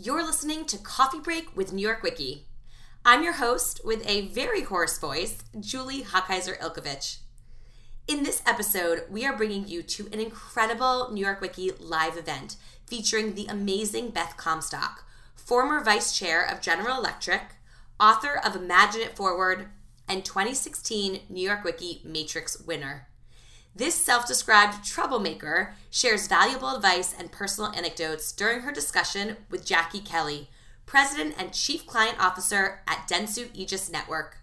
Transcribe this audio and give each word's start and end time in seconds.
You're 0.00 0.24
listening 0.24 0.64
to 0.66 0.78
Coffee 0.78 1.18
Break 1.18 1.56
with 1.56 1.72
New 1.72 1.82
York 1.82 2.04
Wiki. 2.04 2.44
I'm 3.04 3.24
your 3.24 3.32
host 3.32 3.80
with 3.84 4.08
a 4.08 4.28
very 4.28 4.60
hoarse 4.60 4.96
voice, 4.96 5.42
Julie 5.58 6.04
Hochheiser 6.04 6.56
Ilkovich. 6.60 7.16
In 8.06 8.22
this 8.22 8.40
episode, 8.46 9.06
we 9.10 9.26
are 9.26 9.36
bringing 9.36 9.66
you 9.66 9.82
to 9.82 10.06
an 10.12 10.20
incredible 10.20 11.10
New 11.10 11.24
York 11.24 11.40
Wiki 11.40 11.72
live 11.80 12.16
event 12.16 12.54
featuring 12.86 13.34
the 13.34 13.46
amazing 13.46 14.10
Beth 14.10 14.36
Comstock, 14.36 15.04
former 15.34 15.82
vice 15.82 16.16
chair 16.16 16.44
of 16.44 16.60
General 16.60 16.96
Electric, 16.96 17.56
author 17.98 18.36
of 18.36 18.54
Imagine 18.54 19.00
It 19.00 19.16
Forward, 19.16 19.66
and 20.06 20.24
2016 20.24 21.22
New 21.28 21.42
York 21.44 21.64
Wiki 21.64 22.02
Matrix 22.04 22.60
winner. 22.60 23.07
This 23.74 23.94
self 23.94 24.26
described 24.26 24.84
troublemaker 24.84 25.74
shares 25.90 26.26
valuable 26.26 26.74
advice 26.74 27.14
and 27.16 27.30
personal 27.30 27.72
anecdotes 27.72 28.32
during 28.32 28.60
her 28.60 28.72
discussion 28.72 29.36
with 29.50 29.64
Jackie 29.64 30.00
Kelly, 30.00 30.48
President 30.86 31.34
and 31.38 31.52
Chief 31.52 31.86
Client 31.86 32.18
Officer 32.18 32.80
at 32.88 33.08
Dentsu 33.08 33.50
Aegis 33.54 33.90
Network. 33.90 34.38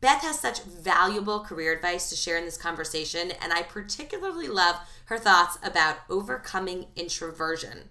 Beth 0.00 0.22
has 0.22 0.38
such 0.38 0.62
valuable 0.62 1.40
career 1.40 1.72
advice 1.72 2.08
to 2.10 2.16
share 2.16 2.36
in 2.36 2.44
this 2.44 2.56
conversation, 2.56 3.32
and 3.42 3.52
I 3.52 3.62
particularly 3.62 4.46
love 4.46 4.76
her 5.06 5.18
thoughts 5.18 5.58
about 5.62 5.98
overcoming 6.08 6.86
introversion. 6.94 7.90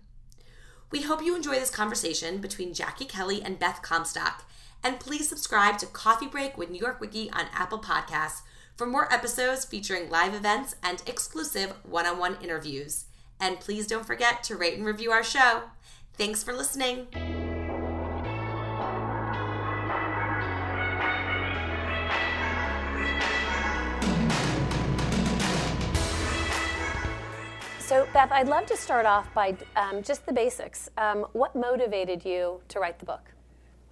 We 0.91 1.01
hope 1.01 1.23
you 1.23 1.35
enjoy 1.35 1.55
this 1.55 1.71
conversation 1.71 2.37
between 2.37 2.73
Jackie 2.73 3.05
Kelly 3.05 3.41
and 3.41 3.59
Beth 3.59 3.81
Comstock, 3.81 4.45
and 4.83 4.99
please 4.99 5.27
subscribe 5.27 5.77
to 5.79 5.87
Coffee 5.87 6.27
Break 6.27 6.57
with 6.57 6.69
New 6.69 6.79
York 6.79 7.01
Wiki 7.01 7.29
on 7.31 7.47
Apple 7.53 7.79
Podcasts 7.79 8.41
for 8.75 8.85
more 8.85 9.11
episodes 9.13 9.65
featuring 9.65 10.09
live 10.09 10.33
events 10.33 10.75
and 10.83 11.01
exclusive 11.07 11.73
one 11.83 12.05
on 12.05 12.17
one 12.17 12.37
interviews. 12.41 13.05
And 13.39 13.59
please 13.59 13.87
don't 13.87 14.05
forget 14.05 14.43
to 14.43 14.55
rate 14.55 14.77
and 14.77 14.85
review 14.85 15.11
our 15.11 15.23
show. 15.23 15.63
Thanks 16.17 16.43
for 16.43 16.53
listening. 16.53 17.07
So, 27.79 28.07
Beth, 28.13 28.31
I'd 28.31 28.47
love 28.47 28.65
to 28.65 28.75
start 28.75 29.05
off 29.05 29.31
by 29.33 29.55
um, 29.75 30.01
just 30.01 30.25
the 30.25 30.33
basics. 30.33 30.89
Um, 30.97 31.27
what 31.33 31.55
motivated 31.55 32.25
you 32.25 32.61
to 32.69 32.79
write 32.79 32.97
the 32.97 33.05
book? 33.05 33.34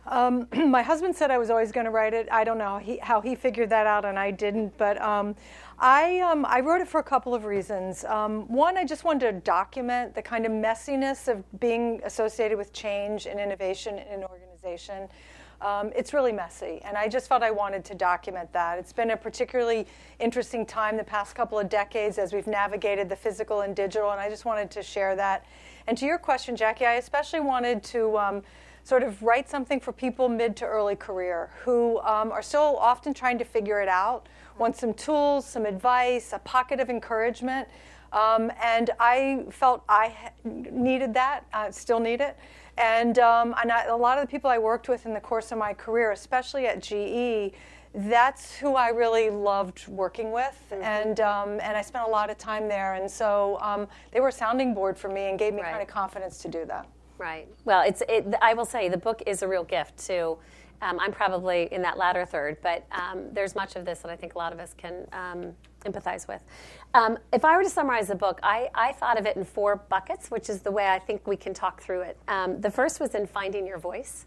Um, 0.06 0.48
my 0.70 0.82
husband 0.82 1.16
said 1.16 1.32
I 1.32 1.38
was 1.38 1.50
always 1.50 1.72
going 1.72 1.86
to 1.86 1.92
write 1.92 2.14
it. 2.14 2.28
I 2.32 2.44
don't 2.44 2.58
know 2.58 2.78
he, 2.78 2.98
how 2.98 3.22
he 3.22 3.36
figured 3.36 3.70
that 3.70 3.88
out, 3.88 4.06
and 4.06 4.18
I 4.20 4.32
didn't. 4.32 4.78
But 4.78 5.02
um, 5.02 5.36
I, 5.80 6.20
um, 6.20 6.46
I 6.48 6.60
wrote 6.60 6.82
it 6.82 6.88
for 6.88 7.00
a 7.00 7.04
couple 7.04 7.34
of 7.34 7.46
reasons. 7.46 8.04
Um, 8.06 8.48
one, 8.48 8.78
I 8.78 8.86
just 8.86 9.04
wanted 9.04 9.32
to 9.32 9.40
document 9.40 10.16
the 10.16 10.22
kind 10.22 10.46
of 10.46 10.52
messiness 10.52 11.28
of 11.28 11.44
being 11.60 12.02
associated 12.04 12.58
with 12.58 12.74
change 12.74 13.26
and 13.26 13.40
innovation 13.40 13.98
in 13.98 14.22
an 14.22 14.24
organization. 14.24 15.08
Um, 15.62 15.94
it's 15.96 16.14
really 16.14 16.34
messy, 16.34 16.82
and 16.84 16.98
I 16.98 17.08
just 17.08 17.30
felt 17.30 17.42
I 17.42 17.52
wanted 17.52 17.86
to 17.86 17.96
document 17.96 18.52
that. 18.52 18.80
It's 18.80 18.92
been 18.92 19.12
a 19.12 19.18
particularly 19.18 19.88
interesting 20.20 20.66
time 20.66 20.98
the 20.98 21.06
past 21.06 21.36
couple 21.36 21.58
of 21.58 21.70
decades 21.70 22.18
as 22.18 22.34
we've 22.34 22.48
navigated 22.48 23.08
the 23.08 23.16
physical 23.16 23.62
and 23.62 23.74
digital, 23.74 24.12
and 24.12 24.20
I 24.20 24.30
just 24.30 24.44
wanted 24.44 24.70
to 24.72 24.84
share 24.84 25.16
that. 25.16 25.46
And 25.88 25.98
to 26.00 26.06
your 26.06 26.18
question, 26.18 26.58
Jackie, 26.58 26.86
I 26.86 26.96
especially 26.96 27.40
wanted 27.40 27.82
to 27.84 28.18
um, 28.18 28.44
sort 28.84 29.04
of 29.04 29.22
write 29.24 29.50
something 29.50 29.80
for 29.80 29.92
people 29.92 30.28
mid 30.30 30.56
to 30.58 30.66
early 30.66 30.96
career 30.96 31.50
who 31.64 32.00
um, 32.02 32.32
are 32.32 32.42
still 32.42 32.78
often 32.80 33.14
trying 33.14 33.38
to 33.38 33.46
figure 33.46 33.82
it 33.82 33.88
out, 33.88 34.28
want 34.58 34.76
some 34.76 34.94
tools, 34.94 35.46
some 35.46 35.66
advice, 35.66 36.34
a 36.34 36.40
pocket 36.40 36.80
of 36.80 36.90
encouragement. 36.90 37.68
Um, 38.12 38.52
and 38.62 38.92
I 39.00 39.46
felt 39.50 39.84
I 39.90 40.16
needed 40.44 41.14
that, 41.16 41.46
uh, 41.54 41.72
still 41.72 42.00
need 42.00 42.22
it. 42.22 42.38
And, 42.78 43.18
um, 43.20 43.56
and 43.62 43.72
I, 43.72 43.86
a 43.86 43.96
lot 43.96 44.18
of 44.18 44.28
the 44.28 44.32
people 44.32 44.50
I 44.50 44.58
worked 44.58 44.90
with 44.90 45.06
in 45.06 45.14
the 45.14 45.20
course 45.20 45.52
of 45.52 45.58
my 45.58 45.74
career, 45.74 46.12
especially 46.12 46.68
at 46.68 46.82
GE, 46.82 47.54
that's 47.96 48.56
who 48.56 48.76
I 48.76 48.90
really 48.90 49.30
loved 49.30 49.88
working 49.88 50.32
with, 50.32 50.66
mm-hmm. 50.72 50.84
and 50.84 51.20
um, 51.20 51.50
and 51.62 51.78
I 51.78 51.82
spent 51.84 52.08
a 52.08 52.10
lot 52.10 52.32
of 52.32 52.40
time 52.40 52.68
there, 52.68 52.96
and 52.96 53.10
so 53.10 53.60
um, 53.62 53.88
they 54.12 54.20
were 54.20 54.30
a 54.30 54.32
sounding 54.32 54.74
board 54.74 54.98
for 54.98 55.10
me 55.10 55.30
and 55.30 55.38
gave 55.38 55.54
me 55.54 55.62
right. 55.62 55.72
kind 55.72 55.82
of 55.84 55.88
confidence 55.88 56.40
to 56.40 56.48
do 56.48 56.66
that. 56.66 56.88
Right. 57.18 57.48
Well, 57.66 57.84
it's. 57.86 58.02
It, 58.10 58.34
I 58.42 58.54
will 58.54 58.66
say 58.66 58.90
the 58.90 58.98
book 58.98 59.24
is 59.26 59.42
a 59.42 59.48
real 59.48 59.64
gift 59.64 59.98
too. 60.06 60.38
Um, 60.82 61.00
I'm 61.00 61.14
probably 61.14 61.70
in 61.72 61.82
that 61.84 61.98
latter 61.98 62.26
third, 62.26 62.58
but 62.62 62.86
um, 62.92 63.28
there's 63.32 63.56
much 63.56 63.78
of 63.78 63.86
this 63.86 64.00
that 64.00 64.12
I 64.12 64.18
think 64.18 64.36
a 64.36 64.38
lot 64.38 64.52
of 64.52 64.60
us 64.60 64.74
can 64.78 65.08
um, 65.14 65.54
empathize 65.86 66.28
with. 66.28 66.44
Um, 66.94 67.18
if 67.32 67.46
I 67.46 67.56
were 67.56 67.64
to 67.64 67.70
summarize 67.70 68.10
the 68.10 68.16
book, 68.16 68.40
I, 68.44 68.70
I, 68.76 68.92
thought 68.92 69.18
of 69.18 69.26
it 69.26 69.38
in 69.38 69.46
four 69.46 69.78
buckets, 69.78 70.30
which 70.30 70.50
is 70.50 70.62
the 70.62 70.72
way 70.72 70.88
I 70.88 71.00
think 71.00 71.26
we 71.26 71.38
can 71.38 71.54
talk 71.54 71.82
through 71.82 72.02
it. 72.02 72.18
Um, 72.28 72.60
the 72.60 72.70
first 72.70 73.00
was 73.00 73.16
in 73.16 73.26
finding 73.28 73.66
your 73.66 73.78
voice. 73.78 74.26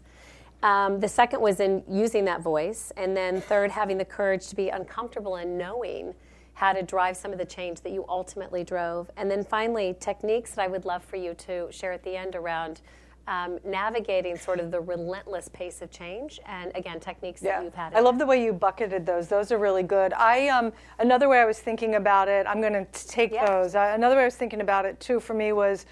Um, 0.63 0.99
the 0.99 1.07
second 1.07 1.41
was 1.41 1.59
in 1.59 1.83
using 1.87 2.25
that 2.25 2.41
voice. 2.41 2.91
And 2.97 3.15
then 3.15 3.39
third, 3.41 3.71
having 3.71 3.97
the 3.97 4.05
courage 4.05 4.47
to 4.47 4.55
be 4.55 4.69
uncomfortable 4.69 5.35
and 5.35 5.57
knowing 5.57 6.15
how 6.57 6.73
to 6.73 6.81
drive 6.81 7.15
some 7.15 7.31
of 7.31 7.37
the 7.37 7.45
change 7.45 7.81
that 7.81 7.91
you 7.91 8.03
ultimately 8.09 8.63
drove. 8.63 9.11
And 9.15 9.29
then 9.29 9.43
finally, 9.43 9.95
techniques 9.99 10.55
that 10.55 10.63
I 10.63 10.67
would 10.67 10.85
love 10.85 11.03
for 11.03 11.15
you 11.15 11.35
to 11.35 11.67
share 11.69 11.91
at 11.91 12.03
the 12.03 12.17
end 12.17 12.35
around 12.35 12.81
um, 13.27 13.59
navigating 13.63 14.35
sort 14.35 14.59
of 14.59 14.71
the 14.71 14.81
relentless 14.81 15.49
pace 15.49 15.83
of 15.83 15.91
change 15.91 16.39
and 16.47 16.71
again 16.73 16.99
techniques 16.99 17.43
yeah. 17.43 17.57
that 17.57 17.65
you've 17.65 17.75
had 17.75 17.93
i 17.93 17.99
love 17.99 18.17
the 18.17 18.25
way 18.25 18.41
you 18.41 18.53
bucketed 18.53 19.05
those 19.05 19.27
those 19.27 19.51
are 19.51 19.57
really 19.57 19.83
good 19.83 20.13
i 20.13 20.47
um, 20.47 20.71
another 20.99 21.27
way 21.27 21.39
i 21.39 21.43
was 21.43 21.59
thinking 21.59 21.95
about 21.95 22.29
it 22.29 22.47
i'm 22.47 22.61
going 22.61 22.71
to 22.71 22.85
take 23.05 23.33
yeah. 23.33 23.45
those 23.45 23.75
uh, 23.75 23.91
another 23.93 24.15
way 24.15 24.21
i 24.21 24.25
was 24.25 24.37
thinking 24.37 24.61
about 24.61 24.85
it 24.85 24.97
too 25.01 25.19
for 25.19 25.33
me 25.33 25.51
was 25.51 25.85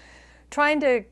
trying 0.50 0.80
to 0.80 1.04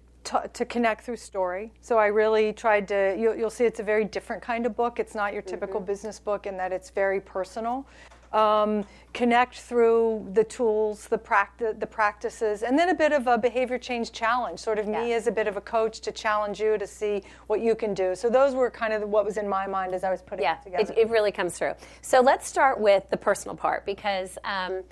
to 0.55 0.65
connect 0.65 1.05
through 1.05 1.17
story. 1.17 1.71
So 1.83 1.99
I 1.99 2.07
really 2.07 2.55
tried 2.55 2.89
to. 2.89 3.15
You'll, 3.19 3.35
you'll, 3.35 3.51
see 3.51 3.65
it's 3.65 3.81
a 3.81 3.83
very 3.83 4.07
different 4.07 4.43
kind 4.43 4.65
of 4.65 4.75
book. 4.75 4.99
It's 4.99 5.15
not 5.15 5.35
your 5.35 5.43
typical 5.43 5.81
mm-hmm. 5.81 5.87
business 5.87 6.19
book 6.19 6.47
in 6.47 6.57
that 6.57 6.73
it's 6.73 6.89
very 6.89 7.21
personal 7.21 7.87
um, 8.35 8.85
connect 9.13 9.61
through 9.61 10.29
the 10.33 10.43
tools, 10.43 11.07
the, 11.07 11.17
practi- 11.17 11.79
the 11.79 11.87
practices, 11.87 12.65
and 12.65 12.77
then 12.77 12.89
a 12.89 12.95
bit 12.95 13.13
of 13.13 13.29
a 13.29 13.39
behavior 13.39 13.79
change 13.79 14.11
challenge, 14.11 14.59
sort 14.59 14.79
of 14.79 14.87
yeah. 14.87 15.03
me 15.03 15.13
as 15.13 15.29
a 15.29 15.33
bit 15.33 15.47
of 15.47 15.57
a 15.57 15.61
coach 15.61 16.01
to 16.01 16.11
challenge 16.11 16.61
you 16.61 16.77
to 16.77 16.87
see 16.87 17.23
what 17.47 17.61
you 17.61 17.75
can 17.77 17.95
do. 17.95 18.15
So 18.15 18.29
those 18.29 18.55
were 18.55 18.71
kind 18.71 18.93
of 18.93 19.09
what 19.09 19.25
was 19.25 19.37
in 19.37 19.49
my 19.49 19.67
mind 19.67 19.95
as 19.95 20.03
I 20.03 20.11
was 20.11 20.21
putting 20.21 20.43
yeah, 20.43 20.59
it 20.59 20.65
together. 20.65 20.93
It, 20.93 20.99
it 20.99 21.11
really 21.11 21.31
comes 21.31 21.57
through. 21.57 21.75
So 22.03 22.21
let's 22.21 22.47
start 22.47 22.81
with 22.81 23.09
the 23.09 23.17
personal 23.17 23.57
part 23.57 23.87
because 23.87 24.37
um, 24.43 24.83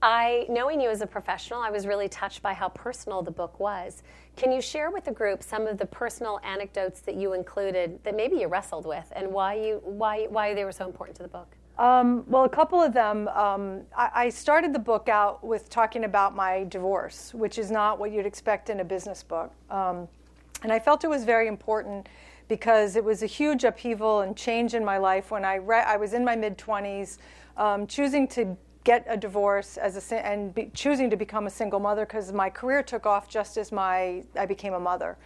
I, 0.00 0.46
knowing 0.48 0.80
you 0.80 0.88
as 0.88 1.00
a 1.00 1.06
professional, 1.06 1.60
I 1.60 1.70
was 1.70 1.86
really 1.86 2.08
touched 2.08 2.40
by 2.40 2.54
how 2.54 2.68
personal 2.68 3.22
the 3.22 3.32
book 3.32 3.58
was. 3.58 4.04
Can 4.36 4.52
you 4.52 4.60
share 4.60 4.92
with 4.92 5.06
the 5.06 5.12
group 5.12 5.42
some 5.42 5.66
of 5.66 5.78
the 5.78 5.86
personal 5.86 6.38
anecdotes 6.44 7.00
that 7.00 7.16
you 7.16 7.32
included 7.32 7.98
that 8.04 8.14
maybe 8.14 8.36
you 8.36 8.46
wrestled 8.46 8.86
with 8.86 9.10
and 9.16 9.32
why 9.32 9.54
you 9.54 9.80
why 9.82 10.26
why 10.28 10.54
they 10.54 10.64
were 10.64 10.72
so 10.72 10.86
important 10.86 11.16
to 11.16 11.22
the 11.24 11.28
book? 11.28 11.56
Um, 11.78 12.24
well, 12.26 12.44
a 12.44 12.48
couple 12.48 12.80
of 12.82 12.94
them. 12.94 13.28
Um, 13.28 13.82
I, 13.96 14.10
I, 14.14 14.28
started 14.30 14.72
the 14.72 14.78
book 14.78 15.10
out 15.10 15.44
with 15.44 15.68
talking 15.68 16.04
about 16.04 16.34
my 16.34 16.64
divorce, 16.64 17.34
which 17.34 17.58
is 17.58 17.70
not 17.70 17.98
what 17.98 18.12
you'd 18.12 18.24
expect 18.24 18.70
in 18.70 18.80
a 18.80 18.84
business 18.84 19.22
book. 19.22 19.52
Um, 19.70 20.08
and 20.62 20.72
I 20.72 20.78
felt 20.78 21.04
it 21.04 21.08
was 21.08 21.24
very 21.24 21.48
important 21.48 22.08
because 22.48 22.96
it 22.96 23.04
was 23.04 23.22
a 23.22 23.26
huge 23.26 23.64
upheaval 23.64 24.22
and 24.22 24.34
change 24.34 24.72
in 24.72 24.84
my 24.86 24.96
life 24.96 25.30
when 25.30 25.44
I, 25.44 25.56
re- 25.56 25.82
I 25.82 25.98
was 25.98 26.14
in 26.14 26.24
my 26.24 26.34
mid 26.34 26.56
20s, 26.56 27.18
um, 27.58 27.86
choosing 27.86 28.26
to 28.28 28.56
get 28.84 29.04
a 29.08 29.16
divorce 29.16 29.76
as 29.76 30.12
a, 30.12 30.26
and 30.26 30.54
be, 30.54 30.70
choosing 30.72 31.10
to 31.10 31.16
become 31.16 31.46
a 31.46 31.50
single 31.50 31.80
mother 31.80 32.06
because 32.06 32.32
my 32.32 32.48
career 32.48 32.82
took 32.82 33.04
off 33.04 33.28
just 33.28 33.58
as 33.58 33.70
my 33.70 34.22
I 34.38 34.46
became 34.46 34.72
a 34.72 34.80
mother. 34.80 35.18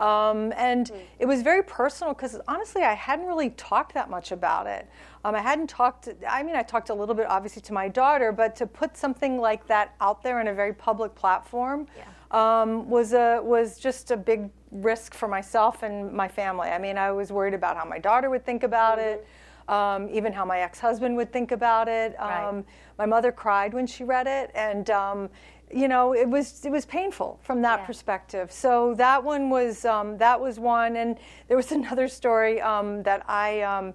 Um, 0.00 0.54
and 0.56 0.86
mm. 0.86 1.00
it 1.18 1.26
was 1.26 1.42
very 1.42 1.62
personal 1.62 2.14
because 2.14 2.40
honestly, 2.48 2.82
I 2.82 2.94
hadn't 2.94 3.26
really 3.26 3.50
talked 3.50 3.92
that 3.94 4.08
much 4.08 4.32
about 4.32 4.66
it. 4.66 4.88
Um, 5.24 5.34
I 5.34 5.40
hadn't 5.40 5.68
talked, 5.68 6.08
I 6.26 6.42
mean, 6.42 6.56
I 6.56 6.62
talked 6.62 6.88
a 6.88 6.94
little 6.94 7.14
bit 7.14 7.26
obviously 7.28 7.60
to 7.62 7.74
my 7.74 7.86
daughter, 7.86 8.32
but 8.32 8.56
to 8.56 8.66
put 8.66 8.96
something 8.96 9.38
like 9.38 9.66
that 9.66 9.94
out 10.00 10.22
there 10.22 10.40
in 10.40 10.48
a 10.48 10.54
very 10.54 10.72
public 10.72 11.14
platform 11.14 11.86
yeah. 11.98 12.62
um, 12.62 12.88
was, 12.88 13.12
a, 13.12 13.40
was 13.42 13.78
just 13.78 14.10
a 14.10 14.16
big 14.16 14.48
risk 14.70 15.12
for 15.12 15.28
myself 15.28 15.82
and 15.82 16.10
my 16.10 16.28
family. 16.28 16.70
I 16.70 16.78
mean, 16.78 16.96
I 16.96 17.12
was 17.12 17.30
worried 17.30 17.54
about 17.54 17.76
how 17.76 17.84
my 17.84 17.98
daughter 17.98 18.30
would 18.30 18.46
think 18.46 18.62
about 18.62 18.98
mm-hmm. 18.98 19.18
it. 19.18 19.26
Um, 19.68 20.08
even 20.10 20.32
how 20.32 20.44
my 20.44 20.62
ex-husband 20.62 21.14
would 21.16 21.32
think 21.32 21.52
about 21.52 21.86
it. 21.86 22.16
Right. 22.18 22.44
Um, 22.44 22.64
my 22.98 23.06
mother 23.06 23.30
cried 23.30 23.72
when 23.72 23.86
she 23.86 24.02
read 24.02 24.26
it, 24.26 24.50
and 24.52 24.90
um, 24.90 25.30
you 25.72 25.88
know, 25.88 26.14
it 26.14 26.28
was 26.28 26.64
it 26.64 26.70
was 26.70 26.84
painful 26.84 27.38
from 27.42 27.62
that 27.62 27.80
yeah. 27.80 27.86
perspective. 27.86 28.50
So 28.50 28.94
that 28.94 29.22
one 29.22 29.50
was 29.50 29.84
um, 29.84 30.18
that 30.18 30.40
was 30.40 30.58
one, 30.58 30.96
and 30.96 31.18
there 31.48 31.56
was 31.56 31.72
another 31.80 32.08
story 32.08 32.60
um, 32.60 33.02
that 33.04 33.28
I 33.28 33.62
um, 33.62 33.94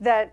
that 0.00 0.32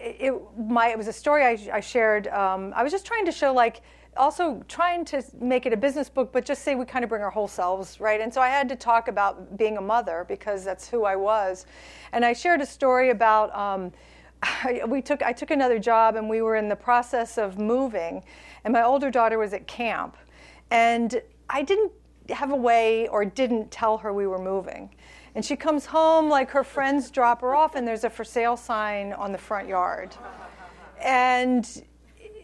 it, 0.00 0.16
it, 0.20 0.34
my 0.58 0.88
it 0.88 0.98
was 0.98 1.08
a 1.08 1.12
story 1.12 1.44
I, 1.44 1.58
I 1.72 1.80
shared. 1.80 2.28
Um, 2.28 2.72
I 2.76 2.82
was 2.82 2.92
just 2.92 3.06
trying 3.06 3.24
to 3.26 3.32
show 3.32 3.52
like 3.52 3.82
also 4.16 4.62
trying 4.68 5.04
to 5.04 5.22
make 5.40 5.66
it 5.66 5.72
a 5.72 5.76
business 5.76 6.08
book, 6.08 6.32
but 6.32 6.44
just 6.44 6.62
say 6.62 6.74
we 6.74 6.84
kind 6.84 7.04
of 7.04 7.08
bring 7.08 7.22
our 7.22 7.30
whole 7.30 7.48
selves, 7.48 8.00
right? 8.00 8.20
And 8.20 8.32
so 8.32 8.40
I 8.40 8.48
had 8.48 8.68
to 8.70 8.76
talk 8.76 9.08
about 9.08 9.58
being 9.58 9.76
a 9.76 9.82
mother 9.82 10.24
because 10.26 10.64
that's 10.64 10.88
who 10.88 11.04
I 11.04 11.16
was, 11.16 11.66
and 12.12 12.24
I 12.24 12.32
shared 12.32 12.60
a 12.60 12.66
story 12.66 13.10
about. 13.10 13.54
Um, 13.54 13.92
I, 14.42 14.82
we 14.86 15.00
took 15.00 15.22
I 15.22 15.32
took 15.32 15.50
another 15.50 15.78
job 15.78 16.16
and 16.16 16.28
we 16.28 16.42
were 16.42 16.56
in 16.56 16.68
the 16.68 16.76
process 16.76 17.38
of 17.38 17.58
moving, 17.58 18.22
and 18.64 18.72
my 18.72 18.82
older 18.82 19.10
daughter 19.10 19.38
was 19.38 19.52
at 19.52 19.66
camp, 19.66 20.16
and 20.70 21.20
I 21.48 21.62
didn't 21.62 21.92
have 22.30 22.50
a 22.50 22.56
way 22.56 23.08
or 23.08 23.24
didn't 23.24 23.70
tell 23.70 23.98
her 23.98 24.12
we 24.12 24.26
were 24.26 24.38
moving. 24.38 24.94
And 25.34 25.44
she 25.44 25.54
comes 25.54 25.86
home, 25.86 26.28
like 26.28 26.50
her 26.50 26.64
friends 26.64 27.10
drop 27.10 27.42
her 27.42 27.54
off, 27.54 27.74
and 27.74 27.86
there's 27.86 28.04
a 28.04 28.10
for 28.10 28.24
sale 28.24 28.56
sign 28.56 29.12
on 29.12 29.32
the 29.32 29.38
front 29.38 29.68
yard. 29.68 30.16
And 31.00 31.84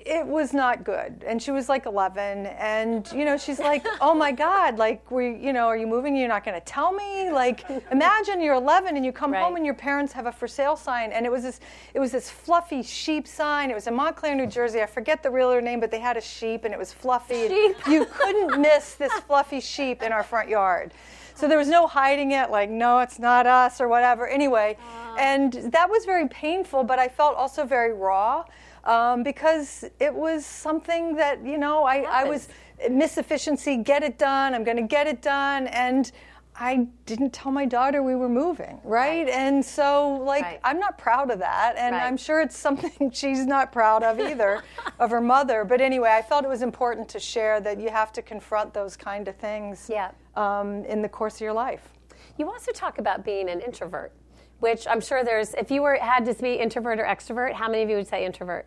it 0.04 0.26
was 0.26 0.52
not 0.52 0.84
good. 0.84 1.24
And 1.26 1.40
she 1.42 1.50
was 1.50 1.68
like 1.68 1.86
11. 1.86 2.46
And, 2.46 3.10
you 3.14 3.24
know, 3.24 3.36
she's 3.36 3.58
like, 3.58 3.84
oh 4.00 4.14
my 4.14 4.32
God, 4.32 4.78
like, 4.78 5.10
we, 5.10 5.36
you 5.36 5.52
know, 5.52 5.66
are 5.66 5.76
you 5.76 5.86
moving? 5.86 6.16
You're 6.16 6.28
not 6.28 6.44
going 6.44 6.58
to 6.58 6.64
tell 6.64 6.92
me? 6.92 7.30
Like, 7.30 7.64
imagine 7.90 8.40
you're 8.40 8.54
11 8.54 8.96
and 8.96 9.04
you 9.04 9.12
come 9.12 9.32
Right. 9.32 9.42
home 9.42 9.56
and 9.56 9.64
your 9.64 9.74
parents 9.74 10.12
have 10.12 10.26
a 10.26 10.32
for 10.32 10.48
sale 10.48 10.76
sign. 10.76 11.12
And 11.12 11.24
it 11.24 11.32
was 11.32 11.42
this, 11.42 11.60
it 11.94 12.00
was 12.00 12.12
this 12.12 12.28
fluffy 12.30 12.82
sheep 12.82 13.26
sign. 13.28 13.70
It 13.70 13.74
was 13.74 13.86
in 13.86 13.94
Montclair, 13.94 14.34
New 14.34 14.46
Jersey. 14.46 14.82
I 14.82 14.86
forget 14.86 15.22
the 15.22 15.30
realtor 15.30 15.60
name, 15.60 15.80
but 15.80 15.90
they 15.90 16.00
had 16.00 16.16
a 16.16 16.20
sheep 16.20 16.64
and 16.64 16.74
it 16.74 16.78
was 16.78 16.92
fluffy. 16.92 17.48
Sheep. 17.48 17.76
You 17.88 18.04
couldn't 18.06 18.60
miss 18.60 18.94
this 18.94 19.12
fluffy 19.12 19.60
sheep 19.60 20.02
in 20.02 20.12
our 20.12 20.22
front 20.22 20.48
yard. 20.48 20.92
So 21.34 21.48
there 21.48 21.58
was 21.58 21.68
no 21.68 21.86
hiding 21.86 22.32
it, 22.32 22.50
like, 22.50 22.70
no, 22.70 23.00
it's 23.00 23.18
not 23.18 23.46
us 23.46 23.80
or 23.80 23.88
whatever. 23.88 24.26
Anyway, 24.28 24.76
and 25.18 25.52
that 25.52 25.88
was 25.88 26.04
very 26.04 26.28
painful, 26.28 26.84
but 26.84 26.98
I 26.98 27.08
felt 27.08 27.36
also 27.36 27.64
very 27.64 27.92
raw 27.92 28.44
um, 28.84 29.22
because 29.22 29.84
it 30.00 30.12
was 30.14 30.44
something 30.44 31.16
that, 31.16 31.44
you 31.44 31.58
know, 31.58 31.84
I, 31.84 31.98
I 32.02 32.24
was 32.24 32.48
miss 32.90 33.16
efficiency, 33.18 33.76
get 33.76 34.02
it 34.02 34.18
done, 34.18 34.54
I'm 34.54 34.64
going 34.64 34.76
to 34.76 34.82
get 34.82 35.06
it 35.06 35.22
done. 35.22 35.68
And 35.68 36.10
I 36.54 36.86
didn't 37.06 37.32
tell 37.32 37.50
my 37.50 37.64
daughter 37.64 38.02
we 38.02 38.14
were 38.14 38.28
moving, 38.28 38.78
right? 38.84 39.24
Right. 39.24 39.28
And 39.28 39.64
so, 39.64 40.16
like, 40.16 40.42
Right. 40.42 40.60
I'm 40.62 40.78
not 40.78 40.98
proud 40.98 41.30
of 41.30 41.38
that. 41.38 41.76
And 41.78 41.94
Right. 41.94 42.04
I'm 42.04 42.16
sure 42.16 42.40
it's 42.42 42.56
something 42.56 43.10
she's 43.14 43.46
not 43.46 43.72
proud 43.72 44.02
of 44.02 44.20
either, 44.20 44.62
of 44.98 45.10
her 45.10 45.20
mother. 45.20 45.64
But 45.64 45.80
anyway, 45.80 46.10
I 46.10 46.20
felt 46.20 46.44
it 46.44 46.48
was 46.48 46.62
important 46.62 47.08
to 47.10 47.20
share 47.20 47.60
that 47.60 47.78
you 47.80 47.88
have 47.88 48.12
to 48.12 48.22
confront 48.22 48.74
those 48.74 48.96
kind 48.96 49.28
of 49.28 49.36
things 49.36 49.88
Yeah. 49.90 50.10
Um, 50.36 50.84
in 50.84 51.02
the 51.02 51.08
course 51.08 51.36
of 51.36 51.40
your 51.40 51.52
life. 51.52 51.88
You 52.38 52.48
also 52.50 52.72
talk 52.72 52.98
about 52.98 53.24
being 53.24 53.48
an 53.48 53.60
introvert, 53.60 54.12
which 54.60 54.86
I'm 54.86 55.00
sure 55.00 55.24
there's. 55.24 55.54
If 55.54 55.70
you 55.70 55.82
were 55.82 55.96
had 55.96 56.24
to 56.26 56.34
be 56.34 56.54
introvert 56.54 56.98
or 56.98 57.04
extrovert, 57.04 57.52
how 57.52 57.68
many 57.68 57.82
of 57.82 57.90
you 57.90 57.96
would 57.96 58.08
say 58.08 58.24
introvert? 58.24 58.66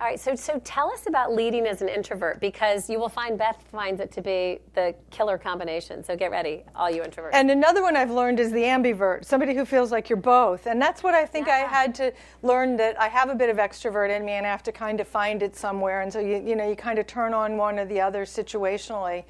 All 0.00 0.08
right, 0.08 0.18
so 0.18 0.34
so 0.34 0.60
tell 0.64 0.90
us 0.90 1.06
about 1.06 1.32
leading 1.32 1.66
as 1.66 1.80
an 1.80 1.88
introvert 1.88 2.40
because 2.40 2.90
you 2.90 2.98
will 2.98 3.08
find 3.08 3.38
Beth 3.38 3.64
finds 3.70 4.00
it 4.00 4.10
to 4.12 4.20
be 4.20 4.58
the 4.74 4.92
killer 5.10 5.38
combination. 5.38 6.02
So 6.02 6.16
get 6.16 6.32
ready, 6.32 6.64
all 6.74 6.90
you 6.90 7.00
introverts. 7.00 7.30
And 7.32 7.48
another 7.48 7.80
one 7.80 7.96
I've 7.96 8.10
learned 8.10 8.40
is 8.40 8.50
the 8.50 8.64
ambivert, 8.64 9.24
somebody 9.24 9.54
who 9.54 9.64
feels 9.64 9.92
like 9.92 10.10
you're 10.10 10.16
both. 10.16 10.66
And 10.66 10.82
that's 10.82 11.04
what 11.04 11.14
I 11.14 11.24
think 11.24 11.48
I 11.48 11.58
had 11.58 11.94
to 11.94 12.12
learn 12.42 12.76
that 12.78 13.00
I 13.00 13.08
have 13.08 13.30
a 13.30 13.36
bit 13.36 13.50
of 13.50 13.58
extrovert 13.58 14.14
in 14.14 14.24
me 14.24 14.32
and 14.32 14.44
I 14.44 14.50
have 14.50 14.64
to 14.64 14.72
kind 14.72 15.00
of 15.00 15.06
find 15.06 15.42
it 15.42 15.54
somewhere. 15.54 16.00
And 16.00 16.12
so 16.12 16.18
you, 16.18 16.42
you 16.44 16.56
know, 16.56 16.68
you 16.68 16.74
kind 16.74 16.98
of 16.98 17.06
turn 17.06 17.32
on 17.32 17.56
one 17.56 17.78
or 17.78 17.84
the 17.86 18.00
other 18.00 18.24
situationally. 18.24 19.24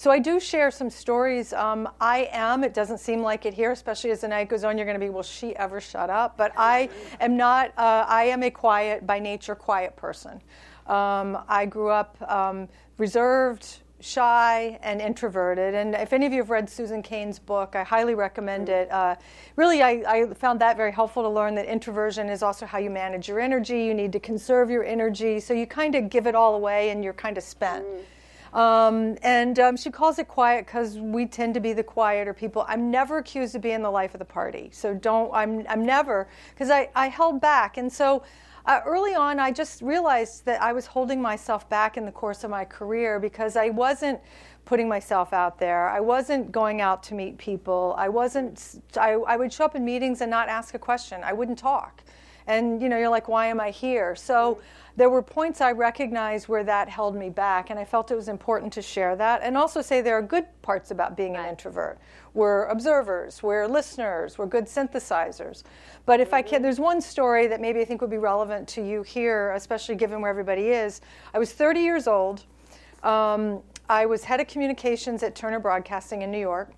So 0.00 0.10
I 0.10 0.18
do 0.18 0.40
share 0.40 0.70
some 0.70 0.88
stories. 0.88 1.52
Um, 1.52 1.86
I 2.00 2.30
am, 2.32 2.64
it 2.64 2.72
doesn't 2.72 3.00
seem 3.00 3.20
like 3.20 3.44
it 3.44 3.52
here, 3.52 3.70
especially 3.70 4.12
as 4.12 4.22
the 4.22 4.28
night 4.28 4.48
goes 4.48 4.64
on, 4.64 4.78
you're 4.78 4.86
going 4.86 4.98
to 4.98 5.06
be, 5.06 5.10
will 5.10 5.22
she 5.22 5.54
ever 5.56 5.78
shut 5.78 6.08
up? 6.08 6.38
But 6.38 6.52
I 6.56 6.88
am 7.20 7.36
not, 7.36 7.74
uh, 7.76 8.06
I 8.08 8.24
am 8.24 8.42
a 8.42 8.50
quiet, 8.50 9.06
by 9.06 9.18
nature, 9.18 9.54
quiet 9.54 9.96
person. 9.96 10.40
Um, 10.86 11.44
I 11.48 11.66
grew 11.66 11.90
up 11.90 12.16
um, 12.32 12.66
reserved, 12.96 13.80
shy, 14.00 14.78
and 14.80 15.02
introverted. 15.02 15.74
And 15.74 15.94
if 15.94 16.14
any 16.14 16.24
of 16.24 16.32
you 16.32 16.38
have 16.38 16.48
read 16.48 16.70
Susan 16.70 17.02
Cain's 17.02 17.38
book, 17.38 17.76
I 17.76 17.82
highly 17.82 18.14
recommend 18.14 18.70
it. 18.70 18.90
Uh, 18.90 19.16
really, 19.56 19.82
I, 19.82 20.02
I 20.08 20.32
found 20.32 20.62
that 20.62 20.78
very 20.78 20.92
helpful 20.92 21.22
to 21.24 21.28
learn 21.28 21.54
that 21.56 21.66
introversion 21.66 22.30
is 22.30 22.42
also 22.42 22.64
how 22.64 22.78
you 22.78 22.88
manage 22.88 23.28
your 23.28 23.38
energy. 23.38 23.84
You 23.84 23.92
need 23.92 24.12
to 24.12 24.20
conserve 24.20 24.70
your 24.70 24.82
energy. 24.82 25.40
So 25.40 25.52
you 25.52 25.66
kind 25.66 25.94
of 25.94 26.08
give 26.08 26.26
it 26.26 26.34
all 26.34 26.54
away 26.54 26.88
and 26.88 27.04
you're 27.04 27.12
kind 27.12 27.36
of 27.36 27.44
spent. 27.44 27.84
Um, 28.52 29.16
and 29.22 29.58
um, 29.60 29.76
she 29.76 29.90
calls 29.90 30.18
it 30.18 30.26
quiet 30.26 30.66
because 30.66 30.98
we 30.98 31.26
tend 31.26 31.54
to 31.54 31.60
be 31.60 31.72
the 31.72 31.84
quieter 31.84 32.34
people. 32.34 32.64
I'm 32.68 32.90
never 32.90 33.18
accused 33.18 33.54
of 33.54 33.62
being 33.62 33.82
the 33.82 33.90
life 33.90 34.14
of 34.14 34.18
the 34.18 34.24
party. 34.24 34.70
So 34.72 34.92
don't, 34.92 35.32
I'm, 35.32 35.64
I'm 35.68 35.86
never, 35.86 36.28
because 36.50 36.70
I, 36.70 36.90
I 36.96 37.08
held 37.08 37.40
back. 37.40 37.76
And 37.76 37.92
so 37.92 38.24
uh, 38.66 38.80
early 38.84 39.14
on, 39.14 39.38
I 39.38 39.52
just 39.52 39.82
realized 39.82 40.44
that 40.44 40.60
I 40.60 40.72
was 40.72 40.86
holding 40.86 41.22
myself 41.22 41.68
back 41.68 41.96
in 41.96 42.04
the 42.04 42.12
course 42.12 42.44
of 42.44 42.50
my 42.50 42.64
career 42.64 43.20
because 43.20 43.56
I 43.56 43.70
wasn't 43.70 44.20
putting 44.64 44.88
myself 44.88 45.32
out 45.32 45.58
there. 45.58 45.88
I 45.88 46.00
wasn't 46.00 46.52
going 46.52 46.80
out 46.80 47.02
to 47.04 47.14
meet 47.14 47.38
people. 47.38 47.94
I 47.96 48.08
wasn't, 48.08 48.82
I, 48.96 49.12
I 49.12 49.36
would 49.36 49.52
show 49.52 49.64
up 49.64 49.74
in 49.74 49.84
meetings 49.84 50.20
and 50.20 50.30
not 50.30 50.48
ask 50.48 50.74
a 50.74 50.78
question. 50.78 51.22
I 51.24 51.32
wouldn't 51.32 51.58
talk. 51.58 52.02
And 52.50 52.82
you 52.82 52.88
know, 52.88 52.98
you're 52.98 53.08
like, 53.08 53.28
why 53.28 53.46
am 53.46 53.60
I 53.60 53.70
here? 53.70 54.16
So 54.16 54.60
there 54.96 55.08
were 55.08 55.22
points 55.22 55.60
I 55.60 55.70
recognized 55.70 56.48
where 56.48 56.64
that 56.64 56.88
held 56.88 57.14
me 57.14 57.30
back, 57.30 57.70
and 57.70 57.78
I 57.78 57.84
felt 57.84 58.10
it 58.10 58.16
was 58.16 58.28
important 58.28 58.72
to 58.72 58.82
share 58.82 59.14
that, 59.14 59.40
and 59.44 59.56
also 59.56 59.80
say 59.80 60.00
there 60.00 60.18
are 60.18 60.22
good 60.22 60.46
parts 60.60 60.90
about 60.90 61.16
being 61.16 61.36
an 61.36 61.48
introvert. 61.48 62.00
We're 62.34 62.64
observers, 62.64 63.40
we're 63.40 63.68
listeners, 63.68 64.36
we're 64.36 64.46
good 64.46 64.64
synthesizers. 64.64 65.62
But 66.06 66.18
if 66.18 66.34
I 66.34 66.42
can, 66.42 66.60
there's 66.60 66.80
one 66.80 67.00
story 67.00 67.46
that 67.46 67.60
maybe 67.60 67.80
I 67.80 67.84
think 67.84 68.00
would 68.00 68.10
be 68.10 68.18
relevant 68.18 68.66
to 68.70 68.84
you 68.84 69.04
here, 69.04 69.52
especially 69.52 69.94
given 69.94 70.20
where 70.20 70.30
everybody 70.30 70.70
is. 70.70 71.02
I 71.32 71.38
was 71.38 71.52
30 71.52 71.80
years 71.80 72.08
old. 72.08 72.44
Um, 73.04 73.62
I 73.88 74.06
was 74.06 74.24
head 74.24 74.40
of 74.40 74.48
communications 74.48 75.22
at 75.22 75.36
Turner 75.36 75.60
Broadcasting 75.60 76.22
in 76.22 76.32
New 76.32 76.38
York. 76.38 76.72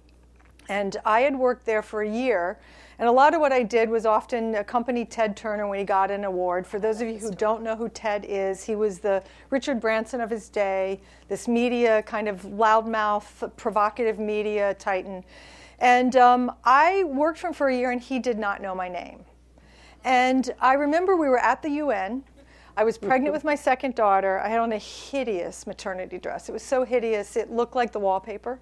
And 0.69 0.96
I 1.04 1.22
had 1.22 1.34
worked 1.34 1.64
there 1.66 1.82
for 1.82 2.02
a 2.02 2.08
year. 2.08 2.58
And 3.02 3.08
a 3.08 3.12
lot 3.12 3.34
of 3.34 3.40
what 3.40 3.50
I 3.50 3.64
did 3.64 3.90
was 3.90 4.06
often 4.06 4.54
accompany 4.54 5.04
Ted 5.04 5.37
Turner 5.37 5.66
when 5.66 5.81
he 5.81 5.84
got 5.84 6.12
an 6.12 6.22
award. 6.22 6.64
For 6.64 6.78
those 6.78 7.00
of 7.00 7.08
you 7.08 7.19
who 7.19 7.32
don't 7.32 7.64
know 7.64 7.75
who 7.75 7.88
Ted 7.88 8.25
is, 8.28 8.62
he 8.62 8.76
was 8.76 9.00
the 9.00 9.25
Richard 9.50 9.81
Branson 9.81 10.20
of 10.20 10.31
his 10.31 10.49
day, 10.49 11.00
this 11.26 11.49
media 11.49 12.04
kind 12.04 12.28
of 12.28 12.43
loudmouth, 12.43 13.56
provocative 13.56 14.20
media 14.20 14.75
titan. 14.75 15.25
And 15.81 16.14
um, 16.14 16.52
I 16.62 17.02
worked 17.02 17.40
for 17.40 17.49
him 17.49 17.54
for 17.54 17.70
a 17.70 17.76
year, 17.76 17.90
and 17.90 18.00
he 18.00 18.20
did 18.20 18.38
not 18.38 18.62
know 18.62 18.72
my 18.72 18.88
name. 18.88 19.25
And 20.05 20.55
I 20.60 20.75
remember 20.75 21.16
we 21.16 21.28
were 21.28 21.40
at 21.40 21.60
the 21.60 21.70
UN. 21.70 22.22
I 22.76 22.84
was 22.84 22.98
pregnant 22.98 23.34
with 23.34 23.43
my 23.43 23.56
second 23.56 23.96
daughter. 23.96 24.38
I 24.38 24.48
had 24.48 24.60
on 24.60 24.72
a 24.72 24.78
hideous 24.78 25.66
maternity 25.66 26.19
dress. 26.19 26.48
It 26.48 26.52
was 26.52 26.62
so 26.62 26.84
hideous, 26.84 27.34
it 27.34 27.50
looked 27.50 27.75
like 27.75 27.90
the 27.90 27.98
wallpaper. 27.98 28.60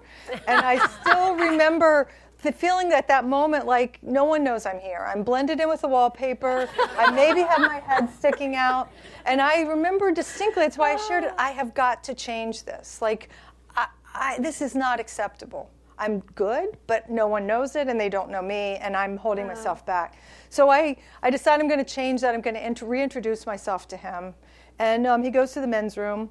And 0.48 0.64
I 0.64 0.84
still 1.02 1.36
remember 1.36 2.08
the 2.42 2.52
feeling 2.52 2.92
at 2.92 3.08
that 3.08 3.24
moment 3.24 3.66
like 3.66 3.98
no 4.02 4.24
one 4.24 4.42
knows 4.42 4.66
I'm 4.66 4.78
here. 4.80 5.06
I'm 5.06 5.22
blended 5.22 5.60
in 5.60 5.68
with 5.68 5.82
the 5.82 5.88
wallpaper. 5.88 6.68
I 6.98 7.10
maybe 7.10 7.42
have 7.42 7.60
my 7.60 7.80
head 7.80 8.08
sticking 8.12 8.56
out. 8.56 8.90
And 9.26 9.40
I 9.40 9.62
remember 9.62 10.10
distinctly, 10.10 10.62
that's 10.62 10.78
why 10.78 10.94
I 10.94 10.96
shared 10.96 11.24
it. 11.24 11.32
I 11.38 11.50
have 11.50 11.74
got 11.74 12.02
to 12.04 12.14
change 12.14 12.64
this. 12.64 13.02
Like, 13.02 13.28
I, 13.76 13.88
I, 14.14 14.38
this 14.38 14.62
is 14.62 14.74
not 14.74 15.00
acceptable. 15.00 15.70
I'm 15.98 16.20
good, 16.34 16.78
but 16.86 17.10
no 17.10 17.26
one 17.26 17.46
knows 17.46 17.76
it 17.76 17.86
and 17.88 18.00
they 18.00 18.08
don't 18.08 18.30
know 18.30 18.40
me, 18.40 18.76
and 18.76 18.96
I'm 18.96 19.18
holding 19.18 19.46
myself 19.46 19.84
back. 19.84 20.16
So 20.48 20.70
I, 20.70 20.96
I 21.22 21.28
decided 21.28 21.62
I'm 21.62 21.68
going 21.68 21.84
to 21.84 21.94
change 21.94 22.22
that. 22.22 22.34
I'm 22.34 22.40
going 22.40 22.54
to 22.54 22.66
int- 22.66 22.80
reintroduce 22.80 23.44
myself 23.44 23.86
to 23.88 23.98
him. 23.98 24.34
And 24.80 25.06
um, 25.06 25.22
he 25.22 25.28
goes 25.28 25.52
to 25.52 25.60
the 25.60 25.66
men's 25.66 25.98
room, 25.98 26.30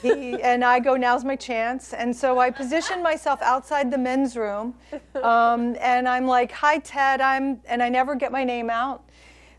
he, 0.00 0.40
and 0.42 0.64
I 0.64 0.80
go, 0.80 0.96
now's 0.96 1.22
my 1.22 1.36
chance. 1.36 1.92
And 1.92 2.16
so 2.16 2.38
I 2.38 2.50
position 2.50 3.02
myself 3.02 3.42
outside 3.42 3.90
the 3.90 3.98
men's 3.98 4.38
room, 4.38 4.74
um, 5.22 5.76
and 5.78 6.08
I'm 6.08 6.26
like, 6.26 6.50
hi, 6.50 6.78
Ted, 6.78 7.20
I'm, 7.20 7.60
and 7.66 7.82
I 7.82 7.90
never 7.90 8.14
get 8.14 8.32
my 8.32 8.42
name 8.42 8.70
out. 8.70 9.04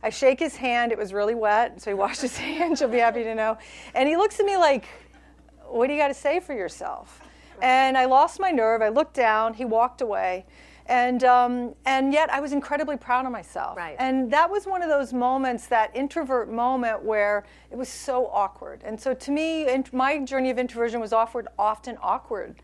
I 0.01 0.09
shake 0.09 0.39
his 0.39 0.55
hand, 0.55 0.91
it 0.91 0.97
was 0.97 1.13
really 1.13 1.35
wet, 1.35 1.79
so 1.79 1.91
he 1.91 1.93
washed 1.93 2.21
his 2.21 2.35
hands, 2.47 2.81
you'll 2.81 2.89
be 2.89 2.97
happy 2.97 3.23
to 3.23 3.35
know. 3.35 3.59
And 3.93 4.09
he 4.09 4.17
looks 4.17 4.39
at 4.39 4.45
me 4.47 4.57
like, 4.57 4.85
what 5.67 5.85
do 5.85 5.93
you 5.93 5.99
got 5.99 6.07
to 6.07 6.15
say 6.15 6.39
for 6.39 6.55
yourself? 6.55 7.21
And 7.61 7.95
I 7.95 8.05
lost 8.05 8.39
my 8.39 8.49
nerve. 8.49 8.81
I 8.81 8.89
looked 8.89 9.13
down. 9.13 9.53
He 9.53 9.65
walked 9.65 10.01
away. 10.01 10.45
And, 10.91 11.23
um, 11.23 11.73
and 11.85 12.11
yet 12.11 12.29
I 12.33 12.41
was 12.41 12.51
incredibly 12.51 12.97
proud 12.97 13.25
of 13.25 13.31
myself. 13.31 13.77
Right. 13.77 13.95
And 13.97 14.29
that 14.33 14.51
was 14.51 14.65
one 14.65 14.81
of 14.81 14.89
those 14.89 15.13
moments, 15.13 15.67
that 15.67 15.89
introvert 15.95 16.51
moment 16.51 17.01
where 17.01 17.45
it 17.71 17.77
was 17.77 17.87
so 17.87 18.27
awkward. 18.27 18.81
And 18.83 18.99
so 18.99 19.13
to 19.13 19.31
me, 19.31 19.69
in, 19.69 19.85
my 19.93 20.19
journey 20.19 20.49
of 20.49 20.59
introversion 20.59 20.99
was 20.99 21.13
offered 21.13 21.47
often 21.57 21.97
awkward. 22.01 22.57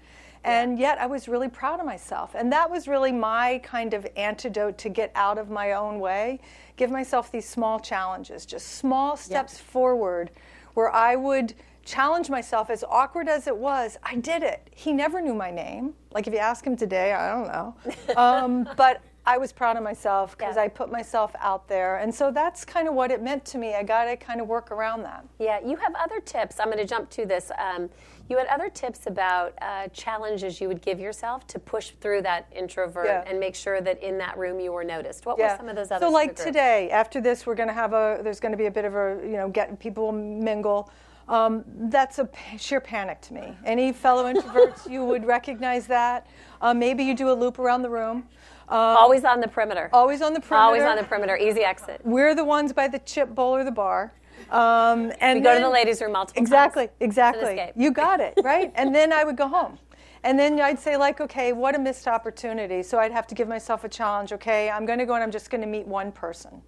And 0.43 0.77
yet 0.77 0.97
I 0.99 1.05
was 1.05 1.29
really 1.29 1.47
proud 1.47 1.79
of 1.79 1.85
myself. 1.85 2.35
And 2.35 2.51
that 2.51 2.69
was 2.69 2.85
really 2.85 3.13
my 3.13 3.61
kind 3.63 3.93
of 3.93 4.05
antidote 4.17 4.77
to 4.79 4.89
get 4.89 5.09
out 5.15 5.37
of 5.37 5.49
my 5.49 5.71
own 5.71 6.01
way. 6.01 6.41
Give 6.75 6.91
myself 6.91 7.31
these 7.31 7.47
small 7.47 7.79
challenges, 7.79 8.45
just 8.45 8.73
small 8.73 9.15
steps 9.15 9.57
forward 9.57 10.31
where 10.73 10.93
I 10.93 11.15
would 11.15 11.53
challenge 11.87 12.29
myself 12.29 12.69
as 12.69 12.83
awkward 12.89 13.29
as 13.29 13.47
it 13.47 13.55
was 13.55 13.97
i 14.03 14.13
did 14.15 14.43
it 14.43 14.67
he 14.75 14.91
never 14.91 15.21
knew 15.21 15.33
my 15.33 15.49
name 15.49 15.93
like 16.11 16.27
if 16.27 16.33
you 16.33 16.39
ask 16.39 16.65
him 16.67 16.75
today 16.75 17.13
i 17.13 17.29
don't 17.29 17.47
know 17.47 17.75
um, 18.21 18.67
but 18.75 19.01
i 19.25 19.37
was 19.37 19.53
proud 19.53 19.77
of 19.77 19.83
myself 19.83 20.37
because 20.37 20.57
Yeah. 20.57 20.63
i 20.63 20.67
put 20.67 20.91
myself 20.91 21.33
out 21.39 21.69
there 21.69 21.97
and 21.97 22.13
so 22.13 22.29
that's 22.29 22.65
kind 22.65 22.89
of 22.89 22.93
what 22.93 23.09
it 23.09 23.23
meant 23.23 23.45
to 23.45 23.57
me 23.57 23.73
i 23.73 23.83
got 23.83 24.03
to 24.05 24.17
kind 24.17 24.41
of 24.41 24.47
work 24.47 24.69
around 24.69 25.03
that 25.03 25.25
Yeah, 25.39 25.59
you 25.65 25.77
have 25.77 25.93
other 25.95 26.19
tips. 26.19 26.59
I'm 26.59 26.65
going 26.67 26.77
to 26.79 26.85
jump 26.85 27.09
to 27.11 27.25
this. 27.25 27.51
Um, 27.57 27.89
you 28.29 28.37
had 28.37 28.47
other 28.47 28.69
tips 28.69 29.07
about 29.07 29.53
uh, 29.61 29.87
challenges 29.89 30.59
you 30.59 30.67
would 30.67 30.81
give 30.81 30.99
yourself 30.99 31.47
to 31.47 31.59
push 31.59 31.91
through 32.01 32.23
that 32.23 32.47
introvert 32.53 33.05
Yeah. 33.05 33.23
and 33.25 33.39
make 33.39 33.55
sure 33.55 33.79
that 33.79 34.03
in 34.03 34.17
that 34.17 34.37
room 34.37 34.59
you 34.59 34.73
were 34.73 34.83
noticed. 34.83 35.25
What 35.25 35.37
were 35.39 35.55
some 35.55 35.69
of 35.69 35.75
those 35.77 35.91
other 35.91 36.05
So 36.05 36.11
like 36.11 36.35
today, 36.35 36.89
after 36.89 37.21
this, 37.21 37.45
we're 37.45 37.55
going 37.55 37.69
to 37.69 37.73
have 37.83 37.93
a. 37.93 38.19
There's 38.21 38.41
going 38.41 38.51
to 38.51 38.57
be 38.57 38.65
a 38.65 38.71
bit 38.71 38.83
of 38.83 38.95
a. 38.95 39.19
You 39.23 39.37
know, 39.39 39.47
get 39.47 39.79
people 39.79 40.11
mingle. 40.11 40.89
Um, 41.27 41.65
that's 41.89 42.19
a 42.19 42.25
p- 42.25 42.57
sheer 42.57 42.79
panic 42.79 43.19
to 43.21 43.33
me. 43.33 43.57
Any 43.65 43.91
fellow 43.91 44.31
introverts, 44.31 44.89
you 44.89 45.03
would 45.03 45.25
recognize 45.25 45.85
that. 45.87 46.27
Uh, 46.61 46.73
maybe 46.73 47.03
you 47.03 47.13
do 47.13 47.29
a 47.29 47.33
loop 47.33 47.59
around 47.59 47.81
the 47.81 47.89
room. 47.89 48.27
always 48.69 49.25
on 49.25 49.41
the 49.41 49.47
perimeter. 49.47 49.89
Always 49.91 50.21
on 50.21 50.33
the 50.33 50.39
perimeter. 50.39 50.65
Always 50.65 50.83
on 50.83 50.95
the 50.95 51.03
perimeter. 51.03 51.37
Easy 51.37 51.61
exit. 51.61 52.01
We're 52.03 52.33
the 52.33 52.45
ones 52.45 52.71
by 52.71 52.87
the 52.87 52.99
chip 52.99 53.35
bowl 53.35 53.55
or 53.55 53.63
the 53.63 53.71
bar. 53.71 54.13
Um, 54.51 55.11
and 55.19 55.39
We 55.39 55.43
go 55.43 55.55
to 55.55 55.59
the 55.61 55.69
ladies' 55.69 56.01
room 56.01 56.13
multiple 56.13 56.41
Exactly, 56.41 56.87
times. 56.87 56.97
Exactly, 57.01 57.51
exactly. 57.51 57.83
You 57.83 57.91
got 57.91 58.19
it, 58.21 58.33
right? 58.43 58.71
and 58.75 58.95
then 58.95 59.11
I 59.11 59.23
would 59.23 59.35
go 59.35 59.47
home. 59.47 59.79
And 60.23 60.37
then 60.39 60.59
I'd 60.59 60.79
say, 60.79 60.97
like, 60.97 61.21
okay, 61.21 61.53
what 61.53 61.75
a 61.75 61.79
missed 61.79 62.07
opportunity. 62.07 62.83
So 62.83 62.99
I'd 62.99 63.11
have 63.11 63.27
to 63.27 63.35
give 63.35 63.47
myself 63.47 63.83
a 63.83 63.89
challenge. 63.89 64.31
Okay, 64.33 64.69
I'm 64.69 64.85
going 64.85 64.99
to 64.99 65.05
go 65.05 65.13
and 65.13 65.23
I'm 65.23 65.31
just 65.31 65.49
going 65.49 65.61
to 65.61 65.67
meet 65.67 65.87
one 65.87 66.11
person. 66.11 66.61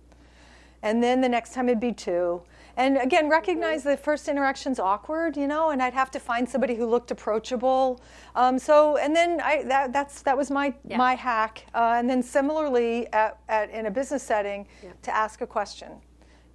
And 0.81 1.01
then 1.03 1.21
the 1.21 1.29
next 1.29 1.53
time 1.53 1.67
it'd 1.69 1.79
be 1.79 1.91
two. 1.91 2.41
And 2.79 2.95
again, 2.95 3.27
recognize 3.27 3.83
the 3.83 3.97
first 3.97 4.29
interaction's 4.29 4.79
awkward, 4.79 5.35
you 5.35 5.47
know, 5.47 5.71
and 5.71 5.83
I'd 5.83 5.93
have 5.93 6.09
to 6.11 6.19
find 6.19 6.47
somebody 6.47 6.75
who 6.75 6.85
looked 6.85 7.11
approachable. 7.11 7.99
Um, 8.35 8.57
so, 8.57 8.95
and 8.95 9.13
then 9.13 9.41
I, 9.41 9.63
that, 9.63 9.91
that's, 9.91 10.21
that 10.21 10.37
was 10.37 10.49
my, 10.49 10.73
Yeah. 10.85 10.95
my 10.95 11.13
hack. 11.13 11.65
Uh, 11.75 11.95
and 11.97 12.09
then 12.09 12.23
similarly, 12.23 13.11
at, 13.11 13.37
at, 13.49 13.69
in 13.71 13.87
a 13.87 13.91
business 13.91 14.23
setting, 14.23 14.65
to 15.01 15.13
ask 15.13 15.41
a 15.41 15.47
question. 15.47 15.89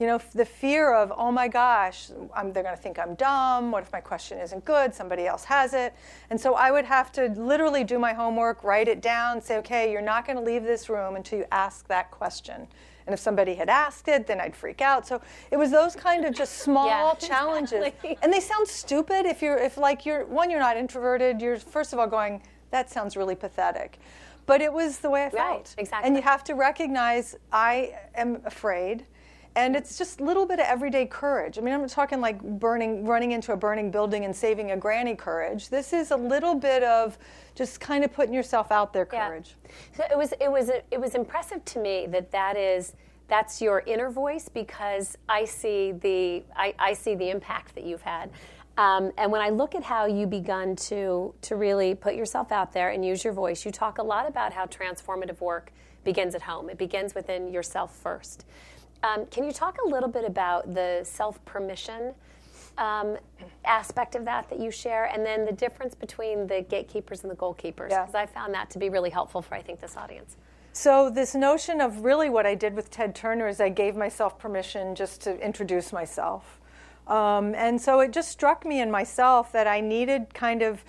You 0.00 0.06
know, 0.06 0.18
the 0.34 0.46
fear 0.46 0.94
of, 0.94 1.12
oh 1.14 1.30
my 1.30 1.46
gosh, 1.46 2.08
I'm, 2.34 2.54
they're 2.54 2.62
going 2.62 2.74
to 2.74 2.82
think 2.82 2.98
I'm 2.98 3.14
dumb. 3.16 3.70
What 3.70 3.82
if 3.82 3.92
my 3.92 4.00
question 4.00 4.38
isn't 4.38 4.64
good? 4.64 4.94
Somebody 4.94 5.26
else 5.26 5.44
has 5.44 5.74
it. 5.74 5.94
And 6.30 6.40
so 6.40 6.54
I 6.54 6.70
would 6.70 6.86
have 6.86 7.12
to 7.12 7.28
literally 7.36 7.84
do 7.84 7.98
my 7.98 8.14
homework, 8.14 8.64
write 8.64 8.88
it 8.88 9.02
down, 9.02 9.42
say, 9.42 9.58
okay, 9.58 9.92
you're 9.92 10.00
not 10.00 10.26
going 10.26 10.38
to 10.38 10.42
leave 10.42 10.62
this 10.62 10.88
room 10.88 11.16
until 11.16 11.40
you 11.40 11.44
ask 11.52 11.86
that 11.88 12.10
question. 12.10 12.66
And 13.06 13.12
if 13.12 13.20
somebody 13.20 13.54
had 13.54 13.68
asked 13.68 14.08
it, 14.08 14.26
then 14.26 14.40
I'd 14.40 14.56
freak 14.56 14.80
out. 14.80 15.06
So 15.06 15.20
it 15.50 15.56
was 15.56 15.70
those 15.70 15.94
kind 15.94 16.24
of 16.24 16.34
just 16.34 16.58
small 16.62 16.86
Yeah, 16.86 17.14
challenges. 17.14 17.72
exactly. 17.84 18.18
And 18.22 18.32
they 18.32 18.40
sound 18.40 18.66
stupid 18.66 19.26
if 19.26 19.42
you're, 19.42 19.58
if 19.58 19.76
like 19.76 20.06
you're, 20.06 20.24
one, 20.24 20.50
you're 20.50 20.60
not 20.60 20.76
introverted. 20.76 21.40
You're 21.40 21.58
first 21.58 21.92
of 21.92 21.98
all 21.98 22.06
going, 22.06 22.42
that 22.70 22.90
sounds 22.90 23.16
really 23.16 23.34
pathetic. 23.34 23.98
But 24.46 24.60
it 24.60 24.72
was 24.72 24.98
the 24.98 25.08
way 25.10 25.24
I 25.24 25.30
felt. 25.30 25.48
Right, 25.48 25.74
exactly. 25.78 26.06
And 26.06 26.16
you 26.16 26.22
have 26.22 26.44
to 26.44 26.54
recognize 26.54 27.36
I 27.52 27.94
am 28.14 28.40
afraid. 28.44 29.06
And 29.56 29.76
it's 29.76 29.96
just 29.96 30.20
a 30.20 30.24
little 30.24 30.46
bit 30.46 30.58
of 30.58 30.66
everyday 30.66 31.06
courage. 31.06 31.58
I 31.58 31.60
mean, 31.60 31.72
I'm 31.74 31.80
not 31.82 31.90
talking 31.90 32.20
like 32.20 32.42
burning, 32.42 33.04
running 33.04 33.32
into 33.32 33.52
a 33.52 33.56
burning 33.56 33.90
building 33.90 34.24
and 34.24 34.34
saving 34.34 34.72
a 34.72 34.76
granny 34.76 35.14
courage. 35.14 35.68
This 35.68 35.92
is 35.92 36.10
a 36.10 36.16
little 36.16 36.56
bit 36.56 36.82
of 36.82 37.16
just 37.54 37.78
kind 37.78 38.02
of 38.04 38.12
putting 38.12 38.34
yourself 38.34 38.72
out 38.72 38.92
there 38.92 39.06
Yeah. 39.12 39.28
courage. 39.28 39.54
So 39.96 40.04
it 40.10 40.18
was 40.18 40.32
it 40.40 40.50
was 40.50 40.70
it 40.90 41.00
was 41.00 41.14
impressive 41.14 41.64
to 41.66 41.78
me 41.78 42.06
that 42.08 42.32
that 42.32 42.56
is 42.56 42.94
that's 43.28 43.62
your 43.62 43.82
inner 43.86 44.10
voice 44.10 44.48
because 44.48 45.16
I 45.28 45.44
see 45.44 45.92
the 45.92 46.42
I, 46.56 46.74
I 46.78 46.92
see 46.94 47.14
the 47.14 47.30
impact 47.30 47.76
that 47.76 47.84
you've 47.84 48.02
had. 48.02 48.30
Um, 48.76 49.12
and 49.18 49.30
when 49.30 49.40
I 49.40 49.50
look 49.50 49.76
at 49.76 49.84
how 49.84 50.06
you 50.06 50.26
begun 50.26 50.74
to 50.90 51.32
to 51.42 51.54
really 51.54 51.94
put 51.94 52.16
yourself 52.16 52.50
out 52.50 52.72
there 52.72 52.90
and 52.90 53.04
use 53.04 53.22
your 53.22 53.32
voice, 53.32 53.64
you 53.64 53.70
talk 53.70 53.98
a 53.98 54.02
lot 54.02 54.26
about 54.28 54.52
how 54.52 54.66
transformative 54.66 55.40
work 55.40 55.72
begins 56.02 56.34
at 56.34 56.42
home. 56.42 56.68
It 56.68 56.76
begins 56.76 57.14
within 57.14 57.52
yourself 57.52 57.94
first. 57.94 58.44
Um, 59.04 59.26
can 59.26 59.44
you 59.44 59.52
talk 59.52 59.76
a 59.84 59.88
little 59.88 60.08
bit 60.08 60.24
about 60.24 60.74
the 60.74 61.02
self 61.04 61.44
permission 61.44 62.14
um, 62.78 63.18
aspect 63.64 64.14
of 64.14 64.24
that 64.24 64.48
that 64.48 64.58
you 64.58 64.70
share, 64.70 65.04
and 65.04 65.24
then 65.24 65.44
the 65.44 65.52
difference 65.52 65.94
between 65.94 66.46
the 66.46 66.62
gatekeepers 66.62 67.22
and 67.22 67.30
the 67.30 67.36
goalkeepers? 67.36 67.90
Yeah. 67.90 68.00
Because 68.00 68.14
I 68.14 68.24
found 68.24 68.54
that 68.54 68.70
to 68.70 68.78
be 68.78 68.88
really 68.88 69.10
helpful 69.10 69.42
for 69.42 69.54
I 69.54 69.62
think 69.62 69.80
this 69.80 69.96
audience. 69.96 70.36
So 70.72 71.10
this 71.10 71.34
notion 71.34 71.80
of 71.80 72.02
really 72.02 72.30
what 72.30 72.46
I 72.46 72.54
did 72.54 72.74
with 72.74 72.90
Ted 72.90 73.14
Turner 73.14 73.46
is 73.46 73.60
I 73.60 73.68
gave 73.68 73.94
myself 73.94 74.38
permission 74.38 74.94
just 74.94 75.20
to 75.20 75.38
introduce 75.38 75.92
myself. 75.92 76.58
Um, 77.06 77.54
and 77.54 77.80
so 77.80 78.00
it 78.00 78.10
just 78.12 78.30
struck 78.30 78.64
me 78.64 78.80
in 78.80 78.90
myself 78.90 79.52
that 79.52 79.66
I 79.66 79.80
needed 79.80 80.32
kind 80.32 80.62
of 80.62 80.82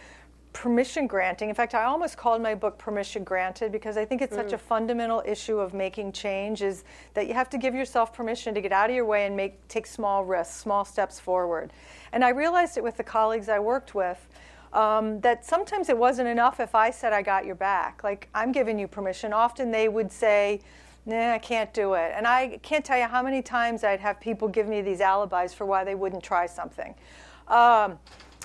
permission 0.55 1.05
granting. 1.05 1.49
In 1.49 1.53
fact, 1.53 1.75
I 1.75 1.83
almost 1.83 2.15
called 2.15 2.41
my 2.41 2.55
book 2.55 2.77
Permission 2.77 3.25
Granted 3.25 3.73
because 3.73 3.97
I 3.97 4.05
think 4.05 4.21
it's 4.21 4.33
such 4.33 4.53
a 4.53 4.57
fundamental 4.57 5.21
issue 5.25 5.59
of 5.59 5.73
making 5.73 6.13
change 6.13 6.61
is 6.61 6.85
that 7.13 7.27
you 7.27 7.33
have 7.33 7.49
to 7.49 7.57
give 7.57 7.75
yourself 7.75 8.13
permission 8.13 8.55
to 8.55 8.61
get 8.61 8.71
out 8.71 8.89
of 8.89 8.95
your 8.95 9.03
way 9.03 9.25
and 9.25 9.35
make 9.35 9.67
take 9.67 9.85
small 9.85 10.23
risks, 10.23 10.55
small 10.55 10.85
steps 10.85 11.19
forward. 11.19 11.73
And 12.13 12.23
I 12.23 12.29
realized 12.29 12.77
it 12.77 12.83
with 12.83 12.95
the 12.95 13.03
colleagues 13.03 13.49
I 13.49 13.59
worked 13.59 13.95
with 13.95 14.29
um, 14.71 15.19
that 15.19 15.43
sometimes 15.43 15.89
it 15.89 15.97
wasn't 15.97 16.29
enough 16.29 16.61
if 16.61 16.73
I 16.73 16.89
said 16.89 17.11
I 17.11 17.21
got 17.21 17.45
your 17.45 17.55
back. 17.55 18.01
Like 18.01 18.29
I'm 18.33 18.53
giving 18.53 18.79
you 18.79 18.87
permission. 18.87 19.33
Often 19.33 19.71
they 19.71 19.89
would 19.89 20.09
say, 20.09 20.61
"Nah, 21.05 21.33
I 21.33 21.37
can't 21.37 21.73
do 21.73 21.95
it." 21.95 22.13
And 22.15 22.25
I 22.25 22.59
can't 22.63 22.85
tell 22.85 22.97
you 22.97 23.07
how 23.07 23.21
many 23.21 23.41
times 23.41 23.83
I'd 23.83 23.99
have 23.99 24.21
people 24.21 24.47
give 24.47 24.69
me 24.69 24.81
these 24.81 25.01
alibis 25.01 25.53
for 25.53 25.65
why 25.65 25.83
they 25.83 25.95
wouldn't 25.95 26.23
try 26.23 26.45
something. 26.45 26.95
Um, 27.49 27.99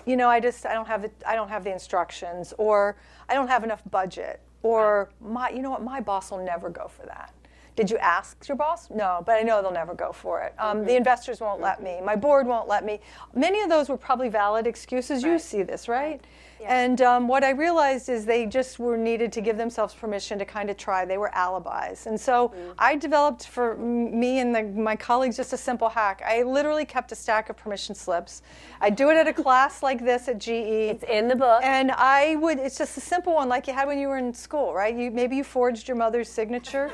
you 0.07 0.17
know, 0.17 0.29
I 0.29 0.41
just 0.41 0.67
I 0.67 0.75
don't 0.75 0.87
have 0.87 1.03
the 1.03 1.11
I 1.27 1.35
don't 1.35 1.49
have 1.49 1.65
the 1.65 1.73
instructions, 1.73 2.53
or 2.59 2.97
I 3.29 3.35
don't 3.35 3.49
have 3.49 3.65
enough 3.65 3.83
budget, 3.91 4.41
or 4.63 5.11
my 5.21 5.51
you 5.51 5.63
know 5.63 5.71
what 5.71 5.83
my 5.83 6.01
boss 6.01 6.31
will 6.31 6.45
never 6.45 6.71
go 6.71 6.89
for 6.89 7.07
that. 7.07 7.35
Did 7.77 7.91
you 7.91 7.99
ask 7.99 8.47
your 8.49 8.57
boss? 8.57 8.91
No, 8.91 9.23
but 9.25 9.37
I 9.37 9.43
know 9.43 9.63
they'll 9.63 9.71
never 9.71 9.95
go 9.95 10.13
for 10.13 10.43
it. 10.43 10.55
Um, 10.59 10.85
The 10.85 10.97
investors 10.97 11.41
won't 11.41 11.61
let 11.61 11.83
me. 11.83 12.01
My 12.05 12.17
board 12.17 12.47
won't 12.47 12.69
let 12.69 12.85
me. 12.85 13.01
Many 13.35 13.63
of 13.63 13.71
those 13.71 13.89
were 13.89 13.97
probably 13.97 14.29
valid 14.29 14.67
excuses. 14.67 15.23
You 15.23 15.39
see 15.39 15.63
this, 15.63 15.89
right? 15.89 16.21
And 16.67 17.01
um, 17.01 17.29
what 17.29 17.45
I 17.45 17.51
realized 17.51 18.09
is 18.09 18.25
they 18.25 18.47
just 18.47 18.79
were 18.79 18.97
needed 18.97 19.33
to 19.33 19.41
give 19.41 19.57
themselves 19.57 19.95
permission 19.95 20.39
to 20.39 20.45
kind 20.45 20.71
of 20.71 20.77
try. 20.77 21.05
They 21.05 21.19
were 21.19 21.35
alibis. 21.35 22.07
And 22.07 22.21
so 22.21 22.53
I 22.79 22.97
developed 22.97 23.47
for 23.47 23.77
me 23.77 24.39
and 24.41 24.55
the, 24.55 24.63
my 24.63 24.97
colleagues 24.97 25.37
just 25.37 25.53
a 25.53 25.57
simple 25.57 25.89
hack. 25.89 26.23
I 26.25 26.43
literally 26.43 26.85
kept 26.85 27.13
a 27.13 27.15
stack 27.15 27.51
of 27.51 27.57
permission 27.57 27.95
slips. 27.95 28.43
I 28.81 28.91
do 28.91 29.11
it 29.11 29.17
at 29.17 29.27
a 29.27 29.33
class 29.33 29.83
like 29.83 30.05
this 30.05 30.29
at 30.29 30.39
GE. 30.39 30.49
It's 30.49 31.05
in 31.05 31.29
the 31.29 31.37
book. 31.37 31.63
And 31.65 31.91
I 31.93 32.37
would, 32.37 32.59
it's 32.59 32.79
just 32.79 32.97
a 32.97 33.01
simple 33.01 33.35
one 33.35 33.49
like 33.49 33.67
you 33.67 33.73
had 33.73 33.87
when 33.87 33.99
you 33.99 34.09
were 34.09 34.19
in 34.19 34.33
school, 34.35 34.75
right? 34.75 34.95
You, 34.95 35.11
maybe 35.11 35.37
you 35.37 35.45
forged 35.45 35.89
your 35.89 35.97
mother's 35.97 36.29
signature. 36.29 36.93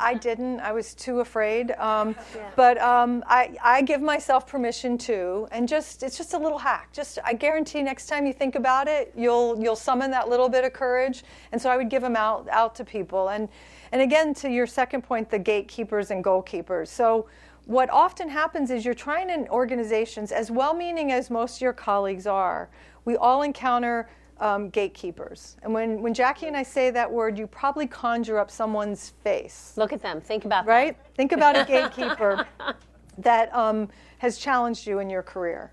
I 0.00 0.14
didn't. 0.14 0.60
I 0.60 0.72
was 0.72 0.94
too 0.94 1.20
afraid. 1.20 1.72
Um, 1.72 2.16
But 2.56 2.78
um, 2.78 3.22
I, 3.26 3.56
I 3.62 3.82
give 3.82 4.02
myself 4.02 4.46
permission 4.46 4.98
to, 4.98 5.48
and 5.50 5.68
just 5.68 6.02
it's 6.02 6.18
just 6.18 6.34
a 6.34 6.38
little 6.38 6.58
hack. 6.58 6.92
Just 6.92 7.18
I 7.24 7.32
guarantee 7.32 7.82
next 7.82 8.06
time 8.06 8.26
you 8.26 8.32
think 8.32 8.54
about 8.54 8.88
it, 8.88 9.12
you'll 9.16 9.58
you'll 9.62 9.76
summon 9.76 10.10
that 10.10 10.28
little 10.28 10.48
bit 10.48 10.64
of 10.64 10.72
courage. 10.72 11.22
And 11.52 11.62
so 11.62 11.70
I 11.70 11.76
would 11.76 11.88
give 11.88 12.02
them 12.02 12.16
out 12.16 12.48
out 12.50 12.74
to 12.76 12.84
people. 12.84 13.28
And 13.28 13.48
and 13.92 14.02
again 14.02 14.34
to 14.34 14.50
your 14.50 14.66
second 14.66 15.02
point, 15.02 15.30
the 15.30 15.38
gatekeepers 15.38 16.10
and 16.10 16.24
goalkeepers. 16.24 16.88
So 16.88 17.28
what 17.66 17.88
often 17.90 18.28
happens 18.28 18.70
is 18.70 18.84
you're 18.84 18.94
trying 18.94 19.30
in 19.30 19.46
organizations, 19.48 20.32
as 20.32 20.50
well-meaning 20.50 21.12
as 21.12 21.30
most 21.30 21.56
of 21.56 21.60
your 21.60 21.72
colleagues 21.72 22.26
are, 22.26 22.68
we 23.04 23.16
all 23.16 23.42
encounter 23.42 24.08
um, 24.40 24.70
gatekeepers. 24.70 25.56
And 25.62 25.72
when, 25.72 26.02
when 26.02 26.14
Jackie 26.14 26.46
and 26.46 26.56
I 26.56 26.62
say 26.62 26.90
that 26.90 27.10
word, 27.10 27.38
you 27.38 27.46
probably 27.46 27.86
conjure 27.86 28.38
up 28.38 28.50
someone's 28.50 29.10
face, 29.22 29.74
Look 29.76 29.92
at 29.92 30.02
them. 30.02 30.20
Think 30.20 30.44
about 30.44 30.64
them. 30.64 30.74
right? 30.74 30.96
Think 31.14 31.32
about 31.32 31.56
a 31.56 31.64
gatekeeper 31.64 32.46
that 33.18 33.54
um, 33.54 33.88
has 34.18 34.38
challenged 34.38 34.86
you 34.86 34.98
in 34.98 35.10
your 35.10 35.22
career. 35.22 35.72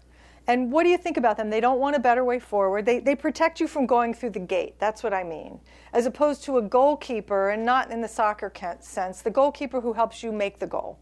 And 0.50 0.72
what 0.72 0.84
do 0.84 0.90
you 0.90 0.98
think 0.98 1.18
about 1.18 1.36
them? 1.36 1.50
They 1.50 1.60
don't 1.60 1.80
want 1.80 1.98
a 1.98 2.00
better 2.00 2.24
way 2.24 2.40
forward. 2.40 2.86
They, 2.86 3.00
they 3.00 3.16
protect 3.16 3.60
you 3.60 3.68
from 3.68 3.86
going 3.86 4.14
through 4.14 4.30
the 4.30 4.40
gate. 4.40 4.76
That's 4.80 5.04
what 5.04 5.14
I 5.14 5.24
mean. 5.24 5.60
As 5.92 6.06
opposed 6.06 6.44
to 6.46 6.58
a 6.58 6.62
goalkeeper, 6.62 7.50
and 7.50 7.66
not 7.66 7.92
in 7.92 8.00
the 8.00 8.08
soccer 8.08 8.52
sense, 8.80 9.22
the 9.22 9.30
goalkeeper 9.30 9.82
who 9.82 9.92
helps 9.94 10.24
you 10.24 10.32
make 10.32 10.60
the 10.60 10.68
goal. 10.68 11.00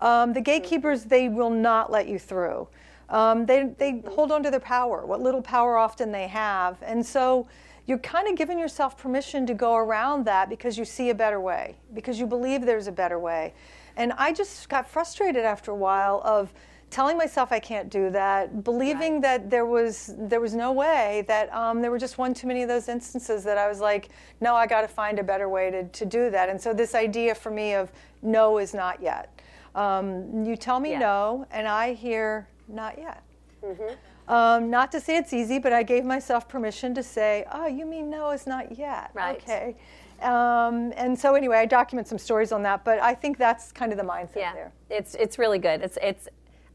Um, 0.00 0.32
the 0.32 0.40
gatekeepers, 0.40 1.04
they 1.04 1.28
will 1.28 1.50
not 1.50 1.92
let 1.92 2.08
you 2.08 2.18
through. 2.18 2.68
Um, 3.12 3.46
they, 3.46 3.72
they 3.78 4.02
hold 4.08 4.32
on 4.32 4.42
to 4.42 4.50
their 4.50 4.58
power, 4.58 5.06
what 5.06 5.20
little 5.20 5.42
power 5.42 5.76
often 5.76 6.10
they 6.10 6.26
have. 6.26 6.82
And 6.82 7.04
so 7.04 7.46
you're 7.86 7.98
kind 7.98 8.26
of 8.26 8.36
giving 8.36 8.58
yourself 8.58 8.96
permission 8.96 9.46
to 9.46 9.54
go 9.54 9.76
around 9.76 10.24
that 10.26 10.48
because 10.48 10.78
you 10.78 10.84
see 10.84 11.10
a 11.10 11.14
better 11.14 11.40
way, 11.40 11.76
because 11.94 12.18
you 12.18 12.26
believe 12.26 12.64
there's 12.66 12.86
a 12.86 12.92
better 12.92 13.18
way. 13.18 13.52
And 13.96 14.12
I 14.16 14.32
just 14.32 14.68
got 14.70 14.88
frustrated 14.88 15.44
after 15.44 15.70
a 15.72 15.76
while 15.76 16.22
of 16.24 16.52
telling 16.88 17.18
myself 17.18 17.52
I 17.52 17.58
can't 17.58 17.90
do 17.90 18.08
that, 18.10 18.64
believing 18.64 19.20
that 19.22 19.50
there 19.50 19.66
was 19.66 20.14
there 20.18 20.40
was 20.40 20.54
no 20.54 20.72
way, 20.72 21.24
that 21.26 21.52
um, 21.54 21.82
there 21.82 21.90
were 21.90 21.98
just 21.98 22.18
one 22.18 22.32
too 22.34 22.46
many 22.46 22.62
of 22.62 22.68
those 22.68 22.88
instances 22.88 23.44
that 23.44 23.58
I 23.58 23.68
was 23.68 23.80
like, 23.80 24.08
no, 24.40 24.54
I 24.54 24.66
got 24.66 24.82
to 24.82 24.88
find 24.88 25.18
a 25.18 25.22
better 25.22 25.48
way 25.48 25.70
to, 25.70 25.84
to 25.84 26.06
do 26.06 26.30
that. 26.30 26.48
And 26.48 26.60
so 26.60 26.72
this 26.72 26.94
idea 26.94 27.34
for 27.34 27.50
me 27.50 27.74
of 27.74 27.90
no 28.22 28.58
is 28.58 28.72
not 28.74 29.02
yet. 29.02 29.38
Um, 29.74 30.44
you 30.44 30.56
tell 30.56 30.80
me 30.80 30.92
Yeah. 30.92 30.98
no, 31.00 31.46
and 31.50 31.66
I 31.66 31.94
hear 31.94 32.46
not 32.72 32.98
yet. 32.98 33.22
Um, 34.28 34.70
not 34.70 34.90
to 34.92 35.00
say 35.00 35.16
it's 35.16 35.32
easy, 35.32 35.58
but 35.58 35.72
I 35.72 35.82
gave 35.82 36.04
myself 36.04 36.48
permission 36.48 36.94
to 36.94 37.02
say, 37.02 37.44
"Oh, 37.52 37.66
you 37.66 37.86
mean 37.86 38.10
no 38.10 38.30
it's 38.30 38.46
not 38.46 38.76
yet?" 38.78 39.10
Right. 39.14 39.36
Okay. 39.42 39.76
Um, 40.20 40.92
and 40.96 41.18
so 41.18 41.34
anyway, 41.34 41.58
I 41.58 41.66
document 41.66 42.06
some 42.08 42.18
stories 42.18 42.52
on 42.52 42.62
that, 42.62 42.84
but 42.84 43.00
I 43.02 43.14
think 43.14 43.36
that's 43.38 43.72
kind 43.72 43.90
of 43.92 43.98
the 43.98 44.04
mindset 44.04 44.36
Yeah, 44.36 44.54
there. 44.54 44.72
it's 44.90 45.14
it's 45.16 45.38
really 45.38 45.58
good. 45.58 45.82
It's 45.82 45.98
it's. 46.02 46.28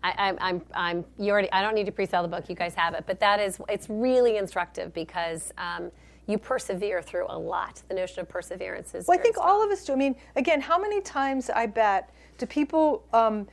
I, 0.03 0.13
I'm, 0.17 0.37
I'm, 0.39 0.61
I'm, 0.75 1.05
you 1.17 1.31
already, 1.31 1.51
I 1.51 1.63
don't 1.63 1.73
need 1.73 1.87
to 1.87 1.91
pre-sell 1.91 2.21
the 2.21 2.27
book. 2.29 2.47
You 2.49 2.55
guys 2.55 2.75
have 2.75 2.93
it. 2.93 3.05
But 3.07 3.19
that 3.19 3.39
is, 3.39 3.59
it's 3.67 3.89
really 3.89 4.37
instructive 4.37 4.93
because 4.93 5.51
um, 5.57 5.91
you 6.27 6.37
persevere 6.37 7.01
through 7.01 7.25
a 7.29 7.37
lot. 7.37 7.81
The 7.89 7.95
notion 7.95 8.19
of 8.21 8.29
perseverance 8.29 8.93
is. 8.93 9.07
Well, 9.07 9.17
I 9.17 9.21
think 9.21 9.37
strong. 9.37 9.49
all 9.49 9.65
of 9.65 9.71
us 9.71 9.83
do. 9.83 9.93
I 9.93 9.95
mean, 9.95 10.15
again, 10.35 10.61
how 10.61 10.77
many 10.77 11.01
times 11.01 11.49
I 11.49 11.65
bet 11.65 12.11
do 12.37 12.45
people 12.45 13.03
um, 13.11 13.47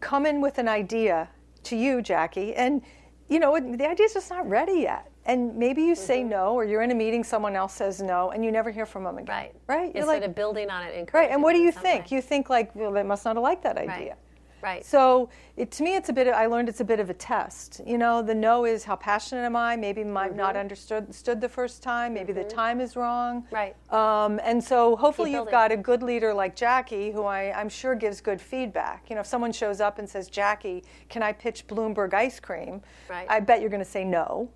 come 0.00 0.24
in 0.24 0.40
with 0.40 0.56
an 0.56 0.66
idea 0.66 1.28
to 1.64 1.76
you, 1.76 2.02
Jackie, 2.02 2.54
and 2.54 2.82
you 3.28 3.38
know 3.38 3.58
the 3.58 3.88
idea 3.88 4.06
is 4.06 4.14
just 4.14 4.30
not 4.30 4.48
ready 4.48 4.80
yet. 4.80 5.08
And 5.24 5.56
maybe 5.56 5.82
you 5.82 5.94
say 5.94 6.20
mm-hmm. 6.20 6.30
no, 6.30 6.54
or 6.54 6.64
you're 6.64 6.82
in 6.82 6.90
a 6.90 6.94
meeting, 6.94 7.22
someone 7.22 7.54
else 7.54 7.74
says 7.74 8.02
no, 8.02 8.32
and 8.32 8.44
you 8.44 8.50
never 8.50 8.70
hear 8.70 8.84
from 8.84 9.04
them 9.04 9.18
again. 9.18 9.28
Right. 9.28 9.54
Right. 9.68 9.94
You're 9.94 10.02
Instead 10.02 10.06
like, 10.06 10.24
of 10.24 10.34
building 10.34 10.68
on 10.68 10.84
it, 10.84 11.10
right. 11.12 11.30
And 11.30 11.42
what 11.42 11.52
do 11.52 11.60
you 11.60 11.70
think? 11.70 12.10
way. 12.10 12.16
You 12.16 12.22
think 12.22 12.50
like, 12.50 12.74
well, 12.74 12.92
they 12.92 13.04
must 13.04 13.24
not 13.24 13.36
have 13.36 13.42
liked 13.42 13.62
that 13.62 13.78
idea. 13.78 13.92
Right. 13.94 14.14
Right. 14.62 14.84
So 14.84 15.28
it, 15.56 15.70
to 15.72 15.82
me, 15.82 15.96
it's 15.96 16.08
a 16.08 16.12
bit. 16.12 16.28
Of, 16.28 16.34
I 16.34 16.46
learned 16.46 16.68
it's 16.68 16.80
a 16.80 16.84
bit 16.84 17.00
of 17.00 17.10
a 17.10 17.14
test. 17.14 17.80
You 17.84 17.98
know, 17.98 18.22
the 18.22 18.34
no 18.34 18.64
is 18.64 18.84
how 18.84 18.94
passionate 18.96 19.42
am 19.42 19.56
I? 19.56 19.74
Maybe 19.76 20.02
I'm 20.02 20.14
Mm-hmm. 20.14 20.36
not 20.36 20.56
understood 20.56 21.02
understood 21.04 21.40
the 21.40 21.48
first 21.48 21.82
time. 21.82 22.14
Maybe 22.14 22.32
the 22.32 22.44
time 22.44 22.80
is 22.80 22.94
wrong. 22.94 23.44
Right. 23.50 23.74
Um, 23.92 24.40
and 24.44 24.62
so 24.62 24.94
hopefully 24.96 25.32
you've 25.32 25.50
got 25.50 25.72
a 25.72 25.76
good 25.76 26.02
leader 26.02 26.32
like 26.32 26.54
Jackie, 26.54 27.10
who 27.10 27.24
I, 27.24 27.52
I'm 27.58 27.68
sure 27.68 27.94
gives 27.96 28.20
good 28.20 28.40
feedback. 28.40 29.06
You 29.10 29.16
know, 29.16 29.20
if 29.22 29.26
someone 29.26 29.52
shows 29.52 29.80
up 29.80 29.98
and 29.98 30.08
says, 30.08 30.28
"Jackie, 30.28 30.84
can 31.08 31.22
I 31.22 31.32
pitch 31.32 31.66
Bloomberg 31.66 32.14
ice 32.14 32.38
cream?" 32.38 32.82
Right. 33.10 33.26
I 33.28 33.40
bet 33.40 33.60
you're 33.60 33.70
going 33.70 33.84
to 33.84 33.90
say 33.90 34.04
no. 34.04 34.48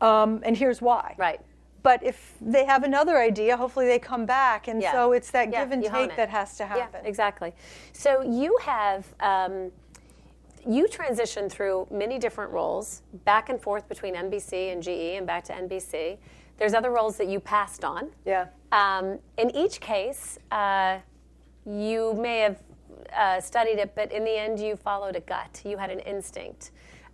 Um, 0.00 0.40
and 0.44 0.56
here's 0.56 0.82
why. 0.82 1.14
Right. 1.16 1.40
But 1.82 2.02
if 2.02 2.34
they 2.40 2.64
have 2.64 2.84
another 2.84 3.18
idea, 3.18 3.56
hopefully 3.56 3.86
they 3.86 3.98
come 3.98 4.24
back. 4.24 4.68
And 4.68 4.80
Yeah. 4.80 4.92
so 4.92 5.12
it's 5.12 5.30
that 5.32 5.50
Yeah, 5.50 5.64
give 5.64 5.72
and 5.72 5.82
take 5.84 6.16
that 6.16 6.28
has 6.28 6.56
to 6.58 6.66
happen. 6.66 7.00
Yeah, 7.02 7.08
exactly. 7.08 7.52
So 7.92 8.22
you 8.22 8.56
have 8.62 9.06
um, 9.20 9.72
you 10.64 10.86
transitioned 10.86 11.50
through 11.50 11.88
many 11.90 12.18
different 12.18 12.52
roles, 12.52 13.02
back 13.24 13.48
and 13.48 13.60
forth 13.60 13.88
between 13.88 14.14
NBC 14.14 14.72
and 14.72 14.82
GE, 14.82 15.16
and 15.16 15.26
back 15.26 15.44
to 15.44 15.52
NBC. 15.52 16.18
There's 16.56 16.74
other 16.74 16.90
roles 16.90 17.16
that 17.16 17.26
you 17.26 17.40
passed 17.40 17.84
on. 17.84 18.10
Yeah. 18.24 18.46
Um, 18.70 19.18
in 19.38 19.50
each 19.50 19.80
case, 19.80 20.38
uh, 20.52 20.98
you 21.66 22.14
may 22.14 22.38
have 22.38 22.62
uh, 23.16 23.40
studied 23.40 23.78
it, 23.78 23.94
but 23.94 24.12
in 24.12 24.24
the 24.24 24.36
end, 24.38 24.60
you 24.60 24.76
followed 24.76 25.16
a 25.16 25.20
gut. 25.20 25.62
You 25.64 25.78
had 25.78 25.90
an 25.90 26.00
instinct. 26.00 26.70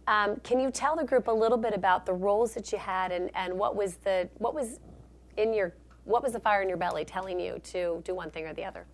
Um, 0.09 0.41
can 0.43 0.59
you 0.59 0.71
tell 0.71 0.97
the 0.97 1.05
group 1.05 1.29
a 1.29 1.33
little 1.33 1.59
bit 1.59 1.75
about 1.75 2.07
the 2.07 2.15
roles 2.15 2.55
that 2.55 2.73
you 2.73 2.79
had 2.79 3.13
and, 3.13 3.31
and 3.35 3.53
what 3.53 3.77
was 3.77 3.97
the 3.97 4.27
what 4.39 4.55
was 4.55 4.81
in 5.37 5.53
your 5.53 5.75
what 6.05 6.23
was 6.23 6.33
the 6.33 6.41
fire 6.41 6.63
in 6.63 6.69
your 6.69 6.79
belly 6.79 7.05
telling 7.05 7.39
you 7.39 7.61
to 7.65 8.01
do 8.07 8.15
one 8.15 8.31
thing 8.31 8.47
or 8.47 8.55
the 8.55 8.65
other? 8.65 8.87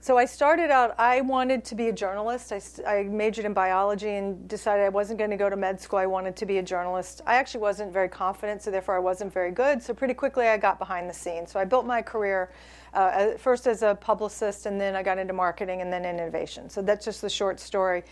So 0.00 0.16
I 0.18 0.24
started 0.24 0.70
out, 0.70 0.98
I 0.98 1.20
wanted 1.20 1.64
to 1.66 1.74
be 1.76 1.88
a 1.88 1.92
journalist. 1.92 2.52
I, 2.52 2.60
I 2.84 3.02
majored 3.04 3.44
in 3.44 3.52
biology 3.52 4.16
and 4.16 4.48
decided 4.48 4.84
I 4.84 4.88
wasn't 4.88 5.18
going 5.18 5.30
to 5.30 5.36
go 5.36 5.48
to 5.48 5.56
med 5.56 5.80
school. 5.80 5.98
I 5.98 6.06
wanted 6.06 6.34
to 6.36 6.46
be 6.46 6.58
a 6.58 6.62
journalist. 6.62 7.20
I 7.24 7.34
actually 7.34 7.60
wasn't 7.60 7.92
very 7.92 8.08
confident, 8.08 8.62
so 8.62 8.72
therefore 8.72 8.96
I 8.96 8.98
wasn't 8.98 9.32
very 9.32 9.52
good. 9.52 9.80
So 9.80 9.94
pretty 9.94 10.14
quickly 10.14 10.48
I 10.48 10.56
got 10.56 10.78
behind 10.80 11.08
the 11.08 11.14
scenes. 11.14 11.52
So 11.52 11.60
I 11.60 11.66
built 11.66 11.86
my 11.86 12.02
career 12.02 12.50
uh, 12.94 13.32
first 13.36 13.68
as 13.68 13.82
a 13.82 13.94
publicist, 13.94 14.66
and 14.66 14.80
then 14.80 14.96
I 14.96 15.04
got 15.04 15.18
into 15.18 15.34
marketing 15.34 15.82
and 15.82 15.92
then 15.92 16.04
innovation. 16.04 16.68
So 16.68 16.82
that's 16.82 17.04
just 17.04 17.20
the 17.20 17.30
short 17.30 17.60
story. 17.60 18.02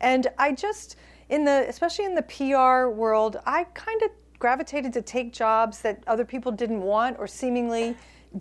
And 0.00 0.26
I 0.36 0.52
just, 0.52 0.96
in 1.28 1.44
the, 1.44 1.66
especially 1.68 2.04
in 2.04 2.14
the 2.14 2.22
PR 2.22 2.88
world, 2.88 3.38
I 3.46 3.64
kind 3.74 4.02
of 4.02 4.10
gravitated 4.38 4.92
to 4.92 5.02
take 5.02 5.32
jobs 5.32 5.80
that 5.82 6.02
other 6.06 6.24
people 6.24 6.52
didn't 6.52 6.80
want 6.80 7.18
or 7.18 7.26
seemingly 7.26 7.96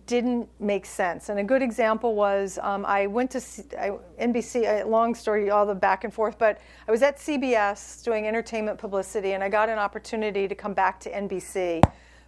didn't 0.06 0.50
make 0.60 0.86
sense. 0.86 1.30
And 1.30 1.40
a 1.40 1.44
good 1.44 1.62
example 1.62 2.14
was 2.14 2.60
um, 2.62 2.86
I 2.86 3.08
went 3.08 3.32
to 3.32 3.40
C- 3.40 3.64
I, 3.80 3.92
NBC, 4.20 4.84
uh, 4.84 4.88
long 4.88 5.16
story, 5.16 5.50
all 5.50 5.66
the 5.66 5.74
back 5.74 6.04
and 6.04 6.14
forth, 6.14 6.38
but 6.38 6.60
I 6.88 6.92
was 6.92 7.02
at 7.02 7.18
CBS 7.18 8.04
doing 8.04 8.28
entertainment 8.28 8.78
publicity 8.78 9.32
and 9.32 9.44
I 9.44 9.50
got 9.50 9.70
an 9.70 9.80
opportunity 9.80 10.48
to 10.48 10.56
come 10.56 10.74
back 10.74 11.00
to 11.02 11.12
NBC. 11.12 11.82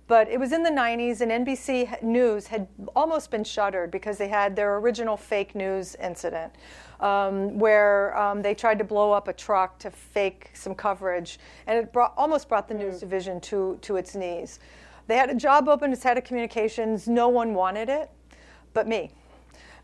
But 0.10 0.28
it 0.28 0.40
was 0.40 0.54
in 0.54 0.64
the 0.64 0.72
90s, 0.72 1.22
and 1.22 1.46
NBC 1.46 2.02
News 2.02 2.48
had 2.48 2.68
almost 2.96 3.30
been 3.30 3.44
shuttered 3.44 3.92
because 3.92 4.18
they 4.18 4.28
had 4.28 4.56
their 4.56 4.78
original 4.78 5.16
fake 5.16 5.54
news 5.54 5.96
incident 6.02 6.52
um, 7.00 7.60
where 7.60 8.18
um, 8.18 8.42
they 8.42 8.56
tried 8.56 8.80
to 8.80 8.84
blow 8.84 9.12
up 9.12 9.28
a 9.28 9.34
truck 9.34 9.78
to 9.78 9.92
fake 9.92 10.50
some 10.56 10.74
coverage, 10.74 11.38
and 11.68 11.78
it 11.78 11.94
brought, 11.94 12.16
almost 12.18 12.50
brought 12.50 12.68
the 12.68 12.74
news 12.74 13.00
division 13.00 13.40
to, 13.42 13.78
to 13.84 13.98
its 13.98 14.16
knees. 14.16 14.60
They 15.06 15.16
had 15.16 15.30
a 15.30 15.36
job 15.36 15.70
open 15.70 15.92
as 15.92 16.02
head 16.02 16.18
of 16.18 16.24
communications. 16.24 17.08
No 17.08 17.30
one 17.30 17.54
wanted 17.54 17.88
it, 17.88 18.10
but 18.74 18.88
me. 18.88 19.12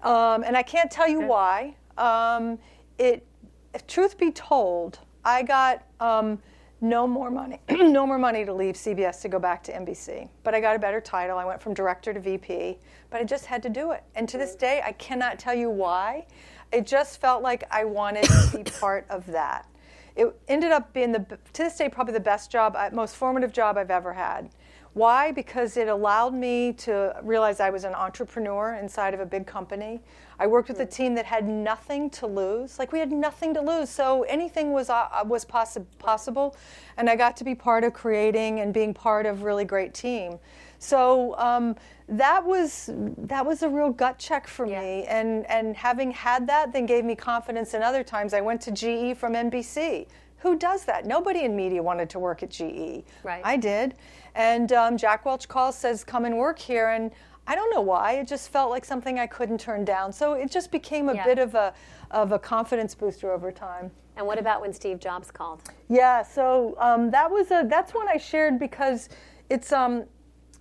Um, 0.02 0.44
and 0.44 0.58
I 0.58 0.64
can't 0.64 0.90
tell 0.90 1.08
you 1.08 1.22
why. 1.22 1.76
Um, 2.00 2.58
it, 2.98 3.28
if 3.76 3.86
truth 3.86 4.18
be 4.18 4.32
told, 4.32 4.98
I 5.24 5.44
got 5.44 5.84
um, 6.00 6.40
no 6.82 7.08
more 7.08 7.32
money, 7.32 7.60
no 7.70 8.06
more 8.06 8.18
money 8.18 8.46
to 8.46 8.54
leave 8.54 8.76
CBS 8.76 9.22
to 9.22 9.30
go 9.30 9.40
back 9.40 9.64
to 9.64 9.74
NBC. 9.74 10.30
But 10.44 10.54
I 10.54 10.60
got 10.60 10.76
a 10.76 10.80
better 10.80 11.02
title. 11.02 11.38
I 11.38 11.46
went 11.46 11.62
from 11.62 11.74
director 11.74 12.14
to 12.14 12.20
VP. 12.20 12.78
But 13.10 13.22
I 13.22 13.24
just 13.24 13.46
had 13.46 13.64
to 13.64 13.70
do 13.70 13.92
it. 13.92 14.04
And 14.16 14.28
to 14.30 14.38
this 14.38 14.52
mm-hmm. 14.52 14.60
day, 14.60 14.82
I 14.86 14.92
cannot 14.94 15.40
tell 15.40 15.56
you 15.56 15.70
why. 15.70 16.28
It 16.72 16.86
just 16.86 17.22
felt 17.22 17.42
like 17.42 17.64
I 17.72 17.86
wanted 17.86 18.26
to 18.26 18.58
be 18.58 18.64
part 18.80 19.06
of 19.10 19.26
that. 19.28 19.68
It 20.16 20.34
ended 20.48 20.72
up 20.72 20.94
being 20.94 21.12
the 21.12 21.20
to 21.20 21.64
this 21.64 21.78
day 21.78 21.90
probably 21.90 22.14
the 22.14 22.20
best 22.20 22.52
job, 22.52 22.76
uh, 22.78 22.90
most 22.94 23.16
formative 23.16 23.52
job 23.52 23.78
I've 23.78 23.92
ever 23.92 24.14
had. 24.14 24.50
Why? 24.96 25.34
Because 25.34 25.76
it 25.76 25.90
allowed 25.90 26.34
me 26.34 26.72
to 26.72 27.14
realize 27.22 27.60
I 27.60 27.70
was 27.70 27.84
an 27.84 27.94
entrepreneur 27.94 28.76
inside 28.76 29.14
of 29.14 29.20
a 29.20 29.26
big 29.26 29.46
company. 29.46 30.00
I 30.40 30.48
worked 30.48 30.70
with 30.70 30.80
a 30.80 30.86
team 30.86 31.16
that 31.16 31.26
had 31.26 31.46
nothing 31.46 32.10
to 32.12 32.28
lose. 32.28 32.80
Like 32.80 32.94
we 32.94 33.00
had 33.00 33.12
nothing 33.12 33.54
to 33.56 33.62
lose, 33.62 33.90
so 33.90 34.24
anything 34.24 34.72
was 34.72 34.90
uh, 34.90 35.10
was 35.26 35.44
possi- 35.44 35.86
possible, 36.00 36.56
and 36.96 37.10
I 37.10 37.18
got 37.18 37.36
to 37.38 37.44
be 37.44 37.54
part 37.54 37.84
of 37.84 37.92
creating 37.92 38.62
and 38.62 38.74
being 38.74 38.94
part 38.94 39.26
of 39.26 39.44
really 39.44 39.66
great 39.66 39.94
team. 39.94 40.40
So 40.80 41.38
um, 41.38 41.76
that 42.08 42.46
was 42.46 42.90
that 42.94 43.46
was 43.46 43.64
a 43.64 43.70
real 43.70 43.90
gut 43.90 44.18
check 44.18 44.48
for 44.48 44.66
me, 44.66 45.04
and 45.10 45.46
and 45.50 45.76
having 45.76 46.12
had 46.12 46.48
that, 46.48 46.72
then 46.72 46.86
gave 46.86 47.04
me 47.04 47.16
confidence. 47.16 47.74
And 47.74 47.84
other 47.84 48.04
times, 48.04 48.34
I 48.34 48.40
went 48.40 48.62
to 48.62 48.72
GE 48.72 49.18
from 49.18 49.34
NBC. 49.34 50.08
Who 50.40 50.56
does 50.56 50.86
that? 50.86 51.08
Nobody 51.08 51.42
in 51.42 51.56
media 51.56 51.82
wanted 51.82 52.08
to 52.12 52.20
work 52.20 52.44
at 52.44 52.52
GE. 52.52 53.04
Right. 53.24 53.42
I 53.44 53.58
did. 53.58 53.96
And 54.36 54.72
um, 54.74 54.98
Jack 54.98 55.26
Welch 55.26 55.48
calls, 55.48 55.76
says, 55.78 56.04
come 56.04 56.26
and 56.26 56.38
work 56.38 56.60
here. 56.60 56.90
And 56.90 57.12
I 57.48 57.56
don't 57.56 57.74
know 57.74 57.82
why. 57.82 58.14
It 58.14 58.28
just 58.28 58.50
felt 58.50 58.70
like 58.70 58.86
something 58.86 59.18
I 59.18 59.28
couldn't 59.28 59.60
turn 59.60 59.86
down. 59.86 60.12
So 60.12 60.34
it 60.34 60.52
just 60.52 60.72
became 60.72 61.10
a 61.10 61.16
Yeah. 61.16 61.24
bit 61.24 61.40
of 61.40 61.56
a, 61.56 61.74
of 62.12 62.32
a 62.32 62.40
confidence 62.40 62.94
booster 62.94 63.32
over 63.32 63.52
time. 63.52 63.92
And 64.18 64.26
what 64.28 64.38
about 64.38 64.62
when 64.62 64.74
Steve 64.74 65.00
Jobs 65.00 65.32
called? 65.32 65.62
Yeah, 65.90 66.22
so 66.22 66.76
um, 66.80 67.12
that 67.12 67.30
was 67.30 67.52
a 67.52 67.66
that's 67.68 67.94
one 67.94 68.08
I 68.08 68.18
shared 68.18 68.60
because 68.60 69.10
it's 69.50 69.74
um, 69.74 70.06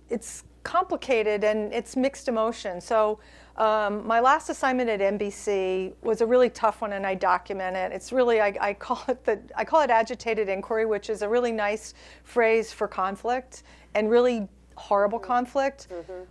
it's 0.09 0.43
complicated 0.63 1.43
and 1.45 1.73
it's 1.73 1.95
mixed 1.95 2.27
emotion. 2.27 2.81
So 2.81 3.19
um, 3.57 4.05
my 4.05 4.19
last 4.19 4.49
assignment 4.49 4.89
at 4.89 4.99
NBC 4.99 5.93
was 6.01 6.21
a 6.21 6.25
really 6.25 6.49
tough 6.49 6.81
one, 6.81 6.93
and 6.93 7.05
I 7.07 7.15
document 7.15 7.75
it. 7.77 7.91
It's 7.93 8.11
really 8.11 8.41
I, 8.41 8.53
I 8.59 8.73
call 8.73 9.01
it 9.07 9.23
the 9.23 9.39
I 9.55 9.63
call 9.63 9.81
it 9.81 9.89
agitated 9.89 10.49
inquiry, 10.49 10.85
which 10.85 11.09
is 11.09 11.21
a 11.21 11.29
really 11.29 11.51
nice 11.51 11.93
phrase 12.23 12.73
for 12.73 12.87
conflict 12.87 13.63
and 13.93 14.09
really 14.09 14.47
horrible 14.75 15.19
conflict. 15.19 15.87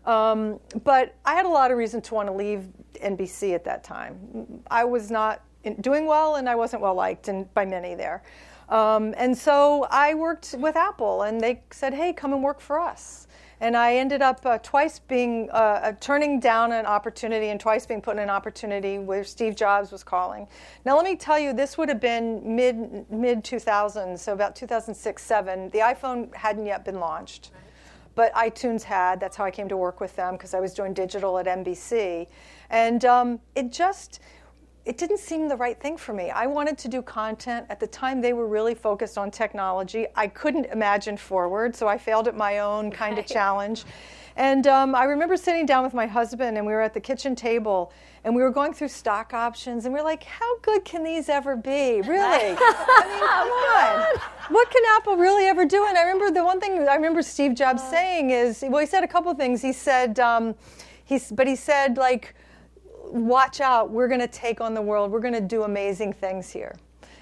Um, 0.06 0.60
but 0.84 1.14
I 1.24 1.34
had 1.34 1.46
a 1.46 1.48
lot 1.48 1.70
of 1.70 1.78
reason 1.78 2.02
to 2.02 2.14
want 2.14 2.28
to 2.28 2.32
leave 2.32 2.66
NBC 3.02 3.54
at 3.54 3.64
that 3.64 3.82
time. 3.82 4.62
I 4.70 4.84
was 4.84 5.10
not 5.10 5.40
in- 5.62 5.80
doing 5.80 6.04
well, 6.04 6.36
and 6.36 6.46
I 6.48 6.54
wasn't 6.54 6.82
well 6.82 6.94
liked, 6.94 7.28
and 7.28 7.52
by 7.54 7.64
many 7.64 7.94
there. 7.94 8.22
Um, 8.68 9.14
and 9.16 9.36
so 9.36 9.86
I 9.90 10.14
worked 10.14 10.54
with 10.58 10.76
Apple, 10.76 11.22
and 11.22 11.40
they 11.40 11.62
said, 11.70 11.94
"Hey, 11.94 12.12
come 12.12 12.34
and 12.34 12.42
work 12.42 12.60
for 12.60 12.78
us." 12.78 13.23
And 13.60 13.76
I 13.76 13.96
ended 13.96 14.22
up 14.22 14.44
uh, 14.44 14.58
twice 14.58 14.98
being 14.98 15.48
uh, 15.50 15.54
uh, 15.54 15.92
turning 16.00 16.40
down 16.40 16.72
an 16.72 16.86
opportunity, 16.86 17.48
and 17.48 17.60
twice 17.60 17.86
being 17.86 18.00
put 18.00 18.16
in 18.16 18.22
an 18.22 18.30
opportunity 18.30 18.98
where 18.98 19.24
Steve 19.24 19.56
Jobs 19.56 19.92
was 19.92 20.02
calling. 20.02 20.46
Now, 20.84 20.96
let 20.96 21.04
me 21.04 21.16
tell 21.16 21.38
you, 21.38 21.52
this 21.52 21.78
would 21.78 21.88
have 21.88 22.00
been 22.00 22.56
mid 22.56 23.10
mid 23.10 23.44
2000s, 23.44 24.18
so 24.18 24.32
about 24.32 24.56
2006, 24.56 25.22
seven. 25.22 25.70
The 25.70 25.78
iPhone 25.78 26.34
hadn't 26.34 26.66
yet 26.66 26.84
been 26.84 27.00
launched 27.00 27.50
but 28.14 28.32
iTunes 28.34 28.82
had. 28.82 29.20
That's 29.20 29.36
how 29.36 29.44
I 29.44 29.50
came 29.50 29.68
to 29.68 29.76
work 29.76 30.00
with 30.00 30.14
them 30.16 30.34
because 30.34 30.54
I 30.54 30.60
was 30.60 30.72
doing 30.72 30.94
digital 30.94 31.38
at 31.38 31.46
NBC, 31.46 32.28
and 32.70 33.04
um, 33.04 33.40
it 33.54 33.72
just 33.72 34.20
it 34.84 34.98
didn't 34.98 35.18
seem 35.18 35.48
the 35.48 35.56
right 35.56 35.80
thing 35.80 35.96
for 35.96 36.12
me. 36.12 36.30
I 36.30 36.46
wanted 36.46 36.76
to 36.78 36.88
do 36.88 37.00
content. 37.00 37.66
At 37.70 37.80
the 37.80 37.86
time, 37.86 38.20
they 38.20 38.34
were 38.34 38.46
really 38.46 38.74
focused 38.74 39.16
on 39.16 39.30
technology. 39.30 40.06
I 40.14 40.26
couldn't 40.26 40.66
imagine 40.66 41.16
forward, 41.16 41.74
so 41.74 41.88
I 41.88 41.96
failed 41.96 42.28
at 42.28 42.36
my 42.36 42.58
own 42.58 42.90
kind 42.90 43.18
of 43.18 43.24
challenge. 43.26 43.84
And 44.36 44.66
um, 44.66 44.94
I 44.94 45.04
remember 45.04 45.36
sitting 45.36 45.64
down 45.64 45.84
with 45.84 45.94
my 45.94 46.06
husband, 46.06 46.58
and 46.58 46.66
we 46.66 46.72
were 46.72 46.82
at 46.82 46.92
the 46.92 47.00
kitchen 47.00 47.34
table, 47.34 47.92
and 48.24 48.34
we 48.34 48.42
were 48.42 48.50
going 48.50 48.74
through 48.74 48.88
stock 48.88 49.32
options, 49.32 49.84
and 49.84 49.94
we 49.94 50.00
are 50.00 50.04
like, 50.04 50.24
"How 50.24 50.58
good 50.58 50.84
can 50.84 51.04
these 51.04 51.28
ever 51.28 51.56
be? 51.56 52.02
Really? 52.14 52.18
I 52.20 52.48
mean, 52.48 52.56
come 52.56 53.48
on. 53.48 54.54
What 54.54 54.70
can 54.70 54.82
Apple 54.96 55.16
really 55.16 55.46
ever 55.46 55.64
do?" 55.64 55.86
And 55.86 55.96
I 55.96 56.02
remember 56.02 56.30
the 56.30 56.44
one 56.44 56.60
thing 56.60 56.86
I 56.88 56.96
remember 56.96 57.22
Steve 57.22 57.54
Jobs 57.54 57.82
saying 57.82 58.30
is, 58.30 58.64
well, 58.66 58.80
he 58.80 58.86
said 58.86 59.04
a 59.04 59.08
couple 59.08 59.30
of 59.30 59.38
things. 59.38 59.62
He 59.62 59.72
said, 59.72 60.18
um, 60.18 60.56
he's, 61.04 61.30
but 61.30 61.46
he 61.46 61.56
said 61.56 61.96
like 61.96 62.34
watch 63.10 63.60
out, 63.60 63.90
we're 63.90 64.08
going 64.08 64.20
to 64.20 64.28
take 64.28 64.60
on 64.60 64.74
the 64.74 64.82
world. 64.82 65.10
We're 65.10 65.20
going 65.20 65.34
to 65.34 65.40
do 65.40 65.62
amazing 65.62 66.12
things 66.12 66.50
here. 66.50 66.76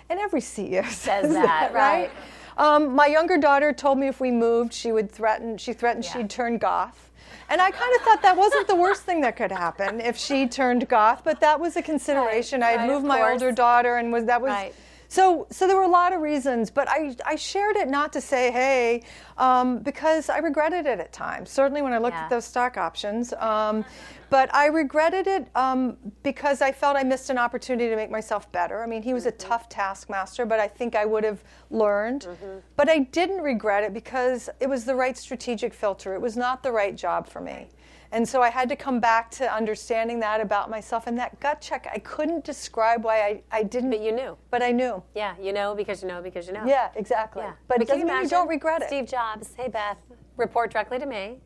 And 0.09 0.19
every 0.21 0.41
CEO 0.41 0.87
says, 0.91 1.33
that, 1.33 1.73
right. 1.73 2.11
Um, 2.57 2.95
my 2.95 3.07
younger 3.07 3.39
daughter 3.39 3.73
told 3.73 3.99
me 3.99 4.09
if 4.09 4.21
we 4.21 4.31
moved, 4.31 4.73
she 4.73 4.93
would 4.93 5.11
threaten. 5.11 5.57
She 5.57 5.73
threatened 5.73 6.05
Yeah. 6.05 6.13
she'd 6.13 6.31
turn 6.31 6.59
goth. 6.59 7.11
And 7.49 7.61
I 7.61 7.71
kind 7.71 7.95
of 7.97 8.03
thought 8.03 8.23
that 8.23 8.37
wasn't 8.37 8.67
the 8.67 8.75
worst 8.75 9.03
thing 9.03 9.21
that 9.23 9.37
could 9.37 9.53
happen 9.53 10.01
if 10.01 10.17
she 10.17 10.47
turned 10.47 10.89
goth, 10.89 11.23
but 11.25 11.41
that 11.41 11.59
was 11.61 11.77
a 11.77 11.83
consideration. 11.83 12.63
I 12.63 12.71
had 12.71 12.77
right, 12.81 12.89
moved 12.89 13.05
my 13.05 13.31
older 13.31 13.53
daughter, 13.53 13.97
and 13.97 14.13
was 14.13 14.25
that 14.27 14.41
was 14.41 14.51
Right. 14.51 14.75
So, 15.13 15.47
so 15.51 15.67
there 15.67 15.77
were 15.77 15.83
a 15.83 15.89
lot 15.89 16.15
of 16.15 16.23
reasons, 16.23 16.71
but 16.71 16.89
I, 16.89 17.15
I 17.27 17.37
shared 17.37 17.77
it 17.77 17.87
not 17.87 18.15
to 18.15 18.21
say, 18.23 18.51
hey, 18.51 19.03
um, 19.37 19.81
because 19.81 20.31
I 20.31 20.39
regretted 20.39 20.87
it 20.87 21.01
at 21.01 21.13
times. 21.13 21.51
Certainly 21.51 21.83
when 21.83 21.93
I 21.93 21.99
looked 21.99 22.15
Yeah. 22.15 22.25
at 22.25 22.31
those 22.31 22.47
stock 22.47 22.79
options. 22.79 23.35
Um, 23.35 23.85
but 24.31 24.49
I 24.55 24.69
regretted 24.69 25.27
it 25.27 25.49
um, 25.55 25.99
because 26.23 26.63
I 26.63 26.73
felt 26.73 26.97
I 26.97 27.03
missed 27.03 27.29
an 27.29 27.37
opportunity 27.37 27.91
to 27.91 27.97
make 27.97 28.11
myself 28.11 28.51
better. 28.53 28.83
I 28.83 28.87
mean, 28.87 29.03
he 29.03 29.13
was 29.13 29.27
a 29.27 29.33
tough 29.33 29.69
taskmaster, 29.69 30.47
but 30.47 30.59
I 30.59 30.67
think 30.67 30.97
I 30.97 31.05
would 31.05 31.25
have 31.25 31.45
learned. 31.69 32.27
But 32.77 32.89
I 32.89 33.01
didn't 33.01 33.43
regret 33.43 33.85
it 33.85 33.93
because 33.93 34.49
it 34.61 34.67
was 34.71 34.87
the 34.87 34.95
right 34.95 35.19
strategic 35.19 35.75
filter. 35.75 36.15
It 36.15 36.23
was 36.23 36.39
not 36.39 36.63
the 36.63 36.73
right 36.73 36.97
job 36.97 37.29
for 37.29 37.43
me. 37.43 37.69
And 38.13 38.29
so 38.29 38.43
I 38.43 38.51
had 38.51 38.69
to 38.69 38.77
come 38.77 39.01
back 39.01 39.31
to 39.33 39.53
understanding 39.53 40.21
that 40.21 40.41
about 40.41 40.69
myself. 40.69 41.07
And 41.07 41.19
that 41.19 41.41
gut 41.41 41.63
check, 41.63 41.89
I 41.93 41.99
couldn't 41.99 42.45
describe 42.45 43.05
why 43.05 43.23
I, 43.23 43.43
I 43.51 43.63
didn't. 43.63 43.91
But 43.91 44.03
you 44.03 44.13
knew. 44.13 44.37
But 44.51 44.63
I 44.63 44.71
knew. 44.71 45.03
Yeah, 45.15 45.35
you 45.41 45.53
know 45.53 45.75
because 45.75 46.03
you 46.03 46.09
know 46.09 46.21
because 46.23 46.47
you 46.47 46.53
know. 46.53 46.65
Yeah, 46.67 46.91
exactly. 46.95 47.43
Yeah. 47.43 47.55
But 47.69 47.81
it 47.81 47.89
doesn't 47.89 48.07
mean 48.07 48.23
you 48.23 48.29
don't 48.29 48.49
regret 48.49 48.83
it. 48.83 48.89
Steve 48.89 49.07
Jobs, 49.07 49.55
hey 49.57 49.69
Beth, 49.69 49.97
report 50.37 50.71
directly 50.71 50.99
to 50.99 51.07
me. 51.07 51.39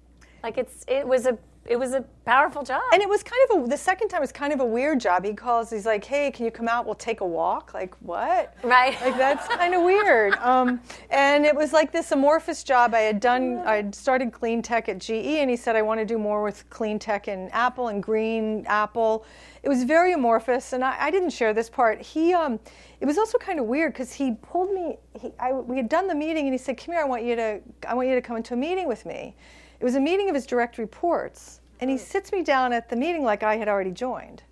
Like 0.42 0.58
it's 0.58 0.84
it 0.88 1.06
was 1.06 1.26
a 1.26 1.38
it 1.68 1.78
was 1.78 1.92
a 1.92 2.02
powerful 2.24 2.62
job. 2.62 2.82
And 2.92 3.02
it 3.02 3.08
was 3.08 3.22
kind 3.22 3.40
of 3.50 3.64
a, 3.64 3.68
the 3.68 3.76
second 3.76 4.08
time 4.08 4.20
was 4.20 4.32
kind 4.32 4.52
of 4.52 4.60
a 4.60 4.64
weird 4.64 5.00
job. 5.00 5.24
He 5.24 5.34
calls, 5.34 5.70
he's 5.70 5.86
like, 5.86 6.04
hey, 6.04 6.30
can 6.30 6.44
you 6.44 6.50
come 6.50 6.68
out? 6.68 6.86
We'll 6.86 6.94
take 6.94 7.20
a 7.20 7.26
walk. 7.26 7.74
Like, 7.74 7.94
what? 8.00 8.54
Right. 8.62 9.00
Like, 9.00 9.16
that's 9.16 9.46
kind 9.48 9.74
of 9.74 9.82
weird. 9.82 10.34
Um, 10.36 10.80
and 11.10 11.44
it 11.44 11.54
was 11.54 11.72
like 11.72 11.92
this 11.92 12.12
amorphous 12.12 12.64
job. 12.64 12.94
I 12.94 13.00
had 13.00 13.20
done, 13.20 13.58
I 13.58 13.76
had 13.76 13.94
started 13.94 14.32
clean 14.32 14.62
tech 14.62 14.88
at 14.88 14.98
GE, 14.98 15.10
and 15.10 15.50
he 15.50 15.56
said, 15.56 15.76
I 15.76 15.82
want 15.82 16.00
to 16.00 16.06
do 16.06 16.18
more 16.18 16.42
with 16.42 16.68
clean 16.70 16.98
tech 16.98 17.28
in 17.28 17.48
Apple 17.50 17.88
and 17.88 18.02
green 18.02 18.64
Apple. 18.66 19.24
It 19.62 19.68
was 19.68 19.82
very 19.82 20.12
amorphous, 20.12 20.72
and 20.72 20.84
I, 20.84 20.96
I 20.98 21.10
didn't 21.10 21.30
share 21.30 21.52
this 21.52 21.68
part. 21.68 22.00
He, 22.00 22.32
um, 22.34 22.60
it 23.00 23.06
was 23.06 23.18
also 23.18 23.36
kind 23.36 23.58
of 23.58 23.66
weird 23.66 23.92
because 23.92 24.12
he 24.12 24.32
pulled 24.42 24.72
me. 24.72 24.96
He, 25.20 25.32
I, 25.40 25.52
we 25.52 25.76
had 25.76 25.88
done 25.88 26.06
the 26.06 26.14
meeting, 26.14 26.46
and 26.46 26.54
he 26.54 26.58
said, 26.58 26.76
"Come 26.76 26.94
here. 26.94 27.02
I 27.02 27.04
want 27.04 27.24
you 27.24 27.34
to. 27.34 27.60
I 27.86 27.94
want 27.94 28.08
you 28.08 28.14
to 28.14 28.22
come 28.22 28.36
into 28.36 28.54
a 28.54 28.56
meeting 28.56 28.86
with 28.86 29.04
me." 29.04 29.34
It 29.80 29.84
was 29.84 29.94
a 29.94 30.00
meeting 30.00 30.28
of 30.28 30.34
his 30.34 30.46
direct 30.46 30.78
reports, 30.78 31.60
and 31.80 31.90
he 31.90 31.98
sits 31.98 32.32
me 32.32 32.42
down 32.42 32.72
at 32.72 32.88
the 32.88 32.96
meeting 32.96 33.22
like 33.24 33.42
I 33.42 33.56
had 33.56 33.68
already 33.68 33.90
joined, 33.92 34.42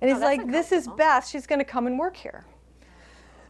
and 0.00 0.10
he's 0.10 0.20
Oh, 0.20 0.24
like, 0.24 0.46
"This 0.50 0.72
is. 0.72 0.88
Beth. 0.88 1.26
She's 1.26 1.46
going 1.46 1.58
to 1.60 1.64
come 1.64 1.86
and 1.86 1.98
work 1.98 2.16
here." 2.16 2.44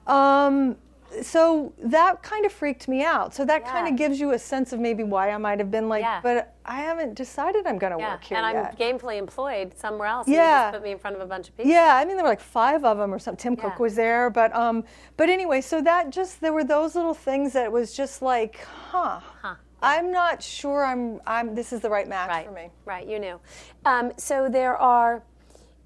Um, 0.07 0.77
so 1.23 1.73
that 1.79 2.23
kind 2.23 2.45
of 2.45 2.53
freaked 2.53 2.87
me 2.87 3.03
out. 3.03 3.35
So 3.35 3.45
that 3.47 3.65
kind 3.65 3.89
of 3.89 3.97
gives 3.97 4.21
you 4.21 4.33
a 4.33 4.39
sense 4.39 4.75
of 4.75 4.81
maybe 4.81 5.05
why 5.05 5.31
I 5.31 5.39
might 5.39 5.59
have 5.59 5.71
been 5.71 5.89
like, 5.89 6.03
Yeah. 6.03 6.21
but 6.23 6.55
I 6.67 6.81
haven't 6.81 7.15
decided 7.15 7.67
I'm 7.67 7.79
going 7.79 7.93
to 7.95 7.99
yeah. 7.99 8.13
work 8.13 8.25
here 8.25 8.37
and 8.37 8.47
I'm 8.47 8.55
yet. 8.57 8.79
gainfully 8.79 9.17
employed 9.19 9.73
somewhere 9.77 10.07
else. 10.07 10.29
Yeah. 10.29 10.65
just 10.71 10.75
put 10.75 10.85
me 10.85 10.93
in 10.93 10.99
front 10.99 11.17
of 11.17 11.23
a 11.23 11.27
bunch 11.27 11.49
of 11.49 11.57
people. 11.57 11.71
Yeah, 11.73 11.97
I 11.97 12.05
mean 12.05 12.17
there 12.17 12.25
were 12.25 12.29
like 12.31 12.41
five 12.41 12.85
of 12.85 12.99
them 12.99 13.13
or 13.13 13.19
something. 13.19 13.39
Tim 13.43 13.57
Cook 13.57 13.79
was 13.79 13.95
there, 13.95 14.29
but 14.29 14.55
um, 14.55 14.85
but 15.17 15.31
anyway, 15.31 15.63
so 15.63 15.81
that 15.81 16.11
just 16.11 16.43
there 16.43 16.53
were 16.53 16.65
those 16.65 16.95
little 16.95 17.15
things 17.15 17.55
that 17.55 17.73
was 17.73 17.95
just 17.95 18.21
like, 18.21 18.61
huh. 18.91 19.21
Huh. 19.41 19.55
I'm 19.83 20.11
not 20.11 20.43
sure 20.43 20.85
I'm 20.85 21.21
I'm 21.27 21.55
this 21.55 21.73
is 21.73 21.81
the 21.81 21.91
right 21.91 22.09
match 22.09 22.29
Right. 22.29 22.47
for 22.47 22.53
me. 22.53 22.71
Right. 22.85 23.07
You 23.07 23.19
knew. 23.19 23.41
Um, 23.85 24.13
so 24.17 24.49
there 24.49 24.77
are 24.77 25.23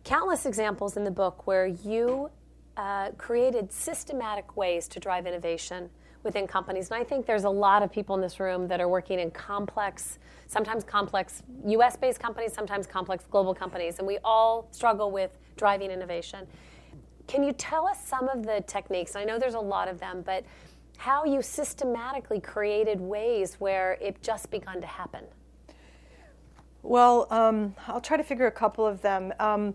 countless 0.05 0.47
examples 0.47 0.97
in 0.97 1.05
the 1.05 1.11
book 1.11 1.47
where 1.47 1.67
you 1.67 2.31
uh, 2.77 3.11
created 3.19 3.71
systematic 3.71 4.57
ways 4.57 4.89
to 4.89 4.99
drive 4.99 5.27
innovation 5.27 5.91
within 6.23 6.47
companies. 6.47 6.91
And 6.91 6.99
I 7.01 7.05
think 7.05 7.27
there's 7.27 7.45
a 7.45 7.51
lot 7.51 7.83
of 7.83 7.93
people 7.93 8.15
in 8.15 8.21
this 8.23 8.41
room 8.41 8.67
that 8.69 8.81
are 8.81 8.89
working 8.89 9.19
in 9.21 9.31
complex, 9.31 10.19
sometimes 10.47 10.85
complex 10.85 11.43
US 11.67 11.97
based 11.97 12.21
companies, 12.21 12.53
sometimes 12.55 12.87
complex 12.87 13.25
global 13.31 13.55
companies. 13.55 13.99
And 13.99 14.07
we 14.07 14.19
all 14.25 14.69
struggle 14.71 15.11
with 15.11 15.31
driving 15.57 15.91
innovation. 15.91 16.47
Can 17.27 17.43
you 17.43 17.53
tell 17.53 17.87
us 17.87 18.05
some 18.05 18.29
of 18.29 18.45
the 18.47 18.65
techniques? 18.67 19.17
I 19.17 19.25
know 19.25 19.39
there's 19.39 19.55
a 19.55 19.61
lot 19.61 19.89
of 19.89 20.01
them, 20.01 20.23
but 20.25 20.45
how 21.03 21.25
you 21.25 21.43
systematically 21.43 22.39
created 22.39 23.01
ways 23.01 23.57
where 23.59 23.99
it 24.01 24.23
just 24.23 24.53
begun 24.53 24.81
to 24.81 24.87
happen? 24.87 25.25
Well, 26.85 27.27
um, 27.33 27.75
I'll 27.89 28.01
try 28.01 28.17
to 28.17 28.23
figure 28.23 28.47
a 28.47 28.53
couple 28.53 28.87
of 28.87 29.03
them. 29.03 29.33
Um, 29.41 29.75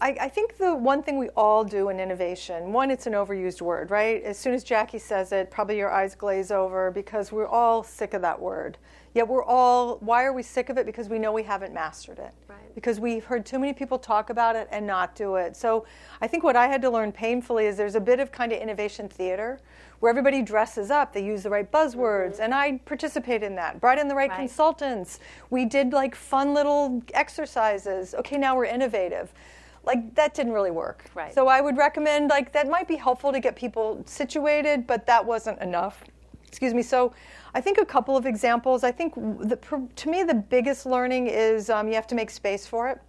I, 0.00 0.16
I 0.18 0.28
think 0.30 0.56
the 0.56 0.74
one 0.74 1.02
thing 1.02 1.18
we 1.18 1.28
all 1.30 1.62
do 1.62 1.90
in 1.90 2.00
innovation, 2.00 2.72
one, 2.72 2.90
it's 2.90 3.06
an 3.06 3.12
overused 3.12 3.60
word, 3.60 3.90
right? 3.90 4.22
As 4.22 4.38
soon 4.38 4.54
as 4.54 4.64
Jackie 4.64 4.98
says 4.98 5.30
it, 5.32 5.50
probably 5.50 5.76
your 5.76 5.90
eyes 5.90 6.14
glaze 6.14 6.50
over 6.50 6.90
because 6.90 7.30
we're 7.30 7.46
all 7.46 7.82
sick 7.82 8.14
of 8.14 8.22
that 8.22 8.40
word. 8.40 8.78
Yet 9.12 9.26
we're 9.26 9.42
all, 9.44 9.96
why 9.96 10.24
are 10.24 10.32
we 10.32 10.42
sick 10.42 10.68
of 10.68 10.78
it? 10.78 10.86
Because 10.86 11.08
we 11.08 11.18
know 11.18 11.32
we 11.32 11.42
haven't 11.42 11.74
mastered 11.74 12.18
it. 12.18 12.32
Right. 12.48 12.74
Because 12.74 13.00
we've 13.00 13.24
heard 13.24 13.44
too 13.44 13.58
many 13.58 13.72
people 13.72 13.98
talk 13.98 14.30
about 14.30 14.54
it 14.54 14.68
and 14.70 14.86
not 14.86 15.16
do 15.16 15.34
it. 15.34 15.56
So 15.56 15.84
I 16.20 16.28
think 16.28 16.44
what 16.44 16.54
I 16.54 16.68
had 16.68 16.80
to 16.82 16.90
learn 16.90 17.10
painfully 17.10 17.66
is 17.66 17.76
there's 17.76 17.96
a 17.96 18.00
bit 18.00 18.20
of 18.20 18.30
kind 18.30 18.52
of 18.52 18.60
innovation 18.60 19.08
theater 19.08 19.60
where 19.98 20.10
everybody 20.10 20.42
dresses 20.42 20.90
up, 20.90 21.12
they 21.12 21.24
use 21.24 21.42
the 21.42 21.50
right 21.50 21.70
buzzwords, 21.70 22.34
mm-hmm. 22.34 22.42
and 22.42 22.54
I 22.54 22.78
participate 22.86 23.42
in 23.42 23.54
that. 23.56 23.80
Brought 23.80 23.98
in 23.98 24.08
the 24.08 24.14
right, 24.14 24.30
Right. 24.30 24.38
consultants. 24.38 25.18
We 25.50 25.66
did 25.66 25.92
like 25.92 26.14
fun 26.14 26.54
little 26.54 27.02
exercises. 27.12 28.14
Okay, 28.14 28.38
now 28.38 28.56
we're 28.56 28.64
innovative. 28.64 29.32
Like 29.84 30.14
that 30.14 30.34
didn't 30.34 30.52
really 30.52 30.70
work. 30.70 31.04
Right. 31.14 31.34
So 31.34 31.48
I 31.48 31.60
would 31.60 31.76
recommend 31.76 32.30
like 32.30 32.52
that 32.52 32.68
might 32.68 32.86
be 32.86 32.96
helpful 32.96 33.32
to 33.32 33.40
get 33.40 33.56
people 33.56 34.02
situated, 34.06 34.86
but 34.86 35.06
that 35.06 35.24
wasn't 35.24 35.60
enough. 35.60 36.04
Excuse 36.46 36.74
me. 36.74 36.82
So 36.82 37.12
I 37.54 37.60
think 37.60 37.78
a 37.78 37.84
couple 37.84 38.16
of 38.16 38.26
examples. 38.26 38.84
I 38.84 38.92
think 38.92 39.14
the, 39.14 39.58
to 39.96 40.08
me 40.08 40.22
the 40.22 40.34
biggest 40.34 40.86
learning 40.86 41.26
is 41.26 41.70
um, 41.70 41.88
you 41.88 41.94
have 41.94 42.06
to 42.08 42.14
make 42.14 42.30
space 42.30 42.66
for 42.66 42.88
it. 42.88 43.00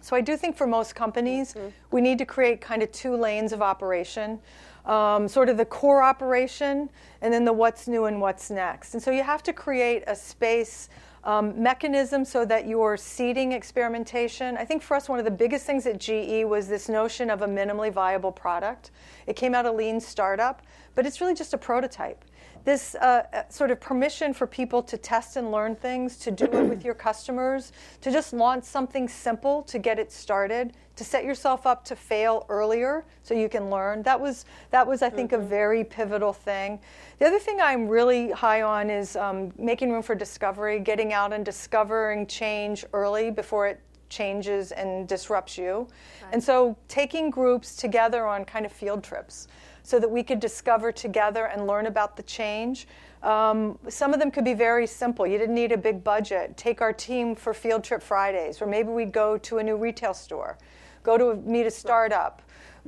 So 0.00 0.16
I 0.16 0.20
do 0.20 0.36
think 0.36 0.56
for 0.56 0.66
most 0.66 0.94
companies, 0.94 1.54
we 1.92 2.00
need 2.00 2.18
to 2.18 2.26
create 2.26 2.60
kind 2.60 2.82
of 2.82 2.90
two 2.90 3.16
lanes 3.16 3.52
of 3.52 3.62
operation, 3.62 4.40
um, 4.84 5.28
sort 5.28 5.48
of 5.48 5.56
the 5.56 5.64
core 5.64 6.02
operation, 6.02 6.90
and 7.20 7.32
then 7.32 7.44
the 7.44 7.52
what's 7.52 7.86
new 7.86 8.06
and 8.06 8.20
what's 8.20 8.50
next. 8.50 8.94
And 8.94 9.02
so 9.02 9.12
you 9.12 9.22
have 9.22 9.42
to 9.44 9.52
create 9.52 10.02
a 10.08 10.16
space 10.16 10.88
um, 11.24 11.60
mechanism 11.62 12.24
so 12.24 12.44
that 12.46 12.66
you're 12.66 12.96
seeding 12.96 13.52
experimentation. 13.52 14.56
I 14.56 14.64
think 14.64 14.82
for 14.82 14.96
us, 14.96 15.08
one 15.08 15.20
of 15.20 15.24
the 15.24 15.30
biggest 15.30 15.66
things 15.66 15.86
at 15.86 15.98
GE 15.98 16.44
was 16.44 16.66
this 16.66 16.88
notion 16.88 17.30
of 17.30 17.42
a 17.42 17.46
minimally 17.46 17.92
viable 17.92 18.32
product. 18.32 18.90
It 19.28 19.36
came 19.36 19.54
out 19.54 19.66
of 19.66 19.76
lean 19.76 20.00
startup, 20.00 20.62
but 20.96 21.06
it's 21.06 21.20
really 21.20 21.34
just 21.34 21.54
a 21.54 21.58
prototype 21.58 22.24
this 22.64 22.94
uh, 22.94 23.24
uh, 23.32 23.42
sort 23.48 23.70
of 23.70 23.80
permission 23.80 24.32
for 24.32 24.46
people 24.46 24.82
to 24.84 24.96
test 24.96 25.36
and 25.36 25.50
learn 25.50 25.74
things, 25.74 26.16
to 26.18 26.30
do 26.30 26.44
it 26.44 26.68
with 26.68 26.84
your 26.84 26.94
customers, 26.94 27.72
to 28.00 28.12
just 28.12 28.32
launch 28.32 28.64
something 28.64 29.08
simple 29.08 29.62
to 29.62 29.78
get 29.78 29.98
it 29.98 30.12
started, 30.12 30.72
to 30.94 31.04
set 31.04 31.24
yourself 31.24 31.66
up 31.66 31.84
to 31.84 31.96
fail 31.96 32.46
earlier 32.48 33.04
so 33.22 33.34
you 33.34 33.48
can 33.48 33.70
learn. 33.70 34.02
That 34.02 34.20
was 34.20 34.44
that 34.70 34.86
was 34.86 35.02
I 35.02 35.10
think 35.10 35.32
a 35.32 35.38
very 35.38 35.84
pivotal 35.84 36.32
thing. 36.32 36.78
The 37.18 37.26
other 37.26 37.38
thing 37.38 37.60
I'm 37.60 37.88
really 37.88 38.30
high 38.30 38.62
on 38.62 38.90
is 38.90 39.16
um, 39.16 39.52
making 39.58 39.90
room 39.90 40.02
for 40.02 40.14
discovery, 40.14 40.78
getting 40.78 41.12
out 41.12 41.32
and 41.32 41.44
discovering 41.44 42.26
change 42.26 42.84
early 42.92 43.30
before 43.30 43.66
it 43.66 43.80
changes 44.08 44.72
and 44.72 45.08
disrupts 45.08 45.56
you. 45.56 45.88
And 46.32 46.44
so 46.44 46.76
taking 46.86 47.30
groups 47.30 47.74
together 47.74 48.26
on 48.26 48.44
kind 48.44 48.66
of 48.66 48.72
field 48.72 49.02
trips 49.02 49.48
so 49.82 49.98
that 49.98 50.10
we 50.10 50.22
could 50.22 50.40
discover 50.40 50.92
together 50.92 51.46
and 51.46 51.66
learn 51.66 51.86
about 51.86 52.16
the 52.16 52.22
change. 52.22 52.86
Um, 53.22 53.78
some 53.88 54.12
of 54.12 54.20
them 54.20 54.30
could 54.30 54.44
be 54.44 54.54
very 54.54 54.86
simple. 54.86 55.26
You 55.26 55.38
didn't 55.38 55.54
need 55.54 55.72
a 55.72 55.76
big 55.76 56.02
budget. 56.02 56.56
Take 56.56 56.80
our 56.80 56.92
team 56.92 57.34
for 57.36 57.54
Field 57.54 57.84
Trip 57.84 58.02
Fridays, 58.02 58.60
or 58.60 58.66
maybe 58.66 58.88
we'd 58.88 59.12
go 59.12 59.38
to 59.38 59.58
a 59.58 59.62
new 59.62 59.76
retail 59.76 60.14
store, 60.14 60.58
go 61.02 61.16
to 61.16 61.30
a, 61.30 61.36
meet 61.36 61.66
a 61.66 61.70
startup, 61.70 62.42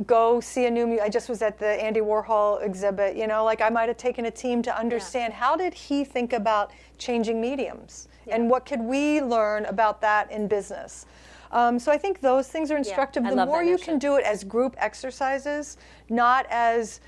go 0.06 0.40
see 0.40 0.66
a 0.66 0.70
new. 0.70 1.00
I 1.00 1.08
just 1.08 1.28
was 1.28 1.40
at 1.40 1.58
the 1.58 1.68
Andy 1.82 2.00
Warhol 2.00 2.64
exhibit. 2.64 3.16
You 3.16 3.28
know, 3.28 3.44
like 3.44 3.60
I 3.60 3.68
might 3.68 3.88
have 3.88 3.96
taken 3.96 4.26
a 4.26 4.30
team 4.30 4.60
to 4.62 4.76
understand 4.76 5.32
how 5.32 5.56
did 5.56 5.72
he 5.72 6.04
think 6.04 6.32
about 6.32 6.72
changing 6.98 7.40
mediums, 7.40 8.08
and 8.26 8.50
what 8.50 8.66
could 8.66 8.80
we 8.80 9.20
learn 9.20 9.66
about 9.66 10.00
that 10.00 10.32
in 10.32 10.48
business. 10.48 11.06
Um, 11.54 11.78
so 11.78 11.92
I 11.92 11.96
think 11.96 12.20
those 12.20 12.48
things 12.48 12.72
are 12.72 12.76
instructive. 12.76 13.24
I 13.24 13.30
the 13.30 13.46
more 13.46 13.62
you 13.62 13.72
notion. 13.72 13.84
can 13.84 13.98
do 14.00 14.16
it 14.16 14.24
as 14.24 14.42
group 14.42 14.74
exercises, 14.76 15.76
not 16.10 16.46
as 16.50 17.00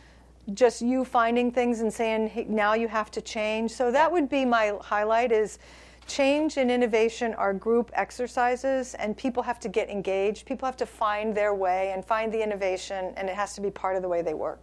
just 0.55 0.81
you 0.81 1.05
finding 1.05 1.51
things 1.51 1.81
and 1.81 1.93
saying 1.93 2.29
hey, 2.29 2.47
now 2.49 2.75
you 2.75 2.87
have 2.87 3.11
to 3.11 3.21
change. 3.21 3.73
So 3.73 3.91
that 3.91 4.11
would 4.11 4.29
be 4.29 4.45
my 4.45 4.75
highlight 4.81 5.33
is 5.33 5.59
change 6.07 6.59
and 6.59 6.71
innovation 6.71 7.35
are 7.35 7.53
group 7.53 7.91
exercises 7.95 8.95
and 8.95 9.17
people 9.17 9.43
have 9.43 9.59
to 9.59 9.69
get 9.69 9.91
engaged. 9.91 10.47
People 10.47 10.67
have 10.67 10.77
to 10.77 10.87
find 10.87 11.37
their 11.37 11.53
way 11.53 11.91
and 11.93 12.05
find 12.05 12.33
the 12.33 12.41
innovation 12.41 13.13
and 13.17 13.29
it 13.29 13.35
has 13.35 13.57
to 13.57 13.61
be 13.61 13.71
part 13.71 13.97
of 13.97 14.03
the 14.03 14.09
way 14.09 14.23
they 14.23 14.35
work. 14.35 14.61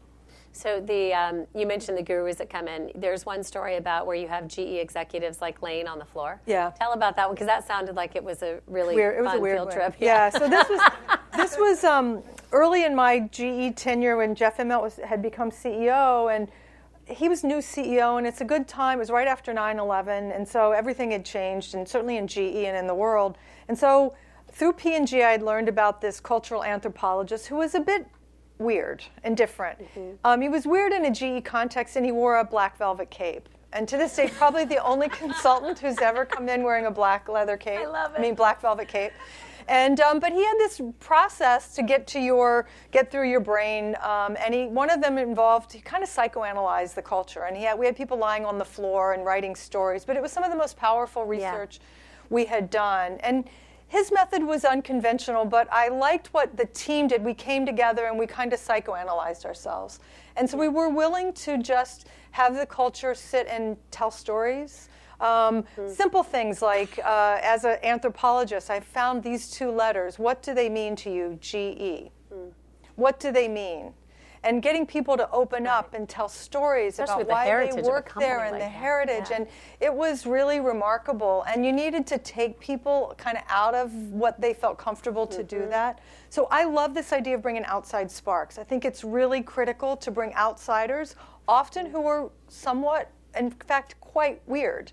So 0.55 0.79
the 0.79 1.13
um, 1.13 1.47
you 1.55 1.65
mentioned 1.65 1.97
the 1.97 2.03
gurus 2.03 2.37
that 2.37 2.49
come 2.49 2.67
in. 2.67 2.91
There's 2.95 3.25
one 3.25 3.43
story 3.43 3.77
about 3.77 4.05
where 4.05 4.15
you 4.15 4.27
have 4.27 4.47
GE 4.47 4.59
executives 4.59 5.41
like 5.41 5.61
laying 5.63 5.87
on 5.87 5.97
the 5.97 6.05
floor. 6.05 6.39
Yeah. 6.45 6.71
Tell 6.79 6.93
about 6.93 7.15
that 7.15 7.27
one 7.27 7.33
because 7.33 7.47
that 7.47 7.67
sounded 7.67 7.95
like 7.95 8.15
it 8.15 8.23
was 8.23 8.43
a 8.43 8.61
really 8.67 8.95
weird. 8.95 9.17
It 9.17 9.21
was 9.21 9.31
fun 9.31 9.37
a 9.39 9.41
weird 9.41 9.57
field 9.57 9.71
trip. 9.71 9.95
Yeah. 9.99 10.29
so 10.29 10.47
this 10.47 10.69
was 10.69 10.91
this 11.35 11.57
was 11.57 11.83
um, 11.83 12.21
early 12.51 12.85
in 12.85 12.95
my 12.95 13.21
GE 13.31 13.75
tenure 13.75 14.15
when 14.15 14.35
Jeff 14.35 14.57
Immelt 14.57 14.83
was 14.83 14.95
had 14.97 15.23
become 15.23 15.49
CEO, 15.49 16.33
and 16.33 16.47
he 17.07 17.27
was 17.27 17.43
new 17.43 17.57
CEO, 17.57 18.19
and 18.19 18.27
it's 18.27 18.41
a 18.41 18.45
good 18.45 18.67
time. 18.67 18.99
It 18.99 19.01
was 19.01 19.09
right 19.09 19.27
after 19.27 19.53
9/11, 19.53 20.35
and 20.35 20.47
so 20.47 20.71
everything 20.71 21.09
had 21.11 21.25
changed, 21.25 21.73
and 21.73 21.89
certainly 21.89 22.17
in 22.17 22.27
GE 22.27 22.37
and 22.37 22.77
in 22.77 22.85
the 22.85 22.95
world. 22.95 23.39
And 23.67 23.77
so 23.77 24.13
through 24.53 24.73
P&G, 24.73 25.23
I 25.23 25.31
had 25.31 25.41
learned 25.41 25.67
about 25.67 25.99
this 25.99 26.19
cultural 26.19 26.63
anthropologist 26.63 27.47
who 27.47 27.55
was 27.55 27.73
a 27.73 27.79
bit 27.79 28.05
weird 28.59 29.03
and 29.23 29.35
different. 29.35 29.79
Um, 30.23 30.41
he 30.41 30.49
was 30.49 30.65
weird 30.65 30.93
in 30.93 31.05
a 31.05 31.11
GE 31.11 31.43
context, 31.43 31.95
and 31.95 32.05
he 32.05 32.11
wore 32.11 32.37
a 32.37 32.45
black 32.45 32.77
velvet 32.77 33.09
cape. 33.09 33.49
And 33.71 33.87
to 33.87 33.97
this 33.97 34.15
day, 34.15 34.29
probably 34.29 34.65
the 34.65 34.83
only 34.83 35.09
consultant 35.23 35.79
who's 35.79 35.99
ever 35.99 36.25
come 36.25 36.47
in 36.47 36.63
wearing 36.63 36.85
a 36.85 36.91
black 36.91 37.27
leather 37.27 37.57
cape. 37.57 37.79
I 37.79 37.87
love 37.87 38.13
it. 38.13 38.19
I 38.19 38.21
mean, 38.21 38.35
black 38.35 38.61
velvet 38.61 38.87
cape. 38.87 39.11
And 39.67 39.99
um, 40.01 40.19
but 40.19 40.31
he 40.33 40.43
had 40.43 40.55
this 40.57 40.81
process 40.99 41.73
to 41.75 41.83
get 41.83 42.05
to 42.07 42.19
your 42.19 42.67
get 42.91 43.09
through 43.09 43.29
your 43.29 43.39
brain, 43.39 43.95
um, 44.01 44.35
and 44.37 44.53
he 44.53 44.65
one 44.65 44.89
of 44.89 45.01
them 45.01 45.17
involved 45.17 45.71
he 45.71 45.79
kind 45.79 46.03
of 46.03 46.09
psychoanalyzed 46.09 46.95
the 46.95 47.01
culture, 47.01 47.43
and 47.43 47.55
he 47.55 47.63
had 47.63 47.79
we 47.79 47.85
had 47.85 47.95
people 47.95 48.17
lying 48.17 48.45
on 48.45 48.57
the 48.57 48.65
floor 48.65 49.13
and 49.13 49.25
writing 49.25 49.55
stories, 49.55 50.03
but 50.03 50.17
it 50.17 50.21
was 50.21 50.31
some 50.31 50.43
of 50.43 50.51
the 50.51 50.57
most 50.57 50.75
powerful 50.75 51.25
research 51.25 51.79
we 52.29 52.45
had 52.45 52.69
done, 52.69 53.17
and 53.21 53.49
his 53.93 54.11
method 54.11 54.43
was 54.43 54.65
unconventional, 54.65 55.45
but 55.45 55.71
I 55.71 55.87
liked 55.87 56.33
what 56.33 56.57
the 56.57 56.65
team 56.65 57.07
did. 57.07 57.23
We 57.23 57.35
came 57.35 57.63
together 57.63 58.07
and 58.07 58.17
we 58.17 58.25
kind 58.25 58.51
of 58.51 58.59
psychoanalyzed 58.59 59.45
ourselves, 59.45 59.99
and 60.35 60.49
so 60.49 60.57
we 60.57 60.67
were 60.67 60.89
willing 60.89 61.31
to 61.45 61.59
just 61.59 62.07
have 62.31 62.55
the 62.55 62.65
culture 62.65 63.13
sit 63.13 63.45
and 63.47 63.77
tell 63.91 64.09
stories. 64.09 64.89
Um, 65.21 65.63
Simple 65.87 66.23
things 66.23 66.61
like, 66.63 66.99
uh, 67.05 67.37
as 67.43 67.65
an 67.65 67.77
anthropologist, 67.83 68.71
I 68.71 68.79
found 68.79 69.21
these 69.21 69.51
two 69.51 69.69
letters. 69.69 70.17
What 70.17 70.41
do 70.41 70.55
they 70.55 70.69
mean 70.69 70.95
to 70.97 71.11
you? 71.11 71.37
GE. 71.39 72.09
What 72.95 73.19
do 73.19 73.31
they 73.31 73.47
mean? 73.47 73.93
And 74.45 74.61
getting 74.61 74.85
people 74.85 75.15
to 75.15 75.29
open 75.31 75.67
up 75.67 75.93
and 75.93 76.07
tell 76.07 76.27
stories 76.27 76.99
Especially 76.99 77.23
about 77.23 77.31
why 77.31 77.45
heritage 77.45 77.75
they 77.75 77.81
work 77.81 78.11
there 78.19 78.39
and 78.39 78.51
like 78.51 78.59
the 78.61 78.65
that. 78.65 78.71
heritage. 78.71 79.27
Yeah. 79.29 79.37
And 79.37 79.47
it 79.79 79.93
was 79.93 80.25
really 80.25 80.59
remarkable. 80.59 81.45
And 81.47 81.65
you 81.65 81.71
needed 81.71 82.05
to 82.07 82.17
take 82.17 82.59
people 82.59 83.13
kind 83.17 83.37
of 83.37 83.43
out 83.47 83.73
of 83.73 83.93
what 83.93 84.41
they 84.41 84.53
felt 84.53 84.77
comfortable 84.77 85.25
to 85.27 85.37
Mm-hmm. 85.43 85.59
do 85.63 85.69
that. 85.69 85.99
So 86.29 86.47
I 86.51 86.65
love 86.65 86.93
this 86.93 87.13
idea 87.13 87.35
of 87.35 87.41
bringing 87.41 87.63
outside 87.65 88.11
sparks. 88.11 88.57
I 88.57 88.63
think 88.63 88.83
it's 88.83 89.03
really 89.03 89.41
critical 89.41 89.95
to 89.97 90.11
bring 90.11 90.33
outsiders, 90.35 91.15
often 91.47 91.85
who 91.85 92.05
are 92.05 92.29
somewhat, 92.49 93.11
in 93.37 93.49
fact, 93.51 93.95
quite 94.01 94.41
weird. 94.45 94.91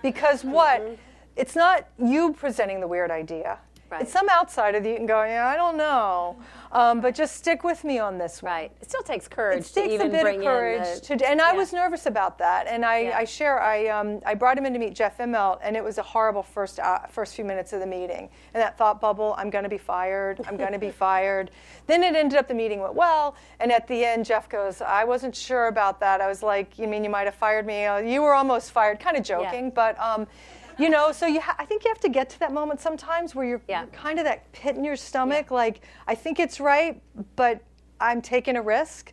Because 0.00 0.44
what? 0.44 0.96
It's 1.34 1.56
not 1.56 1.88
you 1.98 2.34
presenting 2.34 2.80
the 2.80 2.86
weird 2.86 3.10
idea. 3.10 3.58
Right. 3.92 4.00
It's 4.00 4.12
some 4.12 4.26
outsider 4.30 4.80
that 4.80 4.88
you 4.88 4.96
can 4.96 5.04
go, 5.04 5.22
yeah, 5.22 5.46
I 5.46 5.54
don't 5.54 5.76
know. 5.76 6.38
Um, 6.72 7.02
but 7.02 7.14
just 7.14 7.36
stick 7.36 7.62
with 7.62 7.84
me 7.84 7.98
on 7.98 8.16
this 8.16 8.42
one. 8.42 8.50
Right. 8.50 8.72
It 8.80 8.88
still 8.88 9.02
takes 9.02 9.28
courage 9.28 9.60
It 9.60 9.66
to 9.66 9.74
takes 9.74 9.92
even 9.92 10.06
a 10.06 10.10
bit 10.10 10.22
bring 10.22 10.38
of 10.38 10.46
courage 10.46 11.00
the, 11.06 11.18
to, 11.18 11.28
and 11.28 11.42
I 11.42 11.52
yeah. 11.52 11.58
was 11.58 11.74
nervous 11.74 12.06
about 12.06 12.38
that. 12.38 12.66
And 12.66 12.86
I, 12.86 13.00
Yeah. 13.00 13.18
I 13.18 13.24
share, 13.24 13.60
I, 13.60 13.88
um, 13.88 14.20
I 14.24 14.34
brought 14.34 14.56
him 14.56 14.64
in 14.64 14.72
to 14.72 14.78
meet 14.78 14.94
Jeff 14.94 15.18
Immelt, 15.18 15.58
and 15.62 15.76
it 15.76 15.84
was 15.84 15.98
a 15.98 16.02
horrible 16.02 16.42
first, 16.42 16.80
uh, 16.80 17.00
first 17.08 17.34
few 17.34 17.44
minutes 17.44 17.74
of 17.74 17.80
the 17.80 17.86
meeting. 17.86 18.30
And 18.54 18.62
that 18.62 18.78
thought 18.78 18.98
bubble, 18.98 19.34
I'm 19.36 19.50
going 19.50 19.64
to 19.64 19.68
be 19.68 19.76
fired, 19.76 20.40
I'm 20.48 20.56
going 20.56 20.72
to 20.72 20.78
be 20.78 20.90
fired. 21.04 21.50
Then 21.86 22.02
it 22.02 22.16
ended 22.16 22.38
up 22.38 22.48
the 22.48 22.54
meeting 22.54 22.80
went 22.80 22.94
well, 22.94 23.36
and 23.60 23.70
at 23.70 23.86
the 23.86 24.02
end, 24.06 24.24
Jeff 24.24 24.48
goes, 24.48 24.80
I 24.80 25.04
wasn't 25.04 25.36
sure 25.36 25.66
about 25.66 26.00
that. 26.00 26.22
I 26.22 26.28
was 26.28 26.42
like, 26.42 26.78
you 26.78 26.88
mean 26.88 27.04
you 27.04 27.10
might 27.10 27.26
have 27.26 27.34
fired 27.34 27.66
me? 27.66 27.84
Uh, 27.84 27.98
you 27.98 28.22
were 28.22 28.32
almost 28.32 28.70
fired, 28.70 28.98
kind 28.98 29.18
of 29.18 29.22
joking, 29.22 29.70
but. 29.70 30.00
Um, 30.00 30.26
you 30.78 30.88
know, 30.90 31.12
so 31.12 31.26
you 31.26 31.40
ha- 31.40 31.56
I 31.58 31.64
think 31.64 31.84
you 31.84 31.90
have 31.90 32.00
to 32.00 32.08
get 32.08 32.28
to 32.30 32.38
that 32.40 32.52
moment 32.52 32.80
sometimes 32.80 33.34
where 33.34 33.46
you're, 33.46 33.60
Yeah. 33.68 33.86
kind 33.92 34.18
of 34.18 34.24
that 34.24 34.50
pit 34.52 34.76
in 34.76 34.84
your 34.84 34.96
stomach, 34.96 35.50
like 35.50 35.80
I 36.06 36.14
think 36.14 36.38
it's 36.40 36.60
right, 36.60 37.00
but 37.36 37.60
I'm 38.00 38.20
taking 38.22 38.56
a 38.56 38.62
risk. 38.62 39.12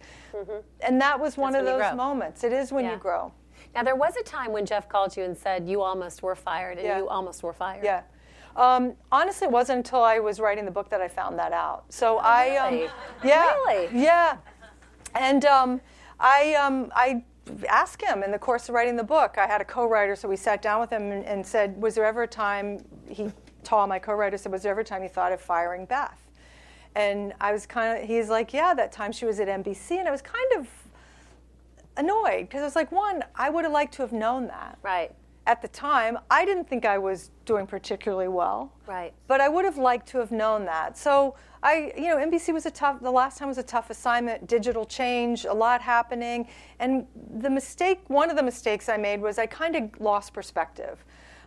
And 0.82 1.02
that 1.02 1.20
was 1.20 1.38
one 1.38 1.54
That's 1.54 1.68
of 1.68 1.80
those 1.80 1.96
moments. 1.96 2.44
It 2.44 2.54
is 2.54 2.72
when 2.72 2.86
Yeah. 2.86 2.92
you 2.94 2.98
grow. 2.98 3.32
Now 3.76 3.84
there 3.84 3.96
was 3.96 4.16
a 4.18 4.24
time 4.24 4.52
when 4.52 4.66
Jeff 4.66 4.88
called 4.90 5.16
you 5.16 5.24
and 5.24 5.38
said 5.38 5.68
you 5.68 5.82
almost 5.82 6.24
were 6.24 6.36
fired, 6.36 6.78
and 6.78 6.88
Yeah. 6.88 6.98
you 6.98 7.10
almost 7.10 7.44
were 7.44 7.54
fired. 7.54 7.84
Yeah. 7.84 8.02
Um, 8.56 8.96
honestly, 9.12 9.46
it 9.46 9.52
wasn't 9.52 9.78
until 9.78 10.04
I 10.04 10.20
was 10.20 10.40
writing 10.40 10.66
the 10.66 10.72
book 10.72 10.90
that 10.90 11.02
I 11.02 11.08
found 11.08 11.38
that 11.40 11.54
out. 11.54 11.86
So 11.90 12.18
I, 12.18 12.58
um, 12.58 12.66
Oh, 12.68 12.72
really? 12.78 12.90
yeah, 13.24 13.54
Really? 13.54 13.90
yeah, 13.94 14.38
and 15.16 15.46
um, 15.46 15.82
I, 16.20 16.56
um, 16.56 16.92
I 16.96 17.24
asked 17.68 18.02
him 18.02 18.24
in 18.24 18.32
the 18.32 18.40
course 18.40 18.70
of 18.70 18.76
writing 18.76 18.96
the 18.96 19.04
book. 19.04 19.38
I 19.38 19.48
had 19.48 19.62
a 19.62 19.66
co-writer, 19.66 20.16
so 20.16 20.28
we 20.28 20.36
sat 20.36 20.62
down 20.62 20.80
with 20.80 20.90
him 20.90 21.12
and, 21.12 21.26
and 21.26 21.46
said, 21.46 21.82
"Was 21.82 21.96
there 21.96 22.06
ever 22.06 22.24
a 22.24 22.28
time?" 22.28 22.84
He, 23.08 23.32
Tahl, 23.64 23.88
my 23.88 24.00
co-writer, 24.00 24.38
said, 24.38 24.52
"Was 24.52 24.64
there 24.64 24.72
ever 24.72 24.82
a 24.82 24.86
time 24.86 25.04
you 25.04 25.10
thought 25.10 25.32
of 25.32 25.42
firing 25.42 25.86
Beth?" 25.86 26.20
And 26.96 27.34
I 27.40 27.52
was 27.52 27.66
kind 27.66 27.98
of, 27.98 28.08
he's 28.08 28.30
like, 28.30 28.54
"Yeah, 28.54 28.74
that 28.74 28.92
time 28.92 29.12
she 29.12 29.26
was 29.26 29.40
at 29.40 29.48
NBC," 29.48 30.00
and 30.00 30.08
I 30.08 30.12
was 30.12 30.22
kind 30.22 30.52
of 30.58 30.68
annoyed 32.00 32.48
because 32.48 32.62
I 32.62 32.66
was 32.66 32.76
like, 32.76 32.92
one, 32.92 33.24
I 33.36 33.50
would 33.50 33.66
have 33.66 33.74
liked 33.74 33.94
to 33.96 34.02
have 34.02 34.14
known 34.14 34.48
that 34.48 34.78
Right. 34.82 35.14
At 35.48 35.62
the 35.62 35.68
time, 35.68 36.18
I 36.30 36.46
didn't 36.46 36.70
think 36.70 36.86
I 36.86 36.98
was 36.98 37.32
doing 37.46 37.66
particularly 37.66 38.28
well. 38.28 38.72
Right. 38.86 39.14
But 39.28 39.42
I 39.42 39.50
would 39.50 39.66
have 39.66 39.78
liked 39.78 40.08
to 40.10 40.20
have 40.20 40.32
known 40.32 40.66
that. 40.66 40.98
So 40.98 41.36
I, 41.64 41.92
you 41.98 42.08
know, 42.08 42.18
NBC 42.18 42.54
was 42.54 42.66
a 42.66 42.72
tough. 42.72 43.02
The 43.02 43.12
last 43.12 43.38
time 43.38 43.48
was 43.48 43.58
a 43.58 43.64
tough 43.64 43.90
assignment. 43.90 44.48
Digital 44.48 44.86
change, 44.86 45.46
a 45.46 45.54
lot 45.54 45.82
happening, 45.82 46.48
and 46.80 47.08
the 47.40 47.50
mistake. 47.50 48.02
One 48.08 48.30
of 48.30 48.36
the 48.38 48.44
mistakes 48.44 48.90
I 48.90 48.98
made 48.98 49.22
was 49.22 49.40
I 49.40 49.46
kind 49.48 49.76
of 49.76 49.90
lost 50.00 50.34
perspective. 50.34 51.04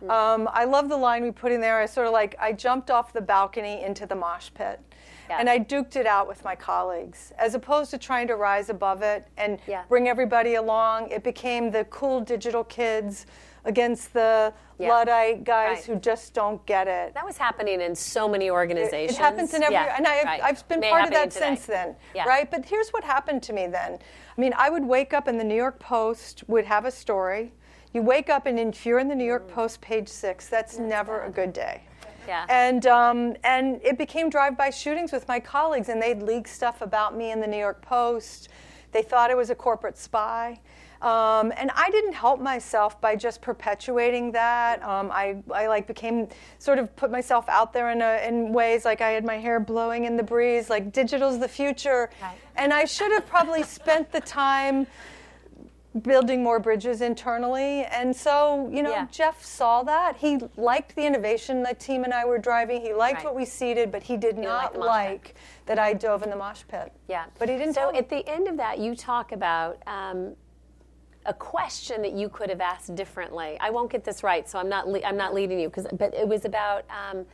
Um, 0.09 0.49
I 0.51 0.65
love 0.65 0.89
the 0.89 0.97
line 0.97 1.23
we 1.23 1.31
put 1.31 1.53
in 1.53 1.61
there. 1.61 1.79
I 1.79 1.85
sort 1.85 2.07
of 2.07 2.13
like 2.13 2.35
I 2.37 2.51
jumped 2.51 2.91
off 2.91 3.13
the 3.13 3.21
balcony 3.21 3.81
into 3.83 4.05
the 4.05 4.15
mosh 4.15 4.49
pit. 4.53 4.81
Yeah. 5.29 5.37
And 5.39 5.49
I 5.49 5.57
duked 5.59 5.95
it 5.95 6.05
out 6.05 6.27
with 6.27 6.43
my 6.43 6.55
colleagues, 6.55 7.31
as 7.39 7.55
opposed 7.55 7.89
to 7.91 7.97
trying 7.97 8.27
to 8.27 8.35
rise 8.35 8.69
above 8.69 9.01
it 9.01 9.25
and 9.37 9.59
Yeah. 9.65 9.83
bring 9.87 10.09
everybody 10.09 10.55
along. 10.55 11.09
It 11.09 11.23
became 11.23 11.71
the 11.71 11.85
cool 11.85 12.19
digital 12.19 12.65
kids 12.65 13.25
against 13.65 14.13
the 14.13 14.53
Yeah. 14.77 14.89
Luddite 14.89 15.43
guys 15.43 15.77
Right. 15.77 15.83
who 15.85 15.95
just 15.95 16.33
don't 16.33 16.65
get 16.65 16.87
it. 16.87 17.13
That 17.13 17.25
was 17.25 17.37
happening 17.37 17.79
in 17.79 17.95
so 17.95 18.27
many 18.27 18.49
organizations. 18.49 19.17
It 19.17 19.21
organizations. 19.21 19.25
happens 19.25 19.53
in 19.53 19.63
every, 19.63 19.75
Yeah, 19.75 19.95
and 19.97 20.07
I've, 20.07 20.25
right. 20.25 20.43
I've 20.43 20.67
been 20.67 20.79
May 20.79 20.89
part 20.89 21.05
of 21.05 21.11
that 21.11 21.31
today. 21.31 21.45
since 21.45 21.65
then, 21.65 21.95
Yeah. 22.13 22.25
right? 22.27 22.49
But 22.49 22.65
here's 22.65 22.89
what 22.91 23.03
happened 23.03 23.43
to 23.43 23.53
me 23.53 23.67
then. 23.67 23.99
I 24.37 24.41
mean, 24.41 24.53
I 24.57 24.69
would 24.69 24.83
wake 24.85 25.13
up 25.13 25.27
and 25.27 25.39
the 25.39 25.43
New 25.43 25.55
York 25.55 25.79
Post 25.79 26.43
would 26.47 26.65
have 26.65 26.85
a 26.85 26.91
story. 26.91 27.53
You 27.93 28.01
wake 28.01 28.29
up 28.29 28.45
and 28.47 28.59
if 28.59 28.85
you're 28.85 28.99
in 28.99 29.07
the 29.07 29.15
New 29.15 29.25
York 29.25 29.47
Post, 29.47 29.79
page 29.79 30.09
six, 30.09 30.47
that's 30.49 30.79
never 30.79 31.21
a 31.21 31.29
good 31.29 31.53
day. 31.53 31.83
Yeah. 32.27 32.45
And 32.49 32.87
um, 32.87 33.35
and 33.43 33.79
it 33.83 33.97
became 33.97 34.29
drive-by 34.29 34.69
shootings 34.71 35.11
with 35.11 35.27
my 35.27 35.39
colleagues, 35.41 35.89
and 35.89 36.01
they'd 36.01 36.23
leak 36.23 36.47
stuff 36.47 36.81
about 36.81 37.15
me 37.17 37.31
in 37.31 37.41
the 37.41 37.47
New 37.47 37.57
York 37.57 37.81
Post. 37.81 38.47
They 38.93 39.01
thought 39.03 39.29
I 39.29 39.35
was 39.35 39.49
a 39.49 39.55
corporate 39.55 39.97
spy. 39.97 40.59
Um, 41.03 41.51
and 41.57 41.69
I 41.75 41.89
didn't 41.91 42.13
help 42.13 42.39
myself 42.39 42.99
by 43.01 43.17
just 43.17 43.41
perpetuating 43.41 44.31
that. 44.31 44.81
Um, 44.81 45.11
I, 45.11 45.43
I 45.53 45.67
like 45.67 45.85
became 45.85 46.29
sort 46.59 46.79
of 46.79 46.95
put 46.95 47.11
myself 47.11 47.49
out 47.49 47.73
there 47.73 47.89
in, 47.91 48.01
a, 48.01 48.25
in 48.25 48.53
ways 48.53 48.85
like 48.85 49.01
I 49.01 49.09
had 49.09 49.25
my 49.25 49.37
hair 49.37 49.59
blowing 49.59 50.05
in 50.05 50.15
the 50.15 50.23
breeze, 50.23 50.69
like 50.69 50.93
digital's 50.93 51.39
the 51.39 51.47
future. 51.49 52.09
Right. 52.21 52.37
And 52.55 52.71
I 52.73 52.85
should 52.85 53.11
have 53.11 53.27
probably 53.27 53.63
spent 53.63 54.13
the 54.13 54.21
time 54.21 54.87
building 56.01 56.41
more 56.41 56.59
bridges 56.59 57.01
internally. 57.01 57.83
And 57.83 58.15
so, 58.15 58.69
you 58.71 58.81
know, 58.81 58.89
Yeah. 58.91 59.07
Jeff 59.11 59.43
saw 59.43 59.83
that. 59.83 60.15
He 60.17 60.39
liked 60.57 60.95
the 60.95 61.05
innovation 61.05 61.61
the 61.63 61.73
team 61.75 62.03
and 62.03 62.13
I 62.13 62.25
were 62.25 62.39
driving. 62.39 62.81
He 62.81 62.93
liked 62.93 63.17
Right. 63.17 63.25
what 63.25 63.35
we 63.35 63.45
seeded, 63.45 63.91
but 63.91 64.01
he 64.03 64.17
did 64.17 64.37
like 64.37 64.43
not 64.45 64.73
the 64.73 64.79
mosh 64.79 64.87
pit. 64.87 64.89
like 64.89 65.35
that 65.67 65.77
I 65.79 65.93
dove 65.93 66.23
in 66.23 66.29
the 66.31 66.35
mosh 66.35 66.63
pit. 66.67 66.91
Yeah. 67.07 67.25
But 67.37 67.49
he 67.49 67.57
didn't 67.57 67.73
So 67.75 67.93
at 67.93 68.09
the 68.09 68.27
end 68.27 68.47
of 68.47 68.57
that, 68.57 68.79
you 68.79 68.95
talk 68.95 69.33
about 69.33 69.77
um, 69.85 70.35
a 71.25 71.33
question 71.33 72.01
that 72.01 72.13
you 72.13 72.29
could 72.29 72.49
have 72.49 72.61
asked 72.61 72.95
differently. 72.95 73.57
I 73.59 73.69
won't 73.69 73.91
get 73.91 74.03
this 74.03 74.23
right, 74.23 74.47
so 74.47 74.59
I'm 74.59 74.69
not. 74.69 74.87
Le- 74.87 75.03
I'm 75.03 75.17
not 75.17 75.33
leading 75.33 75.59
you, 75.59 75.69
because. 75.69 75.87
But 75.93 76.13
it 76.13 76.27
was 76.27 76.45
about 76.45 76.85
um, 76.89 77.25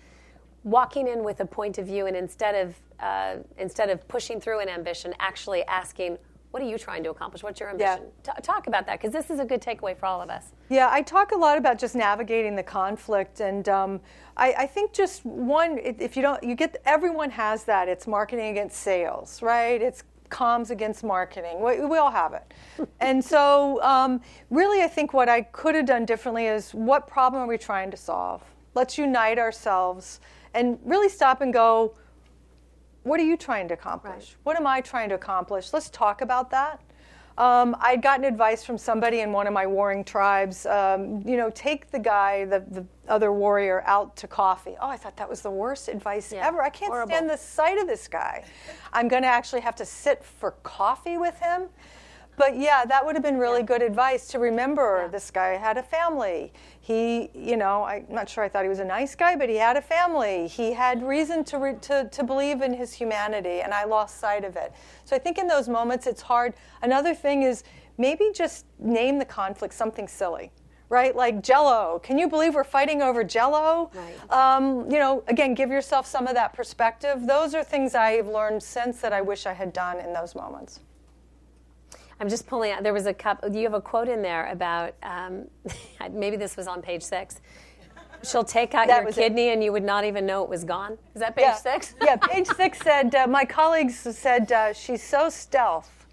walking 0.63 1.07
in 1.07 1.23
with 1.23 1.39
a 1.39 1.45
point 1.45 1.77
of 1.77 1.85
view, 1.85 2.05
and 2.05 2.15
instead 2.15 2.55
of 2.55 2.75
uh, 2.99 3.37
instead 3.57 3.89
of 3.89 4.07
pushing 4.07 4.39
through 4.41 4.59
an 4.59 4.69
ambition, 4.69 5.13
actually 5.19 5.63
asking. 5.65 6.17
What 6.51 6.63
are 6.63 6.65
you 6.65 6.79
trying 6.79 7.03
to 7.03 7.11
accomplish? 7.11 7.43
What's 7.43 7.59
your 7.59 7.69
Yeah. 7.77 7.91
ambition? 7.93 8.11
T- 8.23 8.31
talk 8.41 8.65
about 8.65 8.87
that 8.87 8.99
because 8.99 9.13
this 9.13 9.29
is 9.29 9.39
a 9.39 9.45
good 9.45 9.61
takeaway 9.61 9.95
for 9.95 10.07
all 10.07 10.19
of 10.19 10.31
us. 10.31 10.45
Yeah, 10.69 10.89
I 10.89 11.03
talk 11.03 11.31
a 11.31 11.35
lot 11.37 11.59
about 11.59 11.77
just 11.77 11.93
navigating 11.95 12.55
the 12.55 12.63
conflict, 12.63 13.39
and 13.39 13.69
um, 13.69 14.01
I, 14.35 14.53
I 14.57 14.65
think 14.65 14.91
just 14.91 15.23
one, 15.23 15.77
if 15.77 16.15
you 16.17 16.23
don't, 16.23 16.41
you 16.43 16.55
get 16.55 16.81
everyone 16.85 17.29
has 17.29 17.65
that. 17.65 17.87
It's 17.87 18.07
marketing 18.07 18.47
against 18.47 18.79
sales, 18.79 19.43
right? 19.43 19.79
It's 19.79 20.03
comms 20.29 20.69
against 20.69 21.03
marketing. 21.03 21.61
We, 21.61 21.85
we 21.85 21.97
all 21.97 22.11
have 22.11 22.33
it, 22.33 22.53
and 22.99 23.23
so 23.23 23.81
um, 23.83 24.21
really, 24.49 24.83
I 24.83 24.87
think 24.87 25.13
what 25.13 25.29
I 25.29 25.41
could 25.41 25.75
have 25.75 25.85
done 25.85 26.05
differently 26.05 26.45
is 26.47 26.71
what 26.71 27.07
problem 27.07 27.43
are 27.43 27.47
we 27.47 27.57
trying 27.57 27.91
to 27.91 27.97
solve? 27.97 28.43
Let's 28.75 28.97
unite 28.97 29.39
ourselves 29.39 30.19
and 30.53 30.79
really 30.83 31.09
stop 31.09 31.41
and 31.41 31.53
go. 31.53 31.95
What 33.03 33.19
are 33.19 33.23
you 33.23 33.37
trying 33.37 33.67
to 33.69 33.73
accomplish? 33.73 34.13
Right. 34.13 34.35
What 34.43 34.57
am 34.57 34.67
I 34.67 34.81
trying 34.81 35.09
to 35.09 35.15
accomplish? 35.15 35.71
Let's 35.73 35.89
talk 35.89 36.21
about 36.21 36.51
that. 36.51 36.81
Um, 37.39 37.77
I'd 37.79 38.01
gotten 38.01 38.25
advice 38.25 38.65
from 38.65 38.77
somebody 38.77 39.21
in 39.21 39.31
one 39.31 39.47
of 39.47 39.53
my 39.53 39.65
warring 39.65 40.03
tribes. 40.03 40.65
Um, 40.65 41.23
you 41.25 41.37
know, 41.37 41.49
take 41.49 41.89
the 41.89 41.97
guy, 41.97 42.43
the, 42.43 42.65
the 42.69 42.85
other 43.07 43.31
warrior, 43.31 43.81
out 43.85 44.17
to 44.17 44.27
coffee. 44.27 44.75
Oh, 44.81 44.89
I 44.89 44.97
thought 44.97 45.15
that 45.15 45.29
was 45.29 45.41
the 45.41 45.49
worst 45.49 45.87
advice 45.87 46.33
Yeah, 46.33 46.45
ever. 46.45 46.61
I 46.61 46.69
can't 46.69 46.91
horrible. 46.91 47.11
stand 47.15 47.29
the 47.29 47.37
sight 47.37 47.77
of 47.77 47.87
this 47.87 48.09
guy. 48.09 48.43
I'm 48.91 49.07
going 49.07 49.23
to 49.23 49.29
actually 49.29 49.61
have 49.61 49.75
to 49.77 49.85
sit 49.85 50.21
for 50.21 50.51
coffee 50.63 51.17
with 51.17 51.39
him. 51.39 51.69
But 52.39 52.57
yeah, 52.57 52.85
that 52.85 53.05
would 53.05 53.15
have 53.17 53.21
been 53.21 53.37
really 53.37 53.63
good 53.63 53.81
advice 53.81 54.25
to 54.29 54.39
remember. 54.39 55.09
This 55.11 55.29
guy 55.29 55.49
had 55.57 55.77
a 55.77 55.83
family. 55.83 56.53
He, 56.79 57.29
you 57.33 57.57
know, 57.57 57.83
I'm 57.83 58.05
not 58.09 58.29
sure 58.29 58.45
I 58.45 58.47
thought 58.47 58.63
he 58.63 58.69
was 58.69 58.79
a 58.79 58.85
nice 58.85 59.13
guy, 59.13 59.35
but 59.35 59.49
he 59.49 59.57
had 59.57 59.75
a 59.75 59.81
family. 59.81 60.47
He 60.47 60.71
had 60.71 61.03
reason 61.03 61.43
to, 61.43 61.57
re- 61.57 61.75
to, 61.81 62.07
to 62.09 62.23
believe 62.23 62.61
in 62.61 62.73
his 62.73 62.93
humanity, 62.93 63.59
and 63.59 63.73
I 63.73 63.83
lost 63.83 64.21
sight 64.21 64.45
of 64.45 64.55
it. 64.55 64.71
So 65.03 65.17
I 65.17 65.19
think 65.19 65.37
in 65.37 65.47
those 65.47 65.67
moments 65.67 66.07
it's 66.07 66.21
hard. 66.21 66.53
Another 66.81 67.13
thing 67.13 67.43
is 67.43 67.65
maybe 67.97 68.31
just 68.33 68.65
name 68.79 69.19
the 69.19 69.25
conflict 69.25 69.73
something 69.73 70.07
silly 70.07 70.51
right? 70.91 71.15
Like 71.15 71.43
Jello. 71.43 71.99
Can 72.01 72.17
you 72.17 72.27
believe 72.27 72.55
we're 72.55 72.63
fighting 72.63 73.03
over 73.03 73.23
Jello? 73.23 73.91
Right. 73.93 74.31
Um, 74.31 74.89
you 74.89 74.97
know, 74.97 75.23
again, 75.27 75.53
give 75.53 75.69
yourself 75.69 76.07
some 76.07 76.25
of 76.25 76.33
that 76.33 76.53
perspective. 76.53 77.27
Those 77.27 77.53
are 77.53 77.63
things 77.63 77.93
I've 77.93 78.25
learned 78.25 78.63
since 78.63 78.99
that 79.01 79.13
I 79.13 79.21
wish 79.21 79.45
I 79.45 79.53
had 79.53 79.71
done 79.71 79.99
in 79.99 80.13
those 80.13 80.33
moments. 80.33 80.79
I'm 82.19 82.29
just 82.29 82.47
pulling 82.47 82.71
out. 82.71 82.83
There 82.83 82.93
was 82.93 83.05
a 83.05 83.13
couple. 83.13 83.53
You 83.53 83.63
have 83.63 83.73
a 83.73 83.81
quote 83.81 84.09
in 84.09 84.21
there 84.21 84.51
about 84.51 84.93
um, 85.03 85.45
maybe 86.11 86.35
this 86.35 86.57
was 86.57 86.67
on 86.67 86.81
page 86.81 87.03
six. 87.03 87.41
She'll 88.23 88.43
take 88.43 88.73
out 88.73 88.87
That 88.87 88.97
your 88.97 89.05
was 89.05 89.17
it. 89.17 89.21
kidney 89.21 89.49
and 89.49 89.63
you 89.63 89.71
would 89.71 89.83
not 89.83 90.03
even 90.03 90.25
know 90.25 90.43
it 90.43 90.49
was 90.49 90.65
gone. 90.65 90.97
Is 91.15 91.21
that 91.21 91.35
page 91.35 91.45
yeah. 91.45 91.55
six? 91.55 91.95
yeah, 92.03 92.17
page 92.17 92.47
six 92.47 92.79
said, 92.79 93.15
uh, 93.15 93.27
my 93.27 93.45
colleagues 93.45 93.95
said, 93.95 94.51
uh, 94.51 94.73
she's 94.73 95.01
so 95.01 95.29
stealth. 95.29 96.05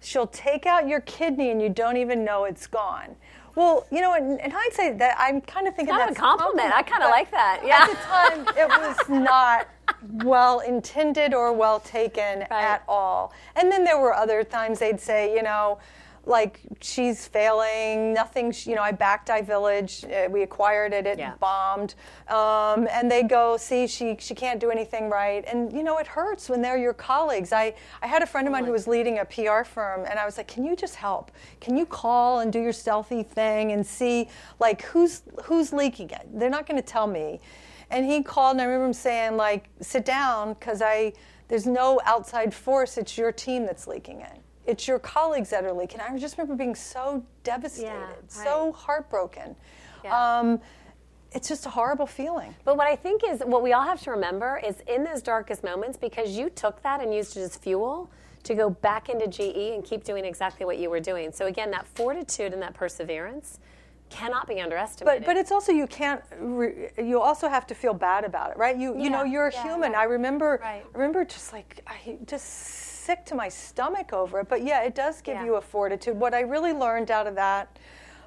She'll 0.00 0.26
take 0.26 0.64
out 0.64 0.88
your 0.88 1.00
kidney 1.00 1.50
and 1.50 1.60
you 1.60 1.68
don't 1.68 1.98
even 1.98 2.24
know 2.24 2.44
it's 2.44 2.66
gone. 2.66 3.14
Well, 3.56 3.86
you 3.90 4.00
know, 4.00 4.14
in, 4.14 4.38
in 4.40 4.50
hindsight, 4.50 4.98
that 4.98 5.16
I'm 5.18 5.40
kind 5.42 5.68
of 5.68 5.74
thinking 5.74 5.94
Kind 5.94 6.08
that's 6.08 6.18
a 6.18 6.20
compliment. 6.20 6.72
I 6.72 6.82
kind 6.82 7.02
of 7.02 7.10
like 7.10 7.30
that. 7.32 7.60
Yeah. 7.62 7.82
At 7.82 7.88
the 7.88 8.46
time, 8.46 8.56
it 8.56 8.68
was 8.68 9.08
not 9.08 9.68
well 10.12 10.60
intended 10.60 11.34
or 11.34 11.52
well 11.52 11.80
taken 11.80 12.42
at 12.50 12.82
all. 12.88 13.32
And 13.56 13.70
then 13.70 13.84
there 13.84 13.98
were 13.98 14.14
other 14.14 14.44
times 14.44 14.78
they'd 14.78 15.00
say, 15.00 15.34
you 15.34 15.42
know, 15.42 15.78
like 16.26 16.60
she's 16.80 17.26
failing, 17.26 18.12
nothing, 18.12 18.52
you 18.64 18.74
know, 18.74 18.82
I 18.82 18.92
backed 18.92 19.28
iVillage, 19.28 19.46
Village, 20.06 20.30
we 20.30 20.42
acquired 20.42 20.92
it, 20.92 21.06
it 21.06 21.18
Yeah. 21.18 21.32
bombed. 21.40 21.94
Um, 22.28 22.86
and 22.90 23.10
they 23.10 23.22
go, 23.22 23.56
see, 23.56 23.86
she, 23.86 24.16
she 24.20 24.34
can't 24.34 24.60
do 24.60 24.70
anything 24.70 25.08
right. 25.08 25.44
And, 25.46 25.72
you 25.72 25.82
know, 25.82 25.98
it 25.98 26.06
hurts 26.06 26.48
when 26.48 26.62
they're 26.62 26.76
your 26.78 26.92
colleagues. 26.92 27.52
I, 27.52 27.74
I 28.02 28.06
had 28.06 28.22
a 28.22 28.26
friend 28.26 28.46
of 28.46 28.52
mine 28.52 28.64
who 28.64 28.72
was 28.72 28.86
leading 28.86 29.18
a 29.18 29.24
PR 29.24 29.64
firm, 29.64 30.04
and 30.08 30.18
I 30.18 30.24
was 30.26 30.36
like, 30.36 30.46
can 30.46 30.64
you 30.64 30.76
just 30.76 30.94
help? 30.94 31.30
Can 31.60 31.76
you 31.76 31.86
call 31.86 32.40
and 32.40 32.52
do 32.52 32.60
your 32.60 32.72
stealthy 32.72 33.22
thing 33.22 33.72
and 33.72 33.84
see, 33.84 34.28
like, 34.60 34.82
who's, 34.82 35.22
who's 35.44 35.72
leaking 35.72 36.10
it? 36.10 36.28
They're 36.32 36.50
not 36.50 36.66
going 36.66 36.80
to 36.80 36.86
tell 36.86 37.06
me. 37.06 37.40
And 37.90 38.06
he 38.06 38.22
called, 38.22 38.52
and 38.52 38.62
I 38.62 38.64
remember 38.64 38.86
him 38.86 38.92
saying, 38.92 39.36
like, 39.36 39.68
sit 39.80 40.04
down, 40.04 40.54
because 40.54 40.80
I, 40.80 41.12
there's 41.48 41.66
no 41.66 42.00
outside 42.04 42.54
force. 42.54 42.96
It's 42.96 43.18
your 43.18 43.32
team 43.32 43.66
that's 43.66 43.86
leaking 43.86 44.20
it. 44.20 44.38
It's 44.66 44.86
your 44.86 45.00
colleagues 45.00 45.50
that 45.50 45.64
are 45.64 45.72
leaking. 45.72 46.00
I 46.00 46.16
just 46.16 46.38
remember 46.38 46.54
being 46.54 46.76
so 46.76 47.24
devastated, 47.42 47.92
right. 47.92 48.30
so 48.30 48.72
heartbroken. 48.72 49.56
Yeah. 50.04 50.38
Um, 50.38 50.60
it's 51.32 51.48
just 51.48 51.66
a 51.66 51.70
horrible 51.70 52.06
feeling. 52.06 52.54
But 52.64 52.76
what 52.76 52.86
I 52.86 52.96
think 52.96 53.22
is 53.28 53.40
what 53.44 53.62
we 53.62 53.72
all 53.72 53.84
have 53.84 54.00
to 54.02 54.10
remember 54.10 54.60
is 54.64 54.82
in 54.86 55.04
those 55.04 55.22
darkest 55.22 55.64
moments, 55.64 55.96
because 55.96 56.36
you 56.36 56.50
took 56.50 56.82
that 56.82 57.00
and 57.00 57.12
used 57.14 57.36
it 57.36 57.40
as 57.40 57.56
fuel 57.56 58.10
to 58.42 58.54
go 58.54 58.70
back 58.70 59.08
into 59.08 59.26
GE 59.28 59.74
and 59.74 59.84
keep 59.84 60.04
doing 60.04 60.24
exactly 60.24 60.64
what 60.64 60.78
you 60.78 60.90
were 60.90 61.00
doing. 61.00 61.30
So 61.32 61.46
again, 61.46 61.70
that 61.72 61.86
fortitude 61.86 62.52
and 62.52 62.62
that 62.62 62.74
perseverance 62.74 63.58
cannot 64.10 64.46
be 64.46 64.60
underestimated. 64.60 65.22
But 65.22 65.26
but 65.26 65.36
it's 65.36 65.50
also 65.52 65.72
you 65.72 65.86
can't. 65.86 66.22
Re, 66.38 66.90
you 66.98 67.20
also 67.20 67.48
have 67.48 67.66
to 67.68 67.74
feel 67.74 67.94
bad 67.94 68.24
about 68.24 68.50
it, 68.50 68.56
right? 68.58 68.76
You 68.76 68.98
you 68.98 69.08
know 69.08 69.24
you're 69.24 69.46
a 69.48 69.52
yeah, 69.52 69.62
human. 69.62 69.92
right. 69.92 70.00
I 70.00 70.04
remember 70.04 70.58
Right. 70.62 70.84
I 70.94 70.98
remember 70.98 71.24
just 71.24 71.52
like 71.52 71.80
I 71.86 72.18
just 72.26 72.46
sick 72.46 73.24
to 73.26 73.34
my 73.34 73.48
stomach 73.48 74.12
over 74.12 74.40
it. 74.40 74.48
But 74.48 74.62
yeah, 74.62 74.82
it 74.82 74.94
does 74.94 75.22
give 75.22 75.36
Yeah. 75.36 75.44
you 75.46 75.54
a 75.54 75.60
fortitude. 75.60 76.18
What 76.18 76.34
I 76.34 76.40
really 76.40 76.72
learned 76.72 77.10
out 77.10 77.26
of 77.26 77.34
that, 77.36 77.78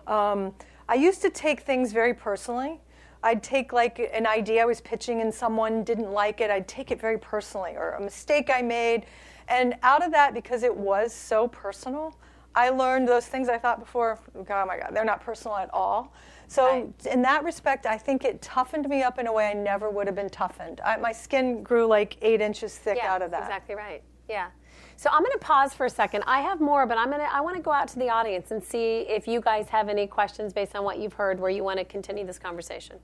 um, 0.08 0.54
I 0.90 0.96
used 0.96 1.22
to 1.22 1.30
take 1.30 1.62
things 1.62 1.92
very 1.94 2.14
personally. 2.14 2.82
I'd 3.22 3.42
take 3.44 3.72
like 3.72 4.00
an 4.14 4.28
idea 4.28 4.64
I 4.64 4.66
was 4.66 4.82
pitching 4.82 5.22
and 5.22 5.34
someone 5.34 5.84
didn't 5.84 6.12
like 6.12 6.42
it. 6.42 6.50
I'd 6.52 6.68
take 6.68 6.92
it 6.92 7.00
very 7.00 7.18
personally, 7.18 7.76
or 7.78 7.92
a 7.92 8.02
mistake 8.02 8.50
I 8.54 8.62
made, 8.62 9.06
and 9.48 9.76
out 9.82 10.04
of 10.06 10.12
that, 10.12 10.34
because 10.34 10.64
it 10.64 10.76
was 10.76 11.14
so 11.14 11.48
personal, 11.48 12.16
I 12.56 12.70
learned 12.70 13.08
those 13.08 13.26
things 13.26 13.50
I 13.50 13.58
thought 13.58 13.80
before. 13.80 14.20
Oh 14.36 14.66
my 14.66 14.78
God, 14.78 14.92
they're 14.94 15.06
not 15.06 15.22
personal 15.22 15.58
at 15.58 15.74
all. 15.74 16.14
So 16.48 16.66
Right. 16.66 17.06
in 17.08 17.22
that 17.24 17.44
respect, 17.44 17.86
I 17.86 17.98
think 17.98 18.24
it 18.24 18.42
toughened 18.42 18.88
me 18.88 19.02
up 19.02 19.18
in 19.18 19.28
a 19.28 19.34
way 19.34 19.48
I 19.48 19.54
never 19.54 19.90
would 19.90 20.06
have 20.08 20.16
been 20.16 20.30
toughened. 20.30 20.82
I, 20.82 20.98
my 20.98 21.12
skin 21.12 21.64
grew 21.64 21.88
like 21.88 22.18
eight 22.22 22.42
inches 22.42 22.78
thick 22.78 22.98
yeah, 22.98 23.14
out 23.14 23.22
of 23.22 23.32
that. 23.32 23.42
exactly 23.44 23.76
right. 23.76 24.04
Yeah. 24.30 24.50
So 24.96 25.10
I'm 25.12 25.22
going 25.22 25.34
to 25.34 25.40
pause 25.40 25.74
for 25.74 25.86
a 25.86 25.90
second. 25.90 26.24
I 26.28 26.42
have 26.42 26.62
more, 26.62 26.86
but 26.86 26.98
I'm 26.98 27.08
going 27.08 27.20
to 27.20 27.34
I 27.34 27.42
want 27.42 27.56
to 27.56 27.62
go 27.62 27.72
out 27.72 27.88
to 27.90 28.00
the 28.00 28.10
audience 28.10 28.52
and 28.52 28.64
see 28.64 29.00
if 29.02 29.28
you 29.28 29.42
guys 29.42 29.68
have 29.70 29.90
any 29.90 30.06
questions 30.06 30.54
based 30.54 30.76
on 30.76 30.84
what 30.84 31.00
you've 31.00 31.14
heard 31.14 31.40
where 31.40 31.50
you 31.50 31.64
want 31.64 31.80
to 31.80 31.86
continue 31.86 32.26
this 32.26 32.40
conversation. 32.40 32.98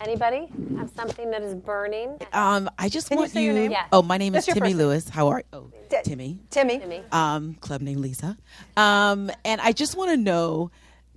Anybody 0.00 0.48
have 0.76 0.90
something 0.94 1.30
that 1.30 1.42
is 1.42 1.54
burning? 1.54 2.18
Um, 2.32 2.68
I 2.78 2.88
just 2.88 3.08
Can 3.08 3.16
you 3.18 3.22
want 3.22 3.32
say 3.32 3.44
your 3.44 3.54
name? 3.54 3.70
Yeah. 3.70 3.86
Oh, 3.92 4.02
my 4.02 4.18
name 4.18 4.32
That's 4.32 4.46
is 4.46 4.54
Timmy 4.54 4.68
first. 4.70 4.78
Lewis. 4.78 5.08
How 5.08 5.28
are 5.28 5.42
Oh, 5.52 5.70
Ti- 5.88 5.98
Timmy. 6.04 6.38
Timmy. 6.50 6.78
Timmy. 6.78 7.02
Um, 7.12 7.54
club 7.54 7.80
name 7.80 8.00
Lisa. 8.00 8.36
Um, 8.76 9.30
and 9.44 9.60
I 9.60 9.72
just 9.72 9.96
want 9.96 10.10
to 10.10 10.16
know 10.16 10.70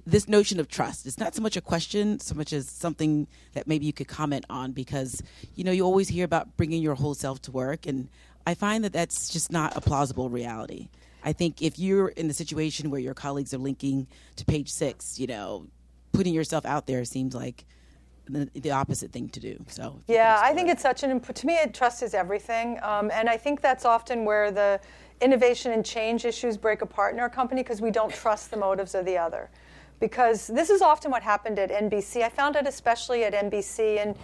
this 0.05 0.27
notion 0.27 0.59
of 0.59 0.67
trust. 0.67 1.05
It's 1.05 1.17
not 1.17 1.35
so 1.35 1.41
much 1.41 1.57
a 1.57 1.61
question, 1.61 2.19
so 2.19 2.35
much 2.35 2.53
as 2.53 2.69
something 2.69 3.27
that 3.53 3.67
maybe 3.67 3.85
you 3.85 3.93
could 3.93 4.07
comment 4.07 4.45
on 4.49 4.71
because 4.71 5.21
you 5.55 5.63
know 5.63 5.71
you 5.71 5.83
always 5.83 6.07
hear 6.07 6.25
about 6.25 6.55
bringing 6.57 6.81
your 6.81 6.95
whole 6.95 7.13
self 7.13 7.41
to 7.43 7.51
work, 7.51 7.85
and 7.85 8.07
I 8.47 8.53
find 8.55 8.83
that 8.85 8.93
that's 8.93 9.29
just 9.29 9.51
not 9.51 9.75
a 9.75 9.81
plausible 9.81 10.29
reality. 10.29 10.89
I 11.23 11.33
think 11.33 11.61
if 11.61 11.77
you're 11.77 12.07
in 12.07 12.27
the 12.27 12.33
situation 12.33 12.89
where 12.91 13.01
your 13.01 13.13
colleagues 13.13 13.53
are 13.53 13.57
linking 13.57 14.07
to 14.37 14.45
page 14.45 14.69
six, 14.71 15.19
you 15.19 15.27
know, 15.27 15.67
putting 16.13 16.33
yourself 16.33 16.65
out 16.65 16.87
there 16.87 17.03
seems 17.03 17.35
like 17.35 17.65
the, 18.29 18.49
the 18.59 18.71
opposite 18.71 19.11
thing 19.11 19.29
to 19.29 19.39
do. 19.39 19.57
So 19.67 19.81
if 19.81 19.85
you 19.85 19.91
could 20.07 20.13
Yeah, 20.13 20.39
I 20.41 20.53
think 20.53 20.69
it's 20.69 20.81
such 20.81 21.03
an 21.03 21.11
imp- 21.11 21.33
to 21.33 21.47
me. 21.47 21.55
It, 21.55 21.73
trust 21.73 22.03
is 22.03 22.13
everything, 22.13 22.79
um, 22.81 23.11
and 23.11 23.29
I 23.29 23.37
think 23.37 23.61
that's 23.61 23.85
often 23.85 24.25
where 24.25 24.51
the 24.51 24.79
innovation 25.21 25.71
and 25.71 25.85
change 25.85 26.25
issues 26.25 26.57
break 26.57 26.81
apart 26.81 27.13
in 27.13 27.19
our 27.19 27.29
company 27.29 27.61
because 27.63 27.81
we 27.81 27.91
don't 27.91 28.13
trust 28.13 28.51
the 28.51 28.57
motives 28.57 28.95
of 28.95 29.05
the 29.05 29.17
other. 29.17 29.49
Because 29.99 30.47
this 30.47 30.69
is 30.69 30.81
often 30.81 31.11
what 31.11 31.23
happened 31.23 31.59
at 31.59 31.71
NBC. 31.71 32.21
I 32.21 32.29
found 32.29 32.55
it 32.55 32.65
especially 32.65 33.25
at 33.25 33.33
NBC 33.33 34.01
and 34.01 34.15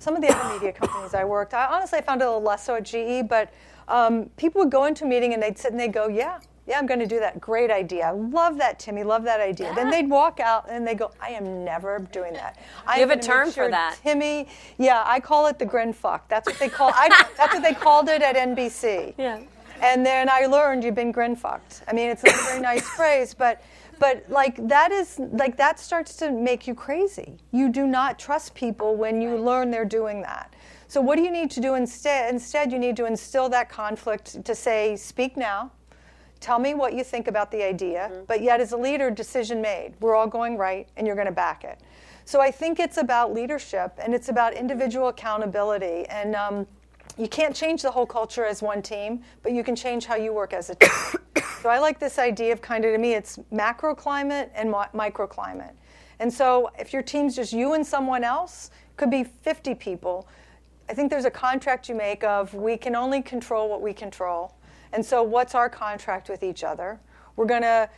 some 0.00 0.16
of 0.16 0.22
the 0.22 0.28
other 0.28 0.54
media 0.54 0.72
companies 0.72 1.14
I 1.14 1.24
worked. 1.24 1.54
I 1.54 1.66
honestly 1.66 1.98
I 1.98 2.02
found 2.02 2.20
it 2.20 2.24
a 2.24 2.28
little 2.28 2.42
less 2.42 2.64
so 2.64 2.74
at 2.74 2.84
GE, 2.84 3.28
but 3.28 3.52
um, 3.86 4.30
people 4.36 4.60
would 4.60 4.70
go 4.70 4.86
into 4.86 5.04
a 5.04 5.08
meeting 5.08 5.34
and 5.34 5.42
they'd 5.42 5.58
sit 5.58 5.70
and 5.70 5.78
they'd 5.78 5.92
go, 5.92 6.08
"Yeah, 6.08 6.40
yeah, 6.66 6.78
I'm 6.78 6.86
going 6.86 7.00
to 7.00 7.06
do 7.06 7.18
that. 7.20 7.40
Great 7.40 7.70
idea. 7.70 8.06
I 8.06 8.10
love 8.10 8.58
that, 8.58 8.78
Timmy. 8.78 9.02
Love 9.02 9.24
that 9.24 9.40
idea." 9.40 9.74
Then 9.74 9.90
they'd 9.90 10.08
walk 10.08 10.40
out 10.40 10.70
and 10.70 10.86
they 10.86 10.94
go, 10.94 11.10
"I 11.20 11.30
am 11.30 11.64
never 11.64 11.98
doing 12.12 12.32
that." 12.34 12.58
I 12.86 12.96
You 12.96 13.08
have 13.08 13.18
a 13.18 13.20
term 13.20 13.46
make 13.46 13.54
for 13.54 13.68
that. 13.70 13.98
Timmy, 14.02 14.48
yeah, 14.78 15.02
I 15.06 15.20
call 15.20 15.46
it 15.46 15.58
the 15.58 15.64
grin 15.64 15.92
fuck. 15.92 16.28
That's 16.28 16.46
what 16.46 16.58
they 16.58 16.68
call. 16.68 16.92
I, 16.94 17.08
that's 17.36 17.54
what 17.54 17.62
they 17.62 17.74
called 17.74 18.08
it 18.08 18.22
at 18.22 18.36
NBC. 18.36 19.14
Yeah. 19.18 19.40
And 19.82 20.04
then 20.04 20.28
I 20.28 20.46
learned 20.46 20.84
you've 20.84 20.94
been 20.94 21.12
grin 21.12 21.34
fucked. 21.34 21.82
I 21.88 21.94
mean, 21.94 22.10
it's 22.10 22.22
not 22.22 22.34
a 22.34 22.44
very 22.44 22.60
nice 22.60 22.86
phrase, 22.88 23.34
but 23.34 23.62
but 23.98 24.24
like 24.28 24.56
that 24.68 24.92
is 24.92 25.18
like 25.18 25.56
that 25.56 25.78
starts 25.78 26.16
to 26.16 26.30
make 26.30 26.66
you 26.66 26.74
crazy. 26.74 27.38
You 27.52 27.68
do 27.70 27.86
not 27.86 28.18
trust 28.18 28.54
people 28.54 28.96
when 28.96 29.20
you 29.20 29.36
learn 29.36 29.70
they're 29.70 29.84
doing 29.84 30.22
that. 30.22 30.54
So 30.88 31.00
what 31.00 31.16
do 31.16 31.22
you 31.22 31.30
need 31.30 31.52
to 31.52 31.60
do 31.60 31.74
instead? 31.74 32.34
Instead, 32.34 32.72
you 32.72 32.78
need 32.78 32.96
to 32.96 33.06
instill 33.06 33.48
that 33.50 33.68
conflict 33.68 34.44
to 34.44 34.54
say, 34.56 34.96
speak 34.96 35.36
now. 35.36 35.70
Tell 36.40 36.58
me 36.58 36.72
what 36.72 36.94
you 36.94 37.04
think 37.04 37.28
about 37.28 37.50
the 37.50 37.62
idea, 37.62 38.10
but 38.26 38.42
yet 38.42 38.60
as 38.60 38.72
a 38.72 38.76
leader, 38.76 39.10
decision 39.10 39.60
made. 39.60 39.92
We're 40.00 40.14
all 40.14 40.26
going 40.26 40.56
right, 40.56 40.88
and 40.96 41.06
you're 41.06 41.16
going 41.16 41.26
to 41.26 41.32
back 41.32 41.64
it. 41.64 41.80
So 42.24 42.40
I 42.40 42.50
think 42.50 42.80
it's 42.80 42.96
about 42.96 43.34
leadership, 43.34 43.92
and 43.98 44.14
it's 44.14 44.30
about 44.30 44.54
individual 44.54 45.08
accountability. 45.08 46.06
And 46.06 46.34
um, 46.34 46.66
you 47.18 47.28
can't 47.28 47.54
change 47.54 47.82
the 47.82 47.90
whole 47.90 48.06
culture 48.06 48.44
as 48.44 48.62
one 48.62 48.80
team, 48.80 49.22
but 49.42 49.52
you 49.52 49.62
can 49.62 49.76
change 49.76 50.06
how 50.06 50.16
you 50.16 50.32
work 50.32 50.54
as 50.54 50.70
a 50.70 50.74
team. 50.76 50.90
so 51.60 51.68
I 51.68 51.78
like 51.78 51.98
this 51.98 52.18
idea 52.18 52.52
of 52.52 52.62
kind 52.62 52.84
of 52.84 52.92
to 52.92 52.98
me, 52.98 53.12
it's 53.12 53.38
macroclimate 53.52 54.48
and 54.54 54.70
mi- 54.70 54.90
microclimate. 54.94 55.72
And 56.20 56.32
so 56.32 56.70
if 56.78 56.92
your 56.92 57.02
team's 57.02 57.36
just 57.36 57.52
you 57.52 57.74
and 57.74 57.86
someone 57.86 58.24
else, 58.24 58.70
could 58.96 59.10
be 59.10 59.24
50 59.24 59.74
people. 59.74 60.28
I 60.88 60.94
think 60.94 61.10
there's 61.10 61.24
a 61.24 61.30
contract 61.30 61.88
you 61.88 61.94
make 61.94 62.24
of 62.24 62.52
we 62.54 62.76
can 62.76 62.94
only 62.94 63.22
control 63.22 63.68
what 63.68 63.80
we 63.80 63.92
control. 63.92 64.54
And 64.92 65.04
so, 65.04 65.22
what's 65.22 65.54
our 65.54 65.68
contract 65.68 66.28
with 66.28 66.42
each 66.42 66.64
other? 66.64 67.00
We're 67.36 67.46
going 67.46 67.62
to 67.62 67.88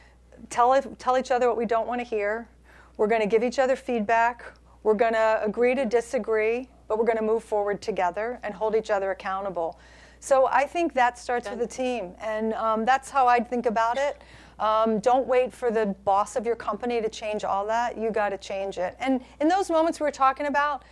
tell, 0.51 0.81
tell 0.99 1.19
each 1.19 1.31
other 1.31 1.49
what 1.49 1.57
we 1.57 1.67
don't 1.67 1.87
want 1.87 2.01
to 2.01 2.05
hear. 2.05 2.49
We're 2.97 3.07
going 3.07 3.23
to 3.23 3.27
give 3.27 3.43
each 3.43 3.59
other 3.59 3.77
feedback. 3.77 4.45
We're 4.83 4.95
going 4.95 5.15
to 5.15 5.41
agree 5.43 5.75
to 5.75 5.85
disagree, 5.87 6.69
but 6.89 6.99
we're 6.99 7.05
going 7.05 7.19
to 7.19 7.25
move 7.25 7.45
forward 7.45 7.81
together 7.81 8.41
and 8.43 8.53
hold 8.53 8.75
each 8.75 8.91
other 8.91 9.11
accountable. 9.11 9.79
So, 10.21 10.47
I 10.47 10.67
think 10.67 10.93
that 10.95 11.19
starts 11.19 11.49
with 11.49 11.59
the 11.59 11.67
team. 11.67 12.13
And 12.21 12.53
um, 12.55 12.85
that's 12.85 13.11
how 13.11 13.27
I'd 13.27 13.49
think 13.49 13.67
about 13.67 13.97
it. 13.99 14.21
Um, 14.59 15.01
don't 15.01 15.27
wait 15.27 15.53
for 15.53 15.71
the 15.71 15.87
boss 16.05 16.37
of 16.37 16.47
your 16.47 16.55
company 16.57 17.01
to 17.01 17.09
change 17.09 17.43
all 17.43 17.67
that. 17.67 17.99
You 17.99 18.11
got 18.11 18.29
to 18.29 18.39
change 18.39 18.79
it. 18.79 18.97
And 19.01 19.21
in 19.41 19.49
those 19.49 19.71
moments 19.71 19.99
we 19.99 20.05
were 20.05 20.13
talking 20.13 20.47
about, 20.47 20.85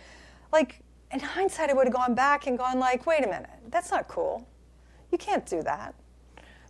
like 0.51 0.81
in 1.11 1.19
hindsight, 1.19 1.69
I 1.69 1.73
would 1.73 1.87
have 1.87 1.93
gone 1.93 2.13
back 2.13 2.47
and 2.47 2.57
gone 2.57 2.79
like, 2.79 3.05
wait 3.05 3.23
a 3.23 3.27
minute, 3.27 3.49
that's 3.69 3.91
not 3.91 4.07
cool. 4.07 4.47
You 5.11 5.17
can't 5.17 5.45
do 5.45 5.61
that. 5.63 5.93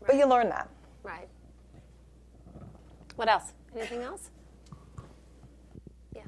But 0.05 0.15
you 0.15 0.25
learn 0.25 0.49
that. 0.49 0.69
Right. 1.03 1.27
What 3.15 3.29
else? 3.29 3.53
Anything 3.75 4.01
else? 4.01 4.31
Yeah. 6.15 6.23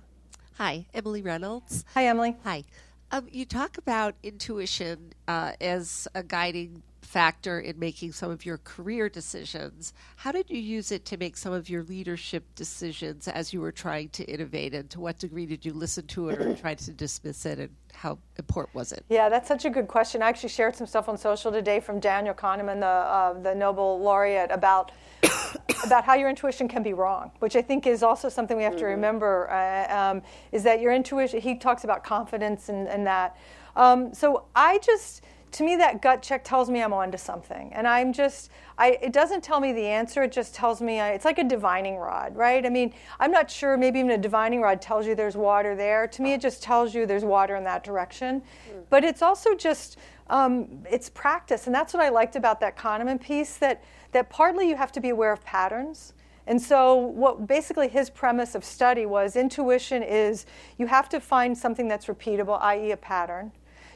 Hi, 0.57 0.85
Emily 0.93 1.21
Reynolds. 1.21 1.83
Hi, 1.93 2.05
Emily. 2.05 2.37
Hi. 2.43 2.63
Um, 3.11 3.27
you 3.31 3.45
talk 3.45 3.77
about 3.77 4.15
intuition 4.23 5.13
uh, 5.27 5.53
as 5.59 6.07
a 6.15 6.23
guiding 6.23 6.83
factor 7.13 7.59
in 7.59 7.77
making 7.77 8.11
some 8.11 8.31
of 8.31 8.43
your 8.43 8.57
career 8.57 9.07
decisions. 9.07 9.93
How 10.15 10.31
did 10.31 10.49
you 10.49 10.57
use 10.57 10.91
it 10.91 11.05
to 11.05 11.17
make 11.17 11.37
some 11.37 11.53
of 11.53 11.69
your 11.69 11.83
leadership 11.83 12.43
decisions 12.55 13.27
as 13.27 13.53
you 13.53 13.61
were 13.61 13.71
trying 13.71 14.09
to 14.09 14.23
innovate? 14.23 14.73
And 14.73 14.89
to 14.89 14.99
what 14.99 15.19
degree 15.19 15.45
did 15.45 15.63
you 15.63 15.73
listen 15.73 16.07
to 16.07 16.29
it 16.29 16.41
or 16.41 16.55
try 16.63 16.73
to 16.73 16.91
dismiss 16.91 17.45
it? 17.45 17.59
And 17.59 17.69
how 17.93 18.17
important 18.39 18.73
was 18.73 18.91
it? 18.91 19.05
Yeah, 19.09 19.29
that's 19.29 19.47
such 19.47 19.63
a 19.63 19.69
good 19.69 19.87
question. 19.87 20.23
I 20.23 20.29
actually 20.29 20.49
shared 20.49 20.75
some 20.75 20.87
stuff 20.87 21.07
on 21.07 21.15
social 21.19 21.51
today 21.51 21.79
from 21.79 21.99
Daniel 21.99 22.33
Kahneman, 22.33 22.79
the 22.79 22.87
uh, 22.87 23.33
the 23.39 23.53
Nobel 23.53 23.99
laureate, 23.99 24.49
about 24.49 24.91
about 25.85 26.03
how 26.03 26.15
your 26.15 26.29
intuition 26.29 26.67
can 26.67 26.81
be 26.81 26.93
wrong, 26.93 27.29
which 27.39 27.55
I 27.55 27.61
think 27.61 27.85
is 27.85 28.01
also 28.01 28.27
something 28.27 28.57
we 28.57 28.63
have 28.63 28.77
to 28.77 28.85
remember. 28.85 29.51
Uh, 29.51 29.95
um, 29.95 30.23
is 30.51 30.63
that 30.63 30.81
your 30.81 30.91
intuition? 30.91 31.39
He 31.41 31.59
talks 31.59 31.83
about 31.83 32.03
confidence 32.03 32.69
and, 32.69 32.87
and 32.87 33.05
that. 33.05 33.37
Um, 33.75 34.15
so 34.15 34.45
I 34.55 34.79
just 34.79 35.21
to 35.53 35.63
me 35.63 35.75
that 35.75 36.01
gut 36.01 36.21
check 36.21 36.43
tells 36.43 36.69
me 36.69 36.81
i'm 36.81 36.93
onto 36.93 37.17
something. 37.17 37.71
And 37.73 37.87
i'm 37.87 38.13
just 38.13 38.49
I, 38.77 38.97
it 39.01 39.13
doesn't 39.13 39.43
tell 39.43 39.59
me 39.59 39.71
the 39.71 39.85
answer. 39.85 40.23
It 40.23 40.31
just 40.31 40.55
tells 40.55 40.81
me 40.81 40.99
I, 40.99 41.11
it's 41.11 41.25
like 41.25 41.37
a 41.37 41.43
divining 41.43 41.97
rod 41.97 42.35
right? 42.35 42.65
I 42.65 42.69
mean 42.69 42.93
i'm 43.19 43.31
not 43.31 43.49
sure 43.49 43.77
maybe 43.77 43.99
even 43.99 44.11
a 44.11 44.17
divining 44.17 44.61
rod 44.61 44.81
tells 44.81 45.05
you 45.07 45.15
there's 45.15 45.37
water 45.37 45.75
there. 45.75 46.07
To 46.07 46.21
me 46.21 46.33
it 46.33 46.41
just 46.41 46.63
tells 46.63 46.93
you 46.93 47.05
there's 47.05 47.23
water 47.23 47.55
in 47.55 47.63
that 47.65 47.83
direction. 47.83 48.41
But 48.89 49.03
it's 49.03 49.21
also 49.21 49.55
just 49.55 49.97
um, 50.29 50.83
it's 50.89 51.09
practice. 51.09 51.67
And 51.67 51.75
that's 51.75 51.93
what 51.93 52.01
i 52.01 52.09
liked 52.09 52.35
about 52.35 52.59
that 52.59 52.77
kahneman 52.77 53.21
piece 53.21 53.57
that 53.57 53.83
that 54.11 54.29
partly 54.29 54.69
you 54.69 54.75
have 54.75 54.91
to 54.93 55.01
be 55.01 55.09
aware 55.09 55.31
of 55.31 55.43
patterns. 55.43 56.13
And 56.45 56.61
so, 56.61 56.95
what 56.95 57.47
basically 57.47 57.87
his 57.87 58.09
premise 58.09 58.53
of 58.53 58.65
study 58.65 59.05
was 59.05 59.37
intuition 59.37 60.03
is 60.03 60.45
you 60.77 60.87
have 60.87 61.07
to 61.09 61.21
find 61.21 61.57
something 61.57 61.87
that's 61.87 62.07
repeatable, 62.07 62.61
i.e., 62.61 62.91
a 62.91 62.97
pattern 62.97 63.53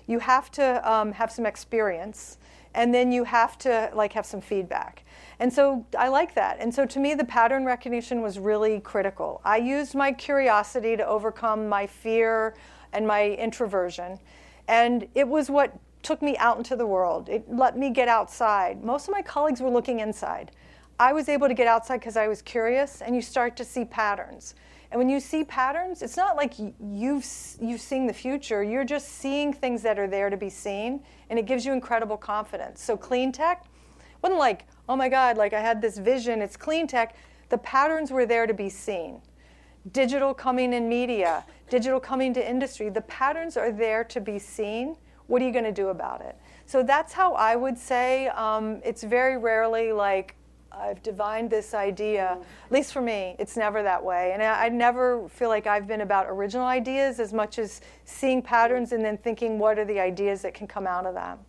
you 0.07 0.19
have 0.19 0.49
to 0.51 0.91
um, 0.91 1.11
have 1.11 1.31
some 1.31 1.45
experience 1.45 2.37
and 2.73 2.93
then 2.93 3.11
you 3.11 3.23
have 3.23 3.57
to 3.57 3.89
like 3.93 4.13
have 4.13 4.25
some 4.25 4.41
feedback. 4.41 5.03
And 5.39 5.51
so 5.51 5.85
i 5.97 6.07
like 6.07 6.33
that. 6.35 6.57
And 6.59 6.73
so 6.73 6.85
to 6.85 6.99
me 6.99 7.13
the 7.13 7.25
pattern 7.25 7.65
recognition 7.65 8.21
was 8.21 8.39
really 8.39 8.79
critical. 8.79 9.41
I 9.43 9.57
used 9.57 9.93
my 9.93 10.11
curiosity 10.11 10.95
to 10.97 11.05
overcome 11.05 11.67
my 11.67 11.85
fear 11.85 12.55
and 12.93 13.05
my 13.05 13.31
introversion 13.31 14.19
and 14.67 15.07
it 15.15 15.27
was 15.27 15.49
what 15.49 15.77
took 16.03 16.21
me 16.21 16.37
out 16.37 16.57
into 16.57 16.75
the 16.75 16.85
world. 16.85 17.29
It 17.29 17.45
let 17.47 17.77
me 17.77 17.89
get 17.89 18.07
outside. 18.07 18.83
Most 18.83 19.07
of 19.07 19.13
my 19.13 19.21
colleagues 19.21 19.61
were 19.61 19.69
looking 19.69 19.99
inside. 19.99 20.51
I 20.99 21.13
was 21.13 21.29
able 21.29 21.47
to 21.47 21.53
get 21.53 21.67
outside 21.67 21.99
because 21.99 22.17
i 22.17 22.27
was 22.27 22.41
curious 22.41 23.01
and 23.01 23.15
you 23.15 23.21
start 23.21 23.55
to 23.57 23.63
see 23.63 23.85
patterns 23.85 24.55
and 24.91 24.97
when 24.99 25.09
you 25.09 25.19
see 25.19 25.43
patterns, 25.43 26.01
it's 26.01 26.15
not 26.15 26.35
like 26.35 26.53
you've 26.57 27.25
you've 27.59 27.81
seen 27.81 28.07
the 28.07 28.13
future. 28.13 28.63
You're 28.63 28.85
just 28.85 29.09
seeing 29.09 29.51
things 29.51 29.81
that 29.81 29.99
are 29.99 30.07
there 30.07 30.29
to 30.29 30.37
be 30.37 30.49
seen, 30.49 31.01
and 31.29 31.37
it 31.37 31.45
gives 31.45 31.65
you 31.65 31.73
incredible 31.73 32.17
confidence. 32.17 32.81
So 32.81 32.95
clean 32.95 33.31
tech 33.31 33.65
wasn't 34.21 34.39
like, 34.39 34.65
oh 34.87 34.95
my 34.95 35.09
God, 35.09 35.37
like 35.37 35.53
I 35.53 35.59
had 35.59 35.81
this 35.81 35.97
vision. 35.97 36.41
It's 36.41 36.57
clean 36.57 36.87
tech. 36.87 37.15
The 37.49 37.57
patterns 37.59 38.11
were 38.11 38.25
there 38.25 38.47
to 38.47 38.53
be 38.53 38.69
seen. 38.69 39.21
Digital 39.91 40.33
coming 40.33 40.73
in 40.73 40.89
media, 40.89 41.45
digital 41.69 41.99
coming 41.99 42.33
to 42.33 42.49
industry. 42.49 42.89
The 42.89 43.01
patterns 43.01 43.57
are 43.57 43.71
there 43.71 44.03
to 44.05 44.21
be 44.21 44.39
seen. 44.39 44.95
What 45.27 45.41
are 45.41 45.45
you 45.45 45.51
going 45.51 45.65
to 45.65 45.71
do 45.73 45.89
about 45.89 46.21
it? 46.21 46.37
So 46.65 46.83
that's 46.83 47.13
how 47.13 47.33
I 47.33 47.55
would 47.55 47.77
say. 47.77 48.27
Um, 48.29 48.81
it's 48.83 49.03
very 49.03 49.37
rarely 49.37 49.91
like 49.91 50.35
I've 50.79 51.01
divined 51.03 51.49
this 51.49 51.73
idea. 51.73 52.37
At 52.65 52.71
least 52.71 52.93
for 52.93 53.01
me, 53.01 53.35
it's 53.39 53.57
never 53.57 53.83
that 53.83 54.03
way. 54.03 54.31
And 54.33 54.41
I, 54.41 54.65
I, 54.65 54.69
never 54.69 55.27
feel 55.29 55.49
like 55.49 55.67
I've 55.67 55.87
been 55.87 56.01
about 56.01 56.27
original 56.29 56.65
ideas 56.65 57.19
as 57.19 57.33
much 57.33 57.59
as 57.59 57.81
seeing 58.05 58.41
patterns 58.41 58.91
and 58.91 59.03
then 59.03 59.17
thinking 59.17 59.59
what 59.59 59.79
are 59.79 59.85
the 59.85 59.99
ideas 59.99 60.41
that 60.43 60.53
can 60.53 60.67
come 60.67 60.87
out 60.87 61.05
of 61.05 61.13
that. 61.15 61.39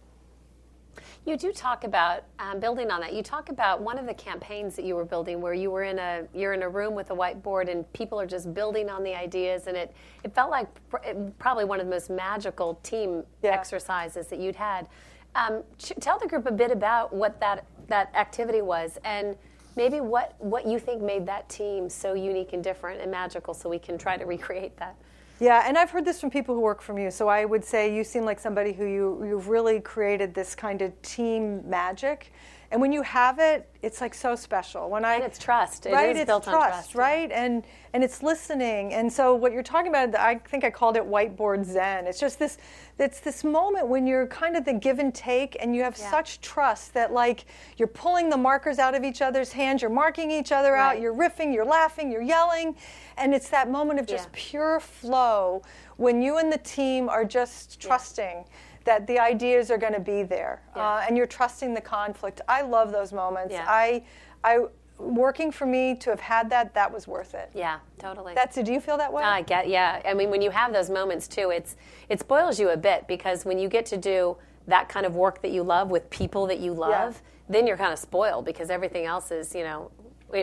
You 1.29 1.37
do 1.37 1.53
talk 1.53 1.85
about 1.85 2.25
um, 2.39 2.59
building 2.59 2.91
on 2.91 3.01
that. 3.03 3.13
You 3.13 3.23
talk 3.23 3.51
about 3.51 3.83
one 3.83 3.99
of 3.99 4.07
the 4.07 4.15
campaigns 4.15 4.75
that 4.77 4.85
you 4.87 4.95
were 4.95 5.05
building, 5.05 5.43
where 5.43 5.53
you 5.53 5.71
were 5.71 5.83
in 5.83 5.99
a 5.99 6.25
you're 6.33 6.55
in 6.55 6.63
a 6.63 6.69
room 6.69 6.95
with 6.95 7.11
a 7.11 7.15
whiteboard 7.15 7.71
and 7.71 7.91
people 7.93 8.19
are 8.19 8.27
just 8.27 8.55
building 8.55 8.89
on 8.89 9.05
the 9.05 9.15
ideas, 9.15 9.67
and 9.67 9.77
it 9.77 9.95
it 10.25 10.35
felt 10.35 10.51
like 10.51 10.69
pr- 10.89 10.97
probably 11.39 11.67
one 11.67 11.81
of 11.81 11.87
the 11.87 11.91
most 11.91 12.09
magical 12.09 12.81
team 12.83 13.25
yeah. 13.43 13.51
exercises 13.51 14.29
that 14.29 14.39
you'd 14.39 14.57
had. 14.57 14.89
Um, 15.35 15.63
ch- 15.77 15.93
tell 16.01 16.19
the 16.19 16.27
group 16.27 16.47
a 16.47 16.53
bit 16.53 16.71
about 16.71 17.13
what 17.13 17.39
that 17.41 17.67
that 17.89 18.11
activity 18.15 18.63
was 18.63 18.99
and 19.05 19.37
maybe 19.77 20.01
what, 20.01 20.35
what 20.39 20.67
you 20.67 20.79
think 20.79 21.03
made 21.03 21.27
that 21.27 21.49
team 21.49 21.89
so 21.89 22.15
unique 22.15 22.53
and 22.53 22.63
different 22.63 23.01
and 23.01 23.11
magical 23.11 23.55
so 23.55 23.69
we 23.69 23.79
can 23.79 23.99
try 23.99 24.17
to 24.17 24.27
recreate 24.35 24.77
that. 24.79 24.97
Yeah, 25.41 25.63
and 25.67 25.79
I've 25.79 25.91
heard 25.91 26.05
this 26.05 26.21
from 26.21 26.31
people 26.31 26.55
who 26.55 26.61
work 26.61 26.83
from 26.83 26.99
you. 26.99 27.13
So 27.13 27.29
I 27.29 27.45
would 27.45 27.65
say 27.65 27.95
you 27.95 28.03
seem 28.03 28.25
like 28.25 28.41
somebody 28.41 28.73
who 28.73 28.87
you, 28.87 29.25
you've 29.25 29.49
really 29.49 29.81
created 29.81 30.35
this 30.35 30.57
kind 30.57 30.83
of 30.83 31.01
team 31.03 31.69
magic. 31.69 32.33
And 32.71 32.83
when 32.83 32.93
you 32.93 33.01
have 33.01 33.39
it, 33.39 33.67
it's 33.81 34.03
like 34.03 34.13
so 34.13 34.37
special. 34.37 34.91
When 34.91 35.03
I 35.03 35.15
and 35.15 35.25
it's 35.25 35.39
trust. 35.39 35.87
It 35.87 35.93
right, 35.93 36.15
it's 36.15 36.27
built 36.27 36.45
trust, 36.45 36.69
trust, 36.69 36.95
right? 36.95 37.31
Yeah. 37.31 37.45
And 37.45 37.65
and 37.95 38.05
it's 38.05 38.23
listening. 38.23 38.93
And 38.93 39.11
so 39.11 39.35
what 39.35 39.53
you're 39.53 39.63
talking 39.63 39.89
about, 39.89 40.15
I 40.15 40.35
think 40.37 40.65
I 40.65 40.71
called 40.71 40.97
it 40.99 41.03
whiteboard 41.03 41.65
zen. 41.65 42.07
It's 42.07 42.21
just 42.21 42.39
this 42.39 42.59
it's 42.99 43.21
this 43.21 43.43
moment 43.43 43.89
when 43.89 44.07
you're 44.07 44.27
kind 44.27 44.55
of 44.55 44.67
the 44.67 44.75
give 44.75 44.99
and 44.99 45.15
take 45.15 45.57
and 45.61 45.75
you 45.75 45.83
have 45.83 45.97
yeah. 45.99 46.11
such 46.11 46.43
trust 46.43 46.93
that 46.93 47.11
like 47.11 47.47
you're 47.79 47.89
pulling 47.89 48.29
the 48.29 48.37
markers 48.37 48.79
out 48.79 48.95
of 48.95 49.03
each 49.03 49.23
other's 49.23 49.53
hands, 49.53 49.81
you're 49.81 49.91
marking 49.91 50.31
each 50.31 50.53
other 50.53 50.73
right. 50.73 50.97
out, 50.97 51.01
you're 51.01 51.15
riffing, 51.15 51.55
you're 51.55 51.65
laughing, 51.65 52.13
you're 52.13 52.21
yelling. 52.21 52.77
And 53.17 53.35
it's 53.35 53.49
that 53.49 53.71
moment 53.71 53.99
of 53.99 54.07
just 54.07 54.25
yeah. 54.27 54.35
pure 54.35 54.81
flow 54.81 55.63
when 55.97 56.21
you 56.21 56.37
and 56.37 56.53
the 56.53 56.59
team 56.59 57.09
are 57.09 57.25
just 57.25 57.81
trusting. 57.81 58.45
Yeah 58.89 58.95
that 58.99 59.07
the 59.07 59.19
ideas 59.19 59.71
are 59.71 59.77
going 59.77 59.93
to 59.93 60.01
be 60.01 60.23
there 60.23 60.63
yeah. 60.75 60.83
uh, 60.83 61.05
and 61.07 61.15
you're 61.15 61.27
trusting 61.27 61.75
the 61.75 61.81
conflict. 61.81 62.41
I 62.49 62.63
love 62.63 62.91
those 62.91 63.13
moments. 63.13 63.53
Yeah. 63.53 63.67
i 63.69 64.03
i 64.43 64.65
working 64.99 65.53
for 65.53 65.67
me 65.67 65.95
to 65.95 66.11
have 66.11 66.19
had 66.21 66.51
that 66.51 66.75
that 66.75 66.91
was 66.93 67.07
worth 67.07 67.35
it. 67.35 67.51
Yeah 67.55 67.79
totally. 67.99 68.35
That's 68.35 68.57
do 68.57 68.73
you 68.73 68.81
feel 68.81 68.97
that 68.97 69.13
way? 69.13 69.23
I 69.23 69.43
get 69.43 69.69
yeah. 69.69 70.01
I 70.05 70.15
mean 70.15 70.31
when 70.31 70.43
you 70.43 70.51
have 70.51 70.73
those 70.73 70.91
moments 70.91 71.29
too 71.29 71.51
it's 71.51 71.77
it 72.09 72.19
spoils 72.21 72.59
you 72.59 72.71
a 72.71 72.77
bit 72.77 73.07
because 73.07 73.45
when 73.45 73.59
you 73.59 73.69
get 73.69 73.85
to 73.87 73.97
do 73.97 74.37
that 74.67 74.89
kind 74.89 75.07
of 75.07 75.15
work 75.15 75.43
that 75.43 75.53
you 75.53 75.63
love 75.63 75.91
with 75.91 76.09
people 76.09 76.47
that 76.47 76.59
you 76.59 76.73
love 76.73 77.13
yeah. 77.15 77.53
then 77.55 77.67
you're 77.67 77.77
kind 77.77 77.93
of 77.93 77.99
spoiled 77.99 78.45
because 78.45 78.71
everything 78.71 79.05
else 79.05 79.31
is 79.31 79.55
you 79.55 79.65
know 79.65 79.91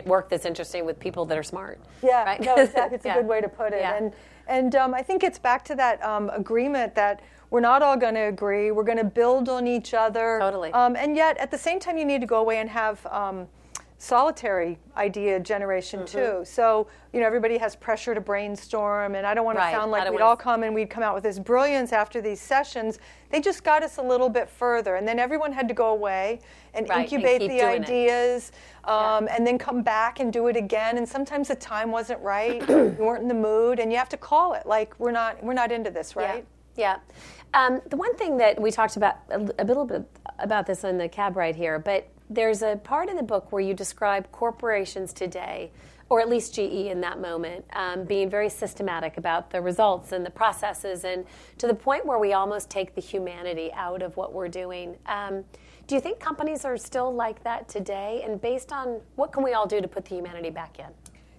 work 0.06 0.30
that's 0.30 0.46
interesting 0.46 0.86
with 0.86 1.00
people 1.00 1.26
that 1.26 1.38
are 1.38 1.44
smart 1.44 1.80
yeah. 2.04 2.24
right? 2.24 2.42
no 2.42 2.56
exactly. 2.56 2.96
It's 2.96 3.06
a 3.06 3.14
good 3.18 3.28
way 3.28 3.42
to 3.42 3.50
put 3.50 3.74
it. 3.74 3.84
And 3.84 4.14
and 4.48 4.76
um, 4.76 4.94
i 4.94 5.02
think 5.02 5.24
it's 5.24 5.40
back 5.40 5.66
to 5.66 5.76
that 5.76 6.04
um, 6.04 6.30
agreement 6.30 6.94
that 6.96 7.22
we're 7.56 7.62
not 7.62 7.82
all 7.82 7.96
going 7.96 8.16
to 8.16 8.28
agree. 8.28 8.72
We're 8.72 8.84
going 8.84 8.98
to 8.98 9.06
build 9.06 9.48
on 9.48 9.66
each 9.66 9.94
other. 9.94 10.40
Totally. 10.42 10.74
Um, 10.74 10.98
and 10.98 11.16
yet, 11.16 11.38
at 11.38 11.52
the 11.52 11.58
same 11.58 11.80
time, 11.80 11.98
you 11.98 12.04
need 12.04 12.20
to 12.20 12.28
go 12.28 12.42
away 12.42 12.58
and 12.58 12.70
have 12.70 13.06
um, 13.06 13.48
solitary 13.98 14.78
idea 14.98 15.40
generation 15.40 16.02
mm-hmm. 16.02 16.18
too. 16.18 16.44
So 16.44 16.88
you 17.14 17.22
know, 17.22 17.26
everybody 17.26 17.58
has 17.58 17.74
pressure 17.78 18.14
to 18.14 18.20
brainstorm, 18.20 19.16
and 19.16 19.26
I 19.26 19.34
don't 19.34 19.46
want 19.46 19.58
right. 19.58 19.72
to 19.72 19.78
sound 19.78 19.90
like 19.90 20.12
we'd 20.12 20.20
all 20.20 20.36
come 20.36 20.64
and 20.64 20.76
we'd 20.76 20.90
come 20.90 21.02
out 21.02 21.16
with 21.16 21.24
this 21.24 21.40
brilliance 21.40 21.94
after 21.94 22.20
these 22.20 22.42
sessions. 22.42 23.00
They 23.30 23.40
just 23.40 23.64
got 23.64 23.84
us 23.84 24.00
a 24.00 24.04
little 24.04 24.28
bit 24.28 24.50
further, 24.50 24.98
and 24.98 25.08
then 25.08 25.18
everyone 25.18 25.54
had 25.54 25.70
to 25.70 25.74
go 25.74 25.92
away 25.92 26.42
and 26.74 26.90
right. 26.90 27.04
incubate 27.04 27.42
and 27.42 27.50
the 27.50 27.62
ideas, 27.62 28.52
um, 28.84 29.28
yeah. 29.28 29.38
and 29.38 29.48
then 29.48 29.58
come 29.58 29.82
back 29.82 30.20
and 30.20 30.34
do 30.34 30.48
it 30.48 30.58
again. 30.58 30.98
And 30.98 31.08
sometimes 31.08 31.48
the 31.48 31.56
time 31.56 31.90
wasn't 31.90 32.20
right, 32.20 32.60
you 32.70 32.98
weren't 33.00 33.22
in 33.22 33.30
the 33.30 33.34
mood, 33.34 33.80
and 33.80 33.94
you 33.94 33.98
have 33.98 34.10
to 34.10 34.18
call 34.18 34.56
it 34.56 34.66
like 34.66 34.94
we're 35.00 35.12
not 35.12 35.42
we're 35.42 35.54
not 35.54 35.72
into 35.72 35.90
this, 35.90 36.18
right? 36.18 36.40
Yeah. 36.40 36.55
Yeah. 36.76 37.00
Um, 37.54 37.82
the 37.90 37.98
one 37.98 38.16
thing 38.16 38.38
that 38.38 38.62
we 38.62 38.72
talked 38.72 38.98
about 38.98 39.16
a, 39.30 39.40
a 39.60 39.66
little 39.66 39.86
bit 39.86 40.04
about 40.40 40.66
this 40.66 40.84
in 40.84 40.98
the 40.98 41.08
cab 41.08 41.38
ride 41.38 41.56
here, 41.56 41.80
but 41.80 42.10
there's 42.30 42.62
a 42.62 42.76
part 42.76 43.10
in 43.10 43.16
the 43.16 43.24
book 43.24 43.52
where 43.52 43.62
you 43.62 43.74
describe 43.74 44.32
corporations 44.32 45.14
today, 45.14 45.72
or 46.10 46.20
at 46.20 46.30
least 46.30 46.54
GE 46.54 46.60
in 46.60 47.02
that 47.02 47.20
moment, 47.20 47.66
um, 47.74 48.04
being 48.04 48.30
very 48.30 48.50
systematic 48.50 49.18
about 49.18 49.52
the 49.52 49.62
results 49.62 50.12
and 50.12 50.26
the 50.26 50.30
processes, 50.30 51.04
and 51.04 51.26
to 51.58 51.68
the 51.68 51.74
point 51.74 52.06
where 52.06 52.20
we 52.20 52.34
almost 52.34 52.70
take 52.70 52.94
the 52.96 53.02
humanity 53.02 53.72
out 53.74 54.02
of 54.02 54.18
what 54.18 54.34
we're 54.34 54.50
doing. 54.50 54.98
Um, 55.06 55.46
do 55.88 55.94
you 55.94 56.02
think 56.02 56.20
companies 56.20 56.66
are 56.66 56.78
still 56.78 57.14
like 57.14 57.44
that 57.44 57.70
today? 57.70 58.24
And 58.26 58.42
based 58.42 58.72
on 58.72 59.02
what 59.16 59.32
can 59.32 59.44
we 59.44 59.54
all 59.54 59.68
do 59.68 59.82
to 59.82 59.88
put 59.88 60.06
the 60.06 60.16
humanity 60.16 60.50
back 60.50 60.80
in? 60.80 60.88